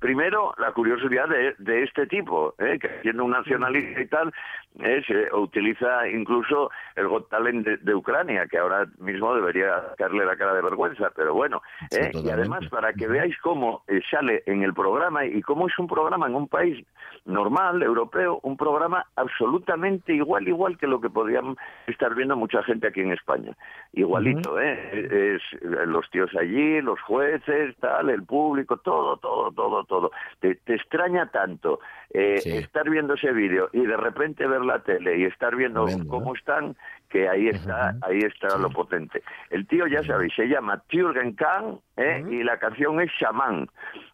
primero 0.00 0.52
la 0.58 0.72
curiosidad 0.72 1.28
de, 1.28 1.54
de 1.58 1.82
este 1.84 2.06
tipo, 2.06 2.54
¿eh? 2.58 2.78
que 2.78 2.88
siendo 3.02 3.24
un 3.24 3.30
nacionalista 3.32 4.00
y 4.00 4.06
tal, 4.06 4.32
¿eh? 4.80 5.02
se 5.06 5.34
utiliza 5.34 6.08
incluso 6.08 6.70
el 6.96 7.08
Got 7.08 7.28
Talent 7.28 7.64
de, 7.66 7.76
de 7.78 7.94
Ucrania, 7.94 8.46
que 8.46 8.58
ahora 8.58 8.86
mismo 8.98 9.34
debería 9.34 9.80
sacarle 9.90 10.24
la 10.24 10.36
cara 10.36 10.54
de 10.54 10.62
vergüenza, 10.62 11.10
pero 11.14 11.34
bueno, 11.34 11.62
Sí, 11.90 12.00
¿eh? 12.00 12.10
y 12.14 12.30
además 12.30 12.66
para 12.68 12.92
que 12.92 13.06
veáis 13.06 13.36
cómo 13.38 13.84
eh, 13.88 14.00
sale 14.10 14.42
en 14.46 14.62
el 14.62 14.74
programa 14.74 15.24
y 15.24 15.40
cómo 15.42 15.68
es 15.68 15.78
un 15.78 15.86
programa 15.86 16.26
en 16.26 16.34
un 16.34 16.48
país 16.48 16.84
normal, 17.24 17.82
europeo, 17.82 18.40
un 18.42 18.56
programa 18.56 19.06
absolutamente 19.16 20.12
igual, 20.14 20.48
igual 20.48 20.76
que 20.78 20.86
lo 20.86 21.00
que 21.00 21.08
podrían 21.10 21.56
estar 21.86 22.14
viendo 22.14 22.36
mucha 22.36 22.62
gente 22.64 22.88
aquí 22.88 23.00
en 23.00 23.12
España. 23.12 23.52
Igualito, 23.92 24.58
¿eh? 24.60 25.36
Es, 25.36 25.62
los 25.86 26.08
tíos 26.10 26.30
allí, 26.34 26.71
los 26.80 27.00
jueces, 27.02 27.76
tal, 27.80 28.08
el 28.08 28.22
público, 28.22 28.76
todo, 28.78 29.16
todo, 29.18 29.50
todo, 29.52 29.84
todo. 29.84 30.10
Te, 30.40 30.54
te 30.54 30.74
extraña 30.76 31.30
tanto 31.30 31.80
eh, 32.14 32.38
Sí. 32.38 32.50
estar 32.56 32.88
viendo 32.88 33.14
ese 33.14 33.32
vídeo 33.32 33.68
y 33.72 33.80
de 33.84 33.96
repente 33.96 34.46
ver 34.46 34.62
la 34.62 34.78
tele 34.82 35.18
y 35.18 35.24
estar 35.24 35.54
viendo 35.56 35.86
cómo 36.08 36.34
están, 36.34 36.76
que 37.10 37.28
ahí 37.28 37.48
está, 37.48 37.94
ahí 38.02 38.18
está 38.20 38.56
lo 38.56 38.70
potente. 38.70 39.22
El 39.50 39.66
tío, 39.66 39.86
ya 39.86 40.02
sabéis, 40.02 40.32
se 40.34 40.46
llama 40.46 40.82
Tjürgen 40.88 41.34
Khan 41.34 41.78
¿eh? 41.96 42.24
y 42.30 42.42
la 42.42 42.58
canción 42.58 43.00
es 43.00 43.10
Shaman. 43.20 43.68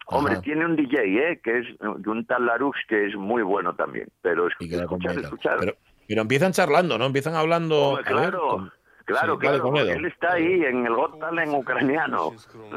Hombre, 0.07 0.33
Ajá. 0.33 0.41
tiene 0.41 0.65
un 0.65 0.75
DJ, 0.75 1.31
¿eh? 1.31 1.39
que 1.43 1.59
es 1.59 1.67
un 1.79 2.25
tal 2.25 2.45
Larux 2.45 2.77
que 2.87 3.05
es 3.07 3.15
muy 3.15 3.43
bueno 3.43 3.75
también. 3.75 4.07
Pero 4.21 4.47
escuchad, 4.47 4.81
acompaña. 4.81 5.21
escuchad. 5.21 5.57
Pero, 5.59 5.73
pero 6.07 6.21
empiezan 6.23 6.51
charlando, 6.51 6.97
¿no? 6.97 7.05
Empiezan 7.05 7.35
hablando. 7.35 7.89
Hombre, 7.89 8.03
ver, 8.03 8.13
claro, 8.13 8.47
con- 8.49 8.71
claro, 9.08 9.34
Sí, 9.40 9.46
dale, 9.46 9.58
claro. 9.58 9.62
con 9.62 9.76
Edo. 9.76 9.92
Él 9.92 10.04
está 10.06 10.32
ahí 10.34 10.64
en 10.64 10.86
el 10.86 10.94
Got 10.94 11.18
Talent 11.20 11.52
ucraniano. 11.54 12.32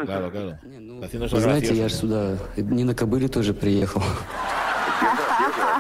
Claro, 0.06 0.30
claro. 0.32 0.58
Haciendo 1.04 1.28
Вы 1.30 1.40
знаете, 1.40 1.74
я 1.74 1.88
же 1.90 1.96
gracioso. 1.96 2.00
сюда 2.02 2.38
не 2.58 2.84
на 2.84 2.94
кобыле 2.94 3.28
тоже 3.28 3.54
приехал. 3.54 4.02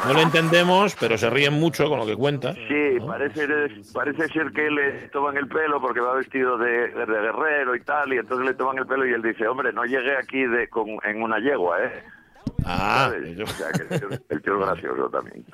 No 0.05 0.13
lo 0.13 0.21
entendemos, 0.21 0.95
pero 0.99 1.17
se 1.17 1.29
ríen 1.29 1.53
mucho 1.53 1.89
con 1.89 1.99
lo 1.99 2.05
que 2.05 2.15
cuenta. 2.15 2.53
Sí, 2.53 2.97
parece, 3.05 3.45
parece 3.93 4.27
ser 4.29 4.51
que 4.51 4.69
le 4.71 5.09
toman 5.09 5.35
el 5.37 5.47
pelo 5.47 5.81
porque 5.81 5.99
va 5.99 6.13
vestido 6.15 6.57
de, 6.57 6.89
de 6.89 7.05
guerrero 7.05 7.75
y 7.75 7.81
tal, 7.81 8.13
y 8.13 8.17
entonces 8.17 8.45
le 8.45 8.53
toman 8.53 8.77
el 8.77 8.85
pelo 8.85 9.05
y 9.05 9.11
él 9.13 9.21
dice, 9.21 9.47
hombre, 9.47 9.73
no 9.73 9.83
llegué 9.85 10.15
aquí 10.15 10.45
de, 10.45 10.69
con, 10.69 10.87
en 11.03 11.21
una 11.21 11.39
yegua, 11.39 11.83
¿eh? 11.83 12.03
Ah, 12.64 13.10
O 13.12 13.46
sea, 13.56 13.72
que 13.72 13.82
el 13.82 14.00
tío, 14.00 14.08
el 14.28 14.42
tío 14.42 14.54
es 14.54 14.66
gracioso 14.66 15.10
también. 15.10 15.44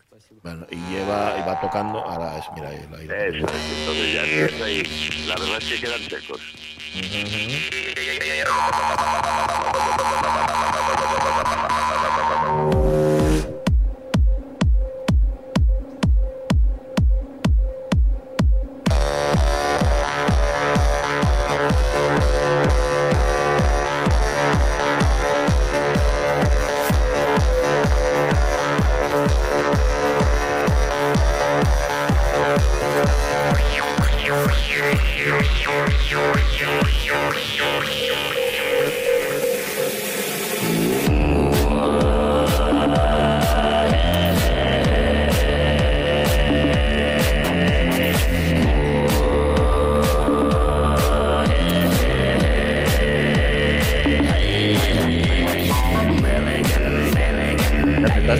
bueno, 0.42 0.66
y 0.70 0.76
lleva 0.90 1.38
y 1.38 1.42
va 1.46 1.60
tocando. 1.60 1.98
Ahora 2.04 2.38
es, 2.38 2.44
mira, 2.54 2.68
ahí, 2.68 2.76
ahí- 2.98 3.08
ahí. 3.10 3.38
Eso 3.38 3.46
es, 3.46 3.78
entonces 3.80 4.14
ya 4.14 4.22
empieza 4.24 4.70
y 4.70 5.26
la 5.26 5.34
verdad 5.36 5.58
es 5.58 5.64
que 5.68 5.80
quedan 5.80 6.00
secos. 6.00 6.40
Thank 10.58 10.97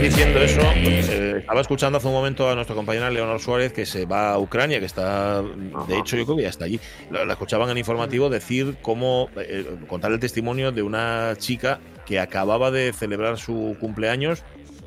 diciendo 0.09 0.39
eso, 0.39 0.63
eh, 0.75 1.37
estaba 1.41 1.61
escuchando 1.61 1.99
hace 1.99 2.07
un 2.07 2.15
momento 2.15 2.49
a 2.49 2.55
nuestra 2.55 2.75
compañera 2.75 3.11
Leonor 3.11 3.41
Suárez 3.41 3.75
que 3.75 3.85
se 3.85 4.07
va 4.07 4.31
a 4.31 4.39
Ucrania, 4.39 4.81
que 4.81 4.87
está, 4.87 5.43
de 5.43 5.99
hecho 5.99 6.17
yo 6.17 6.25
creo 6.25 6.37
que 6.39 6.45
ya 6.45 6.49
está 6.49 6.65
allí. 6.65 6.81
La, 7.11 7.27
la 7.27 7.35
escuchaban 7.35 7.69
en 7.69 7.73
el 7.73 7.79
informativo 7.79 8.31
decir 8.31 8.79
cómo, 8.81 9.29
eh, 9.37 9.67
contar 9.87 10.11
el 10.13 10.19
testimonio 10.19 10.73
de 10.73 10.83
una 10.83 11.35
chica 11.37 11.81
que 12.07 12.21
acababa 12.21 12.71
de 12.71 12.95
celebrar 12.95 13.37
su 13.37 13.77
cumpleaños 13.79 14.45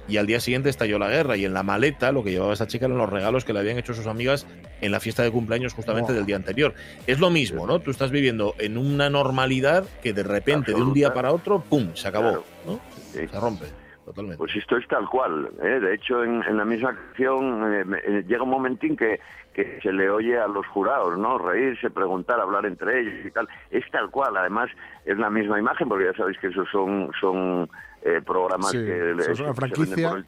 y 0.08 0.18
al 0.18 0.26
día 0.26 0.40
siguiente 0.40 0.70
estalló 0.70 0.98
la 0.98 1.08
guerra 1.08 1.38
y 1.38 1.46
en 1.46 1.54
la 1.54 1.62
maleta 1.62 2.12
lo 2.12 2.24
que 2.24 2.32
llevaba 2.32 2.54
esa 2.54 2.66
chica 2.66 2.88
eran 2.88 2.98
los 2.98 3.10
regalos 3.10 3.46
que 3.46 3.54
le 3.54 3.60
habían 3.60 3.78
hecho 3.78 3.94
sus 3.94 4.08
amigas 4.08 4.48
en 4.82 4.92
la 4.92 5.00
fiesta 5.00 5.22
de 5.22 5.30
cumpleaños 5.30 5.74
justamente 5.74 6.14
del 6.14 6.26
día 6.26 6.36
anterior. 6.36 6.74
Es 7.06 7.20
lo 7.20 7.30
mismo, 7.30 7.68
¿no? 7.68 7.80
Tú 7.80 7.92
estás 7.92 8.10
viviendo 8.10 8.56
en 8.58 8.76
una 8.76 9.12
normalidad 9.12 9.86
que 10.02 10.14
de 10.14 10.24
repente, 10.24 10.74
de 10.74 10.82
un 10.82 10.94
día 10.94 11.14
para 11.14 11.32
otro, 11.32 11.62
¡pum!, 11.62 11.92
se 11.94 12.08
acabó, 12.08 12.44
¿no? 12.66 12.80
Se 13.14 13.28
rompe, 13.28 13.68
totalmente. 14.06 14.38
Pues 14.38 14.56
esto 14.56 14.78
es 14.78 14.88
tal 14.88 15.08
cual. 15.10 15.50
¿eh? 15.62 15.80
De 15.80 15.94
hecho, 15.94 16.24
en, 16.24 16.44
en 16.44 16.58
la 16.58 16.66
misma 16.66 16.96
canción 16.96 17.74
eh, 17.74 17.86
me- 17.86 18.00
eh, 18.00 18.24
llega 18.28 18.44
un 18.44 18.50
momentín 18.50 18.96
que, 18.98 19.20
que 19.54 19.80
se 19.82 19.92
le 19.92 20.10
oye 20.10 20.38
a 20.40 20.48
los 20.48 20.66
jurados, 20.68 21.18
¿no? 21.18 21.38
Reírse, 21.38 21.90
preguntar, 21.90 22.40
hablar 22.40 22.66
entre 22.66 23.02
ellos 23.02 23.26
y 23.26 23.32
tal. 23.32 23.48
Es 23.70 23.84
tal 23.92 24.10
cual. 24.10 24.36
Además, 24.38 24.70
es 25.06 25.18
la 25.18 25.30
misma 25.30 25.60
imagen, 25.60 25.88
porque 25.90 26.06
ya 26.06 26.14
sabéis 26.14 26.38
que 26.40 26.48
esos 26.48 26.68
son, 26.70 27.12
son 27.20 27.70
eh, 28.04 28.22
programas 28.26 28.72
Sí, 28.72 28.78
que, 28.78 29.12
es 29.12 29.18
una 29.18 29.36
se 29.36 29.44
venden 29.44 29.56
franquicia. 29.56 30.10
por 30.10 30.18
el- 30.20 30.26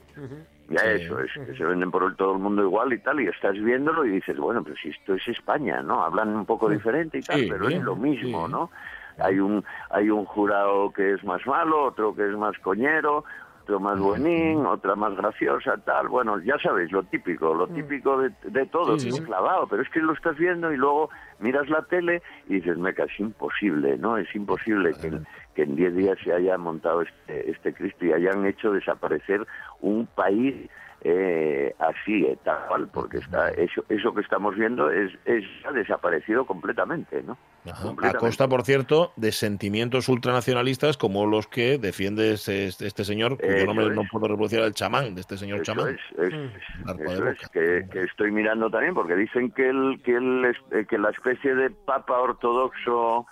ya 0.70 0.80
Sí. 0.80 0.88
eso 1.04 1.20
es, 1.20 1.32
que 1.34 1.56
se 1.58 1.66
venden 1.66 1.92
por 1.92 2.04
el 2.04 2.16
todo 2.16 2.34
el 2.34 2.40
mundo 2.40 2.62
igual 2.64 2.94
y 2.94 3.00
tal, 3.00 3.20
y 3.20 3.28
estás 3.28 3.54
viéndolo 3.62 4.06
y 4.06 4.12
dices, 4.12 4.38
bueno, 4.38 4.64
pues 4.64 4.78
si 4.82 4.90
esto 4.90 5.14
es 5.14 5.28
España, 5.28 5.82
¿no? 5.82 6.04
Hablan 6.04 6.30
un 6.30 6.46
poco 6.46 6.70
diferente 6.70 7.18
y 7.18 7.22
tal, 7.22 7.42
Sí, 7.42 7.48
pero 7.52 7.68
bien, 7.68 7.80
es 7.82 7.86
lo 7.86 7.96
mismo. 7.98 8.48
¿no? 8.48 8.72
Hay 9.20 9.40
un, 9.40 9.64
hay 9.92 10.10
un 10.10 10.26
jurado 10.26 10.92
que 10.92 11.14
es 11.14 11.24
más 11.24 11.46
malo, 11.46 11.84
otro 11.84 12.16
que 12.16 12.28
es 12.28 12.36
más 12.38 12.58
coñero, 12.60 13.26
más 13.68 13.98
buenín, 14.00 14.66
otra 14.66 14.96
más 14.96 15.16
graciosa, 15.16 15.78
tal. 15.86 16.08
Bueno, 16.10 16.40
ya 16.42 16.58
sabéis, 16.60 16.92
lo 16.92 17.04
típico, 17.04 17.54
lo 17.54 17.68
típico 17.68 18.18
de, 18.20 18.30
de 18.44 18.66
todo, 18.68 18.98
Sí, 18.98 19.12
sí, 19.12 19.22
clavado, 19.24 19.68
pero 19.68 19.82
es 19.82 19.90
que 19.90 20.00
lo 20.02 20.14
estás 20.14 20.38
viendo 20.38 20.72
y 20.72 20.78
luego 20.78 21.10
miras 21.40 21.70
la 21.70 21.82
tele 21.84 22.22
y 22.48 22.56
dices, 22.56 22.78
meca, 22.78 23.04
es 23.06 23.20
imposible, 23.20 23.98
¿no? 23.98 24.18
Es 24.18 24.34
imposible 24.36 24.96
que, 24.96 25.08
en- 25.08 25.24
que 25.56 25.64
en 25.64 25.76
10 25.76 25.96
días 25.96 26.18
se 26.24 26.34
haya 26.34 26.58
montado 26.58 27.02
este, 27.02 27.50
este 27.52 27.74
Cristo 27.74 28.06
y 28.06 28.12
hayan 28.14 28.46
hecho 28.46 28.72
desaparecer 28.72 29.46
un 29.80 30.08
país 30.08 30.70
eh, 31.06 31.76
así, 31.80 32.26
eh, 32.26 32.38
tal 32.44 32.66
cual, 32.68 32.88
porque 32.94 33.18
está 33.18 33.50
eso, 33.50 33.84
eso 33.90 34.14
que 34.14 34.22
estamos 34.22 34.56
viendo 34.56 34.90
es, 34.90 35.12
es 35.26 35.44
ha 35.66 35.72
desaparecido 35.72 36.46
completamente, 36.46 37.22
¿no? 37.24 37.38
Ajá. 37.70 37.94
A 38.02 38.14
costa, 38.14 38.48
por 38.48 38.64
cierto, 38.64 39.12
de 39.16 39.32
sentimientos 39.32 40.10
ultranacionalistas 40.10 40.98
como 40.98 41.26
los 41.26 41.48
que 41.48 41.78
defiende 41.78 42.34
este, 42.34 42.66
este 42.68 43.04
señor, 43.06 43.38
cuyo 43.38 43.54
Eso 43.54 43.66
nombre 43.66 43.88
es. 43.88 43.96
no 43.96 44.04
puedo 44.12 44.28
reproducir, 44.28 44.60
el 44.60 44.74
chamán, 44.74 45.16
de 45.16 45.22
este 45.22 45.38
señor 45.38 45.62
Eso 45.62 45.74
chamán. 45.74 45.96
es, 45.96 46.20
es- 46.20 46.34
Mm. 46.34 47.02
Eso 47.08 47.28
es, 47.30 47.50
que, 47.50 47.86
que 47.92 48.00
estoy 48.04 48.32
mirando 48.32 48.70
también, 48.70 48.94
porque 48.94 49.16
dicen 49.16 49.52
que 49.52 49.70
el, 49.70 50.02
que 50.04 50.16
el, 50.16 50.56
que 50.88 50.98
la 50.98 51.10
especie 51.12 51.56
de 51.56 51.70
papa 51.70 52.20
ortodoxo 52.20 53.26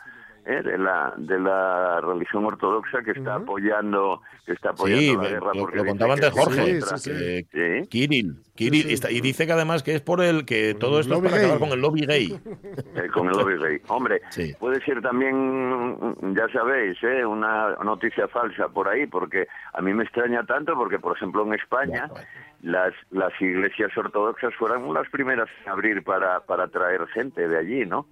eh, 0.46 0.62
de 0.64 0.78
la 0.78 1.14
de 1.18 1.40
la 1.40 2.02
religión 2.02 2.46
ortodoxa 2.46 3.02
que 3.04 3.12
está 3.12 3.36
apoyando 3.36 4.22
que 4.46 4.54
está 4.54 4.70
apoyando 4.72 5.02
Sí, 5.02 5.16
la 5.16 5.22
me- 5.22 5.30
guerra 5.30 5.52
lo, 5.54 5.62
porque 5.62 5.78
lo 5.78 5.86
contaba 5.86 6.14
antes 6.14 6.30
es 6.30 6.34
Jorge. 6.34 6.82
sí, 6.98 7.48
Sí. 7.52 7.88
Kirill, 7.90 8.36
y 8.90 8.94
está- 8.94 9.12
y 9.12 9.22
dice 9.22 9.46
que 9.46 9.54
además 9.54 9.82
que 9.84 9.96
es 9.96 10.02
por 10.02 10.22
el 10.22 10.46
que 10.46 10.76
todo 10.76 11.00
esto 11.00 11.16
es 11.16 11.20
para 11.22 11.36
gay. 11.36 11.46
acabar 11.46 11.60
con 11.60 11.70
el 11.70 11.80
lobby 11.82 12.06
gay. 12.06 12.40
Eh, 12.96 13.08
con 13.14 13.28
el 13.28 13.34
lobby 13.38 13.58
gay. 13.58 13.82
Hombre, 13.88 14.22
Sí. 14.30 14.54
puede 14.60 14.82
ser 14.84 15.02
también, 15.02 15.98
ya 16.36 16.48
sabéis, 16.50 16.98
¿eh? 17.04 17.26
una 17.26 17.76
noticia 17.84 18.28
falsa 18.28 18.68
por 18.70 18.88
ahí, 18.88 19.08
porque 19.08 19.48
a 19.74 19.82
mí 19.82 19.94
me 19.94 20.04
extraña 20.04 20.44
tanto, 20.46 20.74
porque 20.76 21.00
por 21.00 21.16
ejemplo 21.16 21.44
en 21.46 21.54
España 21.54 22.08
Bueno, 22.10 22.26
las, 22.64 22.94
las 23.12 23.32
iglesias 23.42 23.96
ortodoxas 23.98 24.54
fueron 24.56 24.94
las 24.94 25.10
primeras 25.10 25.50
en 25.66 25.72
abrir 25.72 26.04
para, 26.04 26.42
para 26.42 26.68
traer 26.68 27.08
gente 27.08 27.48
de 27.48 27.58
allí, 27.58 27.86
¿no? 27.86 28.06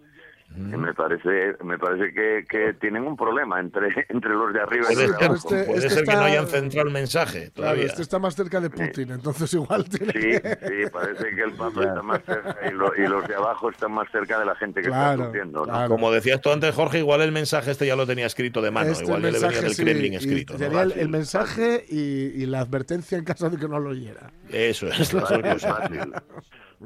Mm. 0.56 0.74
Y 0.74 0.78
Me 0.78 0.94
parece, 0.96 1.56
me 1.64 1.78
parece 1.78 2.12
que, 2.12 2.44
que 2.50 2.74
tienen 2.74 3.04
un 3.04 3.16
problema 3.16 3.60
entre, 3.60 3.88
entre 4.10 4.32
los 4.32 4.52
de 4.52 4.60
arriba 4.62 4.88
y 4.92 4.96
Puede 4.96 5.08
los 5.08 5.12
de 5.12 5.18
ser, 5.20 5.26
abajo. 5.30 5.36
Este- 5.36 5.64
puede 5.66 5.78
este 5.78 5.90
ser 5.90 5.98
que 6.04 6.10
está- 6.12 6.16
no 6.20 6.26
hayan 6.26 6.48
centrado 6.48 6.88
el 6.88 6.94
mensaje 6.94 7.40
Claro, 7.40 7.54
todavía. 7.54 7.86
este 7.86 8.02
está 8.02 8.20
más 8.20 8.36
cerca 8.36 8.60
de 8.60 8.70
Putin, 8.72 9.12
entonces 9.12 9.54
igual 9.54 9.88
tiene 9.88 10.12
Sí, 10.14 10.20
que- 10.20 10.58
sí, 10.68 10.90
parece 10.92 11.36
que 11.36 11.42
el 11.44 11.52
Papa 11.54 11.84
está 11.86 12.02
más 12.02 12.22
cerca 12.26 12.58
y, 12.68 12.72
lo- 12.74 12.96
y 12.96 13.08
los 13.08 13.28
de 13.28 13.36
abajo 13.36 13.70
están 13.70 13.92
más 13.92 14.10
cerca 14.12 14.40
de 14.40 14.46
la 14.46 14.56
gente 14.56 14.82
que 14.82 14.88
Claro, 14.88 15.12
está 15.14 15.26
sufriendo, 15.26 15.60
¿no? 15.60 15.66
claro. 15.66 15.90
Como 15.90 16.12
decías 16.12 16.42
tú 16.42 16.52
antes, 16.52 16.74
Jorge, 16.74 16.98
igual 17.00 17.22
el 17.22 17.32
mensaje 17.32 17.72
este 17.72 17.86
ya 17.86 17.96
lo 17.96 18.08
tenía 18.08 18.26
escrito 18.26 18.62
de 18.62 18.72
mano. 18.72 18.90
Este 18.90 19.04
igual 19.04 19.22
ya 19.22 19.32
le 19.32 19.40
venía 19.40 19.62
del 19.62 19.74
sí, 19.76 19.84
Kremlin 19.84 20.14
y 20.14 20.16
escrito. 20.16 20.54
¿no? 20.54 20.60
Sería 20.60 20.82
el, 20.82 20.92
el 20.94 21.10
mensaje 21.10 21.86
y, 21.88 22.42
y 22.42 22.46
la 22.48 22.62
advertencia 22.62 23.18
en 23.20 23.24
caso 23.24 23.50
de 23.52 23.58
que 23.58 23.68
no 23.68 23.80
lo 23.80 23.92
oyera. 23.92 24.32
Eso 24.52 24.88
es. 24.88 25.14
las 25.14 25.30
dos 25.30 25.62
Fácil, 25.62 26.14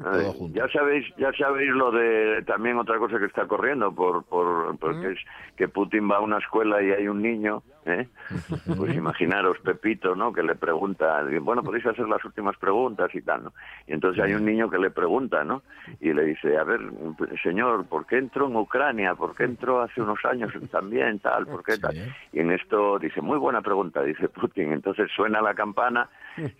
Ay, 0.02 0.26
junto. 0.36 0.58
ya 0.58 0.68
sabéis, 0.68 1.06
ya 1.16 1.32
sabéis 1.32 1.70
lo 1.70 1.92
de 1.92 2.42
también 2.46 2.76
otra 2.78 2.98
cosa 2.98 3.18
que 3.18 3.26
está 3.26 3.46
corriendo 3.46 3.94
por, 3.94 4.24
por 4.24 4.76
porque 4.78 5.12
es 5.12 5.18
que 5.56 5.68
Putin 5.68 6.10
va 6.10 6.16
a 6.16 6.20
una 6.20 6.38
escuela 6.38 6.82
y 6.82 6.90
hay 6.90 7.06
un 7.06 7.22
niño, 7.22 7.62
¿eh? 7.86 8.08
pues 8.76 8.94
imaginaros 8.94 9.58
Pepito, 9.60 10.16
¿no? 10.16 10.32
Que 10.32 10.42
le 10.42 10.56
pregunta, 10.56 11.22
bueno, 11.40 11.62
podéis 11.62 11.86
hacer 11.86 12.08
las 12.08 12.24
últimas 12.24 12.56
preguntas 12.56 13.14
y 13.14 13.22
tal, 13.22 13.44
¿no? 13.44 13.52
Y 13.86 13.92
entonces 13.92 14.22
hay 14.24 14.34
un 14.34 14.44
niño 14.44 14.68
que 14.68 14.78
le 14.78 14.90
pregunta, 14.90 15.44
¿no? 15.44 15.62
Y 16.00 16.12
le 16.12 16.24
dice, 16.24 16.56
a 16.58 16.64
ver, 16.64 16.80
señor, 17.42 17.86
¿por 17.86 18.06
qué 18.06 18.18
entró 18.18 18.48
en 18.48 18.56
Ucrania? 18.56 19.14
¿Por 19.14 19.36
qué 19.36 19.44
entró 19.44 19.80
hace 19.80 20.00
unos 20.00 20.24
años 20.24 20.52
también 20.70 21.20
tal? 21.20 21.46
¿Por 21.46 21.62
qué 21.62 21.78
tal? 21.78 21.94
Y 22.32 22.40
en 22.40 22.50
esto 22.50 22.98
dice, 22.98 23.20
muy 23.20 23.38
buena 23.38 23.62
pregunta, 23.62 24.02
dice 24.02 24.28
Putin. 24.28 24.72
Entonces 24.72 25.10
suena 25.14 25.40
la 25.40 25.54
campana, 25.54 26.08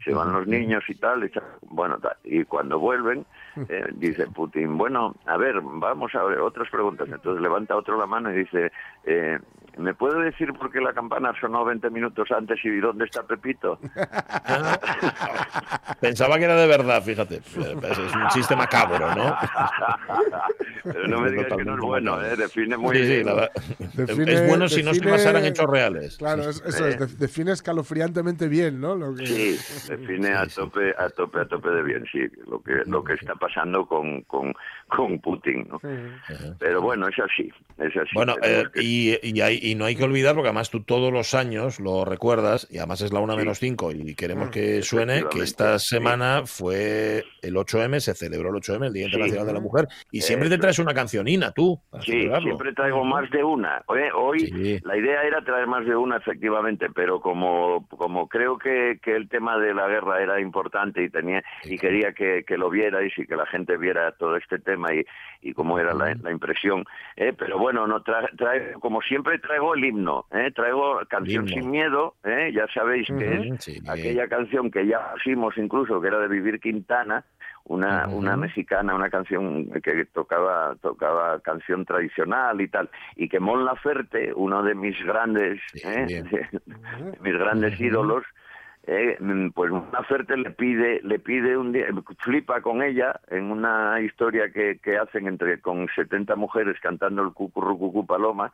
se 0.05 0.15
van 0.15 0.33
los 0.33 0.47
niños 0.47 0.85
y 0.89 0.95
tal, 0.95 1.25
y 1.25 1.31
bueno, 1.69 1.99
y 2.25 2.45
cuando 2.45 2.79
vuelven, 2.79 3.27
eh, 3.69 3.87
dice 3.95 4.27
Putin, 4.27 4.77
bueno, 4.77 5.15
a 5.27 5.37
ver, 5.37 5.61
vamos 5.63 6.15
a 6.15 6.23
ver 6.25 6.41
otras 6.41 6.69
preguntas. 6.71 7.09
Entonces 7.11 7.43
levanta 7.43 7.77
otro 7.77 7.99
la 7.99 8.07
mano 8.07 8.33
y 8.33 8.39
dice, 8.39 8.73
eh, 9.05 9.39
¿me 9.79 9.95
puede 9.95 10.25
decir 10.25 10.53
por 10.55 10.71
qué 10.71 10.81
la 10.81 10.93
campana 10.93 11.33
sonó 11.41 11.65
20 11.65 11.89
minutos 11.91 12.31
antes 12.31 12.59
y 12.65 12.77
dónde 12.81 13.05
está 13.07 13.23
Pepito? 13.23 13.79
Pensaba 16.01 16.39
que 16.39 16.45
era 16.45 16.57
de 16.57 16.67
verdad, 16.67 17.03
fíjate. 17.03 17.37
Es 17.37 17.57
un 17.57 18.29
chiste 18.33 18.55
macabro, 18.57 19.15
¿no? 19.15 19.37
Pero 20.85 21.09
no 21.09 21.21
me 21.21 21.31
digas 21.31 21.47
que 21.57 21.65
no 21.65 21.75
es 21.77 21.81
bueno, 21.81 22.23
¿eh? 22.23 22.37
define 22.37 22.77
muy 22.77 22.97
Sí, 22.99 23.25
la. 23.25 23.51
Define- 23.95 24.33
es 24.33 24.49
bueno 24.49 24.69
si 24.69 24.83
no 24.83 24.93
se 24.93 25.01
define- 25.01 25.11
basaran 25.13 25.45
hechos 25.47 25.67
reales. 25.67 26.17
Claro, 26.19 26.43
es- 26.51 26.63
eso 26.67 26.87
es, 26.87 26.99
de- 26.99 27.07
define 27.17 27.53
escalofriantemente 27.53 28.49
bien, 28.49 28.81
¿no? 28.83 28.95
Lo 28.95 29.15
que- 29.15 29.27
Sí, 29.27 29.59
define 29.89 30.35
a 30.35 30.47
tope, 30.47 30.95
a 30.99 31.09
tope, 31.09 31.41
a 31.41 31.47
tope 31.47 31.71
de 31.71 31.83
bien, 31.83 32.05
sí, 32.13 32.21
lo 32.47 32.63
que 32.63 32.83
lo 32.87 33.03
que 33.03 33.15
está 33.15 33.35
pasando 33.35 33.87
con, 33.87 34.23
con, 34.23 34.53
con 34.89 35.19
Putin, 35.21 35.67
¿no? 35.71 35.81
Pero 36.59 36.83
bueno, 36.83 37.09
es 37.09 37.19
así, 37.19 37.51
es 37.79 37.97
así. 37.97 38.11
Bueno, 38.15 38.35
eh, 38.43 38.65
que- 38.75 38.83
y, 38.83 39.19
y, 39.23 39.41
hay- 39.41 39.61
y 39.65 39.75
no 39.75 39.85
hay 39.85 39.97
que 39.97 40.05
olvidar, 40.05 40.35
porque 40.35 40.49
además 40.49 40.71
tú 40.71 40.83
todos 40.83 41.13
los 41.13 41.35
años 41.35 41.81
lo 41.81 42.05
recuerdas, 42.05 42.67
y 42.71 42.79
además 42.79 43.01
es 43.01 43.13
la 43.13 43.21
una 43.21 43.37
menos 43.37 43.59
cinco, 43.59 43.91
y 43.93 44.15
queremos 44.15 44.51
que 44.51 44.83
suene 44.83 45.25
que 45.31 45.41
esta 45.41 45.79
semana 45.79 46.43
fue 46.47 47.25
el 47.43 47.55
8M, 47.55 48.01
se 48.01 48.15
celebró 48.15 48.51
el 48.51 48.57
8M, 48.63 48.87
el 48.87 48.93
Día 48.93 49.07
Internacional 49.07 49.47
de 49.47 49.53
la 49.53 49.61
Mujer, 49.61 49.87
y 50.11 50.21
siempre 50.21 50.49
te 50.49 50.59
traes 50.59 50.79
una 50.79 50.95
cancionina, 50.95 51.53
tú, 51.53 51.81
Sí, 52.01 52.13
celebrarlo. 52.13 52.47
siempre 52.49 52.73
traigo 52.73 53.05
más 53.05 53.31
de 53.31 53.43
una. 53.45 53.83
Oye, 53.87 54.11
Hoy 54.13 54.41
Sí. 54.41 54.79
la 54.85 54.97
idea 54.97 55.23
era 55.23 55.43
traer 55.45 55.67
más 55.67 55.85
de 55.87 55.97
una, 55.97 56.17
efectivamente, 56.19 56.89
pero 56.95 57.21
como, 57.21 57.87
como 57.89 58.29
creo 58.29 58.59
que, 58.59 58.99
que 59.03 59.17
el 59.17 59.29
tema 59.29 59.59
de 59.59 59.75
la 59.75 59.87
guerra 59.89 60.23
era 60.23 60.41
importante 60.41 61.03
y 61.03 61.11
tenía 61.11 61.43
y 61.65 61.79
quería 61.79 62.13
que, 62.13 62.45
que 62.47 62.57
lo 62.59 62.71
vierais 62.71 63.13
y 63.17 63.27
que 63.27 63.37
la 63.37 63.47
gente 63.47 63.77
viera 63.77 64.13
todo 64.13 64.37
este 64.37 64.59
tema 64.59 64.95
y, 64.95 65.05
y 65.41 65.53
cómo 65.53 65.79
era 65.79 65.95
la, 65.95 66.15
la 66.15 66.31
impresión. 66.31 66.85
¿eh? 67.17 67.33
Pero 67.37 67.59
bueno, 67.59 67.87
no 67.87 68.03
tra- 68.05 68.31
traigo, 68.37 68.81
como 68.81 69.01
siempre 69.03 69.39
traigo 69.55 69.75
el 69.75 69.85
himno, 69.85 70.27
¿eh? 70.33 70.51
traigo 70.53 71.01
Canción 71.09 71.47
sin 71.47 71.71
miedo, 71.71 72.15
¿eh? 72.25 72.51
ya 72.53 72.67
sabéis 72.75 73.07
que 73.07 73.35
es 73.35 73.65
Sí, 73.65 73.81
aquella 73.89 74.27
canción 74.27 74.71
que 74.71 74.87
ya 74.87 75.13
pusimos 75.13 75.57
incluso, 75.57 76.01
que 76.01 76.09
era 76.09 76.19
de 76.19 76.29
Vivir 76.29 76.59
Quintana, 76.59 77.25
una, 77.65 78.09
una 78.09 78.37
mexicana, 78.37 78.95
una 78.95 79.09
canción 79.09 79.71
que 79.83 80.05
tocaba, 80.07 80.75
tocaba 80.83 81.39
canción 81.41 81.85
tradicional 81.85 82.61
y 82.61 82.69
tal, 82.69 82.91
y 83.17 83.29
que 83.29 83.39
Mon 83.39 83.65
Laferte, 83.65 84.33
uno 84.35 84.63
de 84.63 84.75
mis 84.75 85.01
grandes, 85.05 85.61
¿eh? 85.85 86.05
bien. 86.07 86.25
de 86.31 87.19
mis 87.21 87.35
grandes 87.35 87.81
ídolos, 87.81 88.25
eh, 88.87 89.17
mm, 89.19 89.51
pues 89.51 89.71
Laferte 89.93 90.37
le 90.37 90.51
pide, 90.51 91.01
le 91.03 91.19
pide 91.19 91.57
un 91.57 91.73
día, 91.73 91.87
flipa 92.19 92.61
con 92.61 92.83
ella 92.83 93.19
en 93.31 93.45
una 93.51 94.01
historia 94.01 94.51
que, 94.53 94.79
que 94.83 94.99
hacen 94.99 95.27
entre 95.27 95.61
con 95.61 95.87
70 95.95 96.37
mujeres 96.37 96.79
cantando 96.81 97.23
el 97.23 97.33
cucurrucucú 97.33 98.05
paloma, 98.05 98.53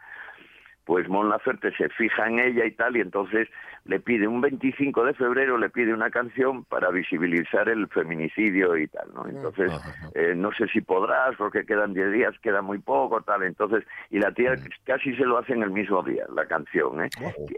pues 0.91 1.09
Mon 1.09 1.28
Laferte 1.28 1.70
se 1.76 1.88
fija 1.91 2.26
en 2.26 2.41
ella 2.41 2.64
y 2.64 2.72
tal, 2.72 2.97
y 2.97 3.01
entonces 3.01 3.49
le 3.84 4.01
pide 4.01 4.26
un 4.26 4.41
25 4.41 5.05
de 5.05 5.14
febrero, 5.14 5.57
le 5.57 5.70
pide 5.70 5.95
una 5.95 6.11
canción 6.11 6.64
para 6.64 6.91
visibilizar 6.91 7.68
el 7.68 7.86
feminicidio 7.86 8.76
y 8.76 8.88
tal, 8.88 9.07
¿no? 9.14 9.24
Entonces, 9.28 9.72
eh, 10.16 10.34
no 10.34 10.51
sé 10.53 10.66
si 10.66 10.80
podrás, 10.80 11.36
porque 11.36 11.64
quedan 11.64 11.95
10 11.95 12.11
días, 12.11 12.34
queda 12.43 12.61
muy 12.61 12.78
poco, 12.78 13.22
tal, 13.22 13.45
entonces, 13.45 13.84
y 14.11 14.18
la 14.18 14.32
tía 14.32 14.57
casi 14.82 15.14
se 15.14 15.24
lo 15.24 15.38
hace 15.38 15.53
en 15.53 15.62
el 15.62 15.70
mismo 15.70 16.03
día, 16.03 16.24
la 16.34 16.47
canción, 16.47 17.05
¿eh? 17.05 17.11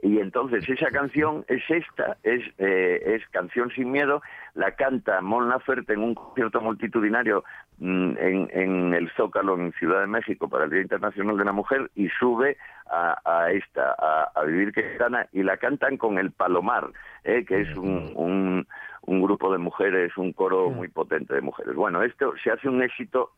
Y 0.03 0.19
entonces 0.19 0.69
esa 0.69 0.91
canción 0.91 1.47
es 1.49 1.63
esta, 1.71 2.19
es, 2.25 2.43
eh, 2.59 3.01
es 3.03 3.27
Canción 3.31 3.71
sin 3.71 3.93
Miedo, 3.93 4.21
la 4.53 4.73
canta 4.73 5.23
Mon 5.23 5.49
Laferte 5.49 5.95
en 5.95 6.01
un 6.01 6.15
concierto 6.15 6.61
multitudinario 6.61 7.45
mm, 7.79 8.19
en, 8.19 8.51
en 8.53 8.95
el 8.95 9.11
Zócalo 9.13 9.57
en 9.57 9.73
Ciudad 9.73 10.01
de 10.03 10.07
México 10.07 10.51
para 10.51 10.65
el 10.65 10.71
Día 10.71 10.83
Internacional 10.83 11.39
de 11.39 11.45
la 11.47 11.53
Mujer 11.53 11.91
y 11.95 12.11
sube 12.11 12.59
a, 12.93 13.19
a 13.25 13.51
esta, 13.51 13.95
a, 13.99 14.31
a 14.35 14.45
Vivir 14.45 14.73
Quetana 14.73 15.29
y 15.33 15.43
la 15.43 15.57
cantan 15.57 15.97
con 15.97 16.19
el 16.19 16.33
Palomar, 16.33 16.91
eh, 17.25 17.45
que 17.45 17.63
es 17.63 17.77
un, 17.77 18.13
un, 18.15 18.67
un 19.03 19.23
grupo 19.23 19.53
de 19.53 19.59
mujeres, 19.59 20.17
un 20.17 20.33
coro 20.33 20.71
muy 20.71 20.89
potente 20.89 21.35
de 21.35 21.41
mujeres. 21.41 21.75
Bueno, 21.75 22.03
esto 22.03 22.35
se 22.43 22.51
hace 22.51 22.69
un 22.69 22.83
éxito 22.83 23.33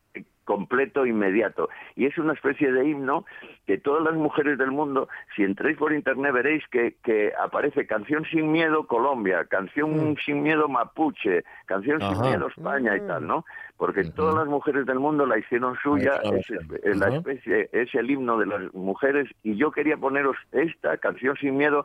completo, 0.45 1.05
inmediato. 1.05 1.69
Y 1.95 2.05
es 2.05 2.17
una 2.17 2.33
especie 2.33 2.71
de 2.71 2.87
himno 2.87 3.25
que 3.65 3.77
todas 3.77 4.03
las 4.03 4.13
mujeres 4.13 4.57
del 4.57 4.71
mundo, 4.71 5.09
si 5.35 5.43
entréis 5.43 5.77
por 5.77 5.91
internet 5.91 6.31
veréis 6.33 6.63
que, 6.67 6.95
que 7.03 7.33
aparece 7.37 7.87
Canción 7.87 8.23
sin 8.25 8.51
Miedo 8.51 8.85
Colombia, 8.85 9.45
Canción 9.45 10.15
sin 10.23 10.43
Miedo 10.43 10.69
Mapuche, 10.69 11.43
Canción 11.65 11.99
sin. 11.99 12.21
Miedo 12.21 12.47
España 12.47 12.95
y 12.95 13.01
tal, 13.01 13.27
¿no? 13.27 13.43
Porque 13.75 14.03
todas 14.05 14.35
las 14.35 14.47
mujeres 14.47 14.85
del 14.85 14.99
mundo 14.99 15.25
la 15.25 15.37
hicieron 15.37 15.75
suya, 15.83 16.21
es, 16.23 16.49
es 16.83 16.97
la 16.97 17.09
especie, 17.09 17.69
es 17.73 17.93
el 17.93 18.09
himno 18.09 18.37
de 18.37 18.45
las 18.45 18.73
mujeres 18.73 19.27
y 19.43 19.55
yo 19.57 19.71
quería 19.71 19.97
poneros 19.97 20.37
esta 20.51 20.97
Canción 20.97 21.35
sin 21.37 21.57
Miedo 21.57 21.83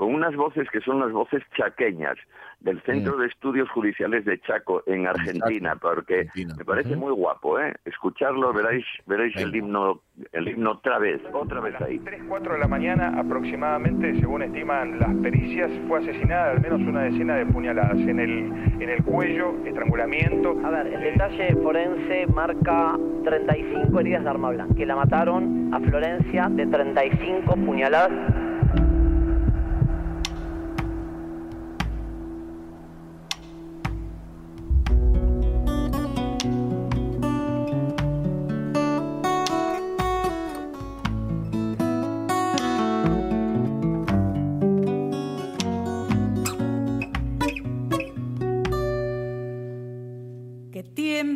con 0.00 0.14
unas 0.14 0.34
voces 0.34 0.66
que 0.70 0.80
son 0.80 0.98
las 0.98 1.12
voces 1.12 1.42
chaqueñas 1.54 2.16
del 2.60 2.80
Centro 2.84 3.18
de 3.18 3.26
Estudios 3.26 3.68
Judiciales 3.68 4.24
de 4.24 4.40
Chaco 4.40 4.82
en 4.86 5.06
Argentina, 5.06 5.76
porque 5.76 6.20
Argentina. 6.20 6.54
me 6.56 6.64
parece 6.64 6.96
muy 6.96 7.12
guapo, 7.12 7.60
¿eh? 7.60 7.74
Escucharlo, 7.84 8.50
veréis, 8.54 8.86
veréis 9.04 9.36
el 9.36 9.54
himno, 9.54 10.00
el 10.32 10.48
himno 10.48 10.70
otra 10.70 10.98
vez, 10.98 11.20
otra 11.34 11.60
vez 11.60 11.78
ahí. 11.82 11.98
3, 11.98 12.22
4 12.26 12.54
de 12.54 12.58
la 12.58 12.66
mañana 12.66 13.12
aproximadamente, 13.20 14.18
según 14.20 14.42
estiman 14.42 14.98
las 14.98 15.14
pericias, 15.16 15.70
fue 15.86 15.98
asesinada 15.98 16.52
al 16.52 16.62
menos 16.62 16.80
una 16.80 17.02
decena 17.02 17.34
de 17.34 17.44
puñaladas 17.44 17.98
en 17.98 18.20
el, 18.20 18.52
en 18.80 18.88
el 18.88 19.04
cuello, 19.04 19.54
estrangulamiento. 19.66 20.58
A 20.64 20.70
ver, 20.70 20.86
el 20.86 21.00
detalle 21.02 21.54
forense 21.56 22.26
marca 22.28 22.98
35 23.22 24.00
heridas 24.00 24.24
de 24.24 24.30
arma 24.30 24.48
blanca, 24.48 24.74
que 24.74 24.86
la 24.86 24.96
mataron 24.96 25.74
a 25.74 25.80
Florencia 25.80 26.48
de 26.48 26.66
35 26.66 27.54
puñaladas. 27.54 28.49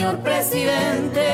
señor 0.00 0.18
presidente, 0.20 1.28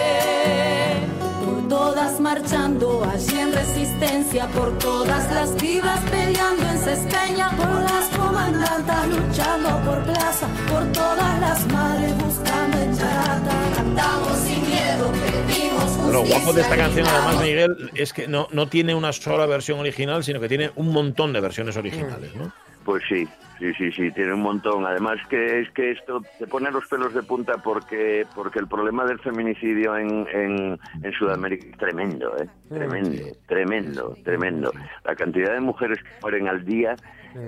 por 1.44 1.68
todas 1.68 2.18
marchando 2.18 3.04
allí 3.04 3.38
en 3.38 3.52
resistencia, 3.52 4.48
por 4.48 4.76
todas 4.78 5.32
las 5.32 5.54
vivas 5.62 6.00
peleando 6.10 6.64
en 6.64 6.78
Cespeña, 6.78 7.50
por 7.50 7.80
las 7.82 8.08
comandantas 8.18 9.06
luchando 9.06 9.68
por 9.84 10.02
plaza, 10.02 10.48
por 10.68 10.82
todas 10.90 11.40
las 11.40 11.64
madres 11.68 12.12
buscando 12.18 12.78
en 12.78 12.98
Charata. 12.98 13.54
Cantamos 13.76 14.36
sin 14.38 14.60
miedo, 14.66 15.12
pedimos 15.12 16.12
Lo 16.12 16.24
guapo 16.24 16.52
de 16.52 16.62
esta 16.62 16.76
canción, 16.76 17.06
además. 17.06 17.40
Miguel, 17.40 17.90
es 17.94 18.12
que 18.12 18.26
no, 18.26 18.48
no 18.50 18.66
tiene 18.66 18.96
una 18.96 19.12
sola 19.12 19.46
versión 19.46 19.78
original, 19.78 20.24
sino 20.24 20.40
que 20.40 20.48
tiene 20.48 20.72
un 20.74 20.90
montón 20.90 21.32
de 21.32 21.38
versiones 21.38 21.76
originales, 21.76 22.34
¿no? 22.34 22.52
Pues 22.86 23.02
sí, 23.08 23.26
sí, 23.58 23.74
sí, 23.74 23.90
sí, 23.90 24.12
tiene 24.12 24.32
un 24.32 24.42
montón. 24.42 24.86
Además 24.86 25.18
que 25.28 25.60
es 25.60 25.70
que 25.72 25.90
esto 25.90 26.22
te 26.38 26.46
pone 26.46 26.70
los 26.70 26.86
pelos 26.86 27.12
de 27.12 27.22
punta 27.24 27.54
porque 27.58 28.24
porque 28.32 28.60
el 28.60 28.68
problema 28.68 29.04
del 29.04 29.18
feminicidio 29.18 29.96
en, 29.96 30.26
en, 30.32 30.78
en 31.02 31.12
Sudamérica 31.12 31.66
es 31.66 31.76
tremendo, 31.76 32.36
¿eh? 32.38 32.48
Tremendo, 32.68 33.24
tremendo, 33.46 34.16
tremendo. 34.24 34.72
La 35.04 35.16
cantidad 35.16 35.52
de 35.52 35.60
mujeres 35.60 35.98
que 36.00 36.10
mueren 36.22 36.46
al 36.46 36.64
día 36.64 36.94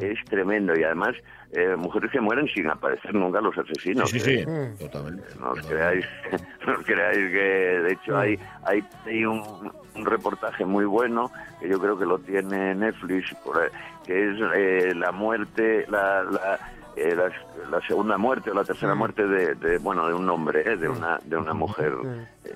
es 0.01 0.19
tremendo 0.25 0.79
y 0.79 0.83
además 0.83 1.15
eh, 1.53 1.77
mujeres 1.77 2.11
que 2.11 2.21
mueren 2.21 2.47
sin 2.49 2.69
aparecer 2.69 3.15
nunca 3.15 3.41
los 3.41 3.57
asesinos. 3.57 4.11
Sí, 4.11 4.21
sí, 4.21 4.39
sí, 4.39 4.45
¿eh? 4.47 4.75
totalmente. 4.79 5.29
No 5.41 5.53
os 5.53 5.67
creáis, 5.67 6.05
no 6.67 6.73
os 6.75 6.85
creáis 6.85 7.17
que, 7.17 7.81
de 7.85 7.93
hecho, 7.93 8.19
hay, 8.19 8.39
hay, 8.65 8.85
hay 9.07 9.25
un, 9.25 9.73
un 9.95 10.07
reportaje 10.07 10.65
muy 10.65 10.85
bueno, 10.85 11.31
que 11.61 11.69
yo 11.69 11.79
creo 11.79 11.99
que 11.99 12.05
lo 12.05 12.19
tiene 12.19 12.75
Netflix, 12.75 13.35
por 13.45 13.63
ahí, 13.63 13.69
que 14.09 14.31
es 14.31 14.39
eh, 14.55 14.95
la 14.95 15.13
muerte, 15.13 15.85
la, 15.87 16.23
la, 16.23 16.59
eh, 16.97 17.15
la, 17.15 17.31
la 17.71 17.87
segunda 17.87 18.17
muerte 18.17 18.51
o 18.51 18.55
la 18.55 18.65
tercera 18.65 18.95
muerte 18.95 19.27
de, 19.27 19.55
de, 19.55 19.77
bueno, 19.77 20.09
de 20.09 20.15
un 20.15 20.27
hombre, 20.31 20.63
eh, 20.65 20.79
de, 20.79 20.89
una, 20.89 21.19
de 21.23 21.37
una 21.37 21.53
mujer 21.53 21.93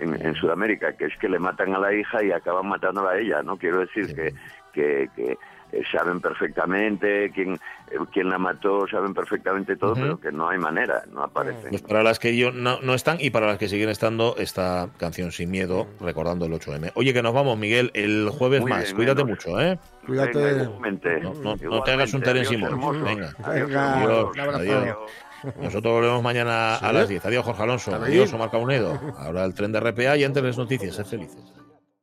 en, 0.01 0.15
en 0.15 0.35
Sudamérica, 0.35 0.95
que 0.95 1.05
es 1.05 1.13
que 1.21 1.29
le 1.29 1.39
matan 1.39 1.75
a 1.75 1.79
la 1.79 1.93
hija 1.93 2.25
y 2.25 2.33
acaban 2.33 2.69
matándola 2.69 3.11
a 3.11 3.19
ella, 3.19 3.43
¿no? 3.43 3.59
Quiero 3.59 3.81
decir 3.81 4.15
que, 4.15 4.33
que, 4.73 5.11
que 5.15 5.37
eh, 5.73 5.83
saben 5.91 6.21
perfectamente 6.21 7.31
quién, 7.35 7.55
eh, 7.55 7.97
quién 8.13 8.29
la 8.29 8.39
mató, 8.39 8.87
saben 8.89 9.15
perfectamente 9.15 9.77
todo, 9.77 9.95
pero 9.95 10.21
que 10.21 10.31
no 10.31 10.49
hay 10.49 10.59
manera, 10.59 11.03
no 11.13 11.23
aparecen. 11.23 11.71
Pues 11.71 11.83
para 11.83 12.03
las 12.03 12.19
que 12.19 12.37
yo 12.37 12.53
no, 12.53 12.81
no 12.83 12.95
están 12.95 13.17
y 13.21 13.31
para 13.31 13.47
las 13.47 13.59
que 13.59 13.69
siguen 13.69 13.89
estando, 13.89 14.35
esta 14.39 14.89
canción 14.99 15.33
Sin 15.33 15.51
Miedo, 15.51 15.87
recordando 16.01 16.47
el 16.47 16.53
8M. 16.53 16.93
Oye, 16.95 17.13
que 17.15 17.23
nos 17.23 17.33
vamos, 17.35 17.59
Miguel, 17.59 17.91
el 17.95 18.29
jueves 18.31 18.61
Muy 18.61 18.71
más. 18.71 18.85
bien, 18.85 18.97
Cuídate 18.97 19.25
menos. 19.25 19.45
mucho, 19.47 19.61
¿eh? 19.61 19.79
Cuídate. 20.07 20.39
Venga, 20.39 20.63
igualmente. 20.65 21.21
No, 21.21 21.35
no- 21.35 21.57
no 21.57 21.83
te 21.83 21.91
hagas 21.93 22.13
un 22.15 22.23
Terence 22.23 22.55
hermoso. 22.55 23.03
Venga. 23.03 23.33
Adiós, 23.43 23.71
adiós. 23.75 24.39
Adiós. 24.55 24.97
Nosotros 25.61 25.93
volvemos 25.93 26.23
mañana 26.23 26.77
Sí. 26.79 26.85
a 26.87 26.93
las 26.93 27.09
10. 27.09 27.25
Adiós, 27.27 27.45
Jorge 27.45 27.63
Alonso. 27.65 27.95
Adiós, 27.95 28.33
Omar 28.33 28.51
Caunedo. 28.51 29.01
Ahora 29.19 29.45
el 29.45 29.55
tren 29.55 29.73
de 29.73 29.81
RPA 29.81 30.17
y 30.17 30.23
antes 30.25 30.43
las 30.43 30.57
noticias. 30.59 30.95
Sed 30.95 31.05
felices. 31.07 31.53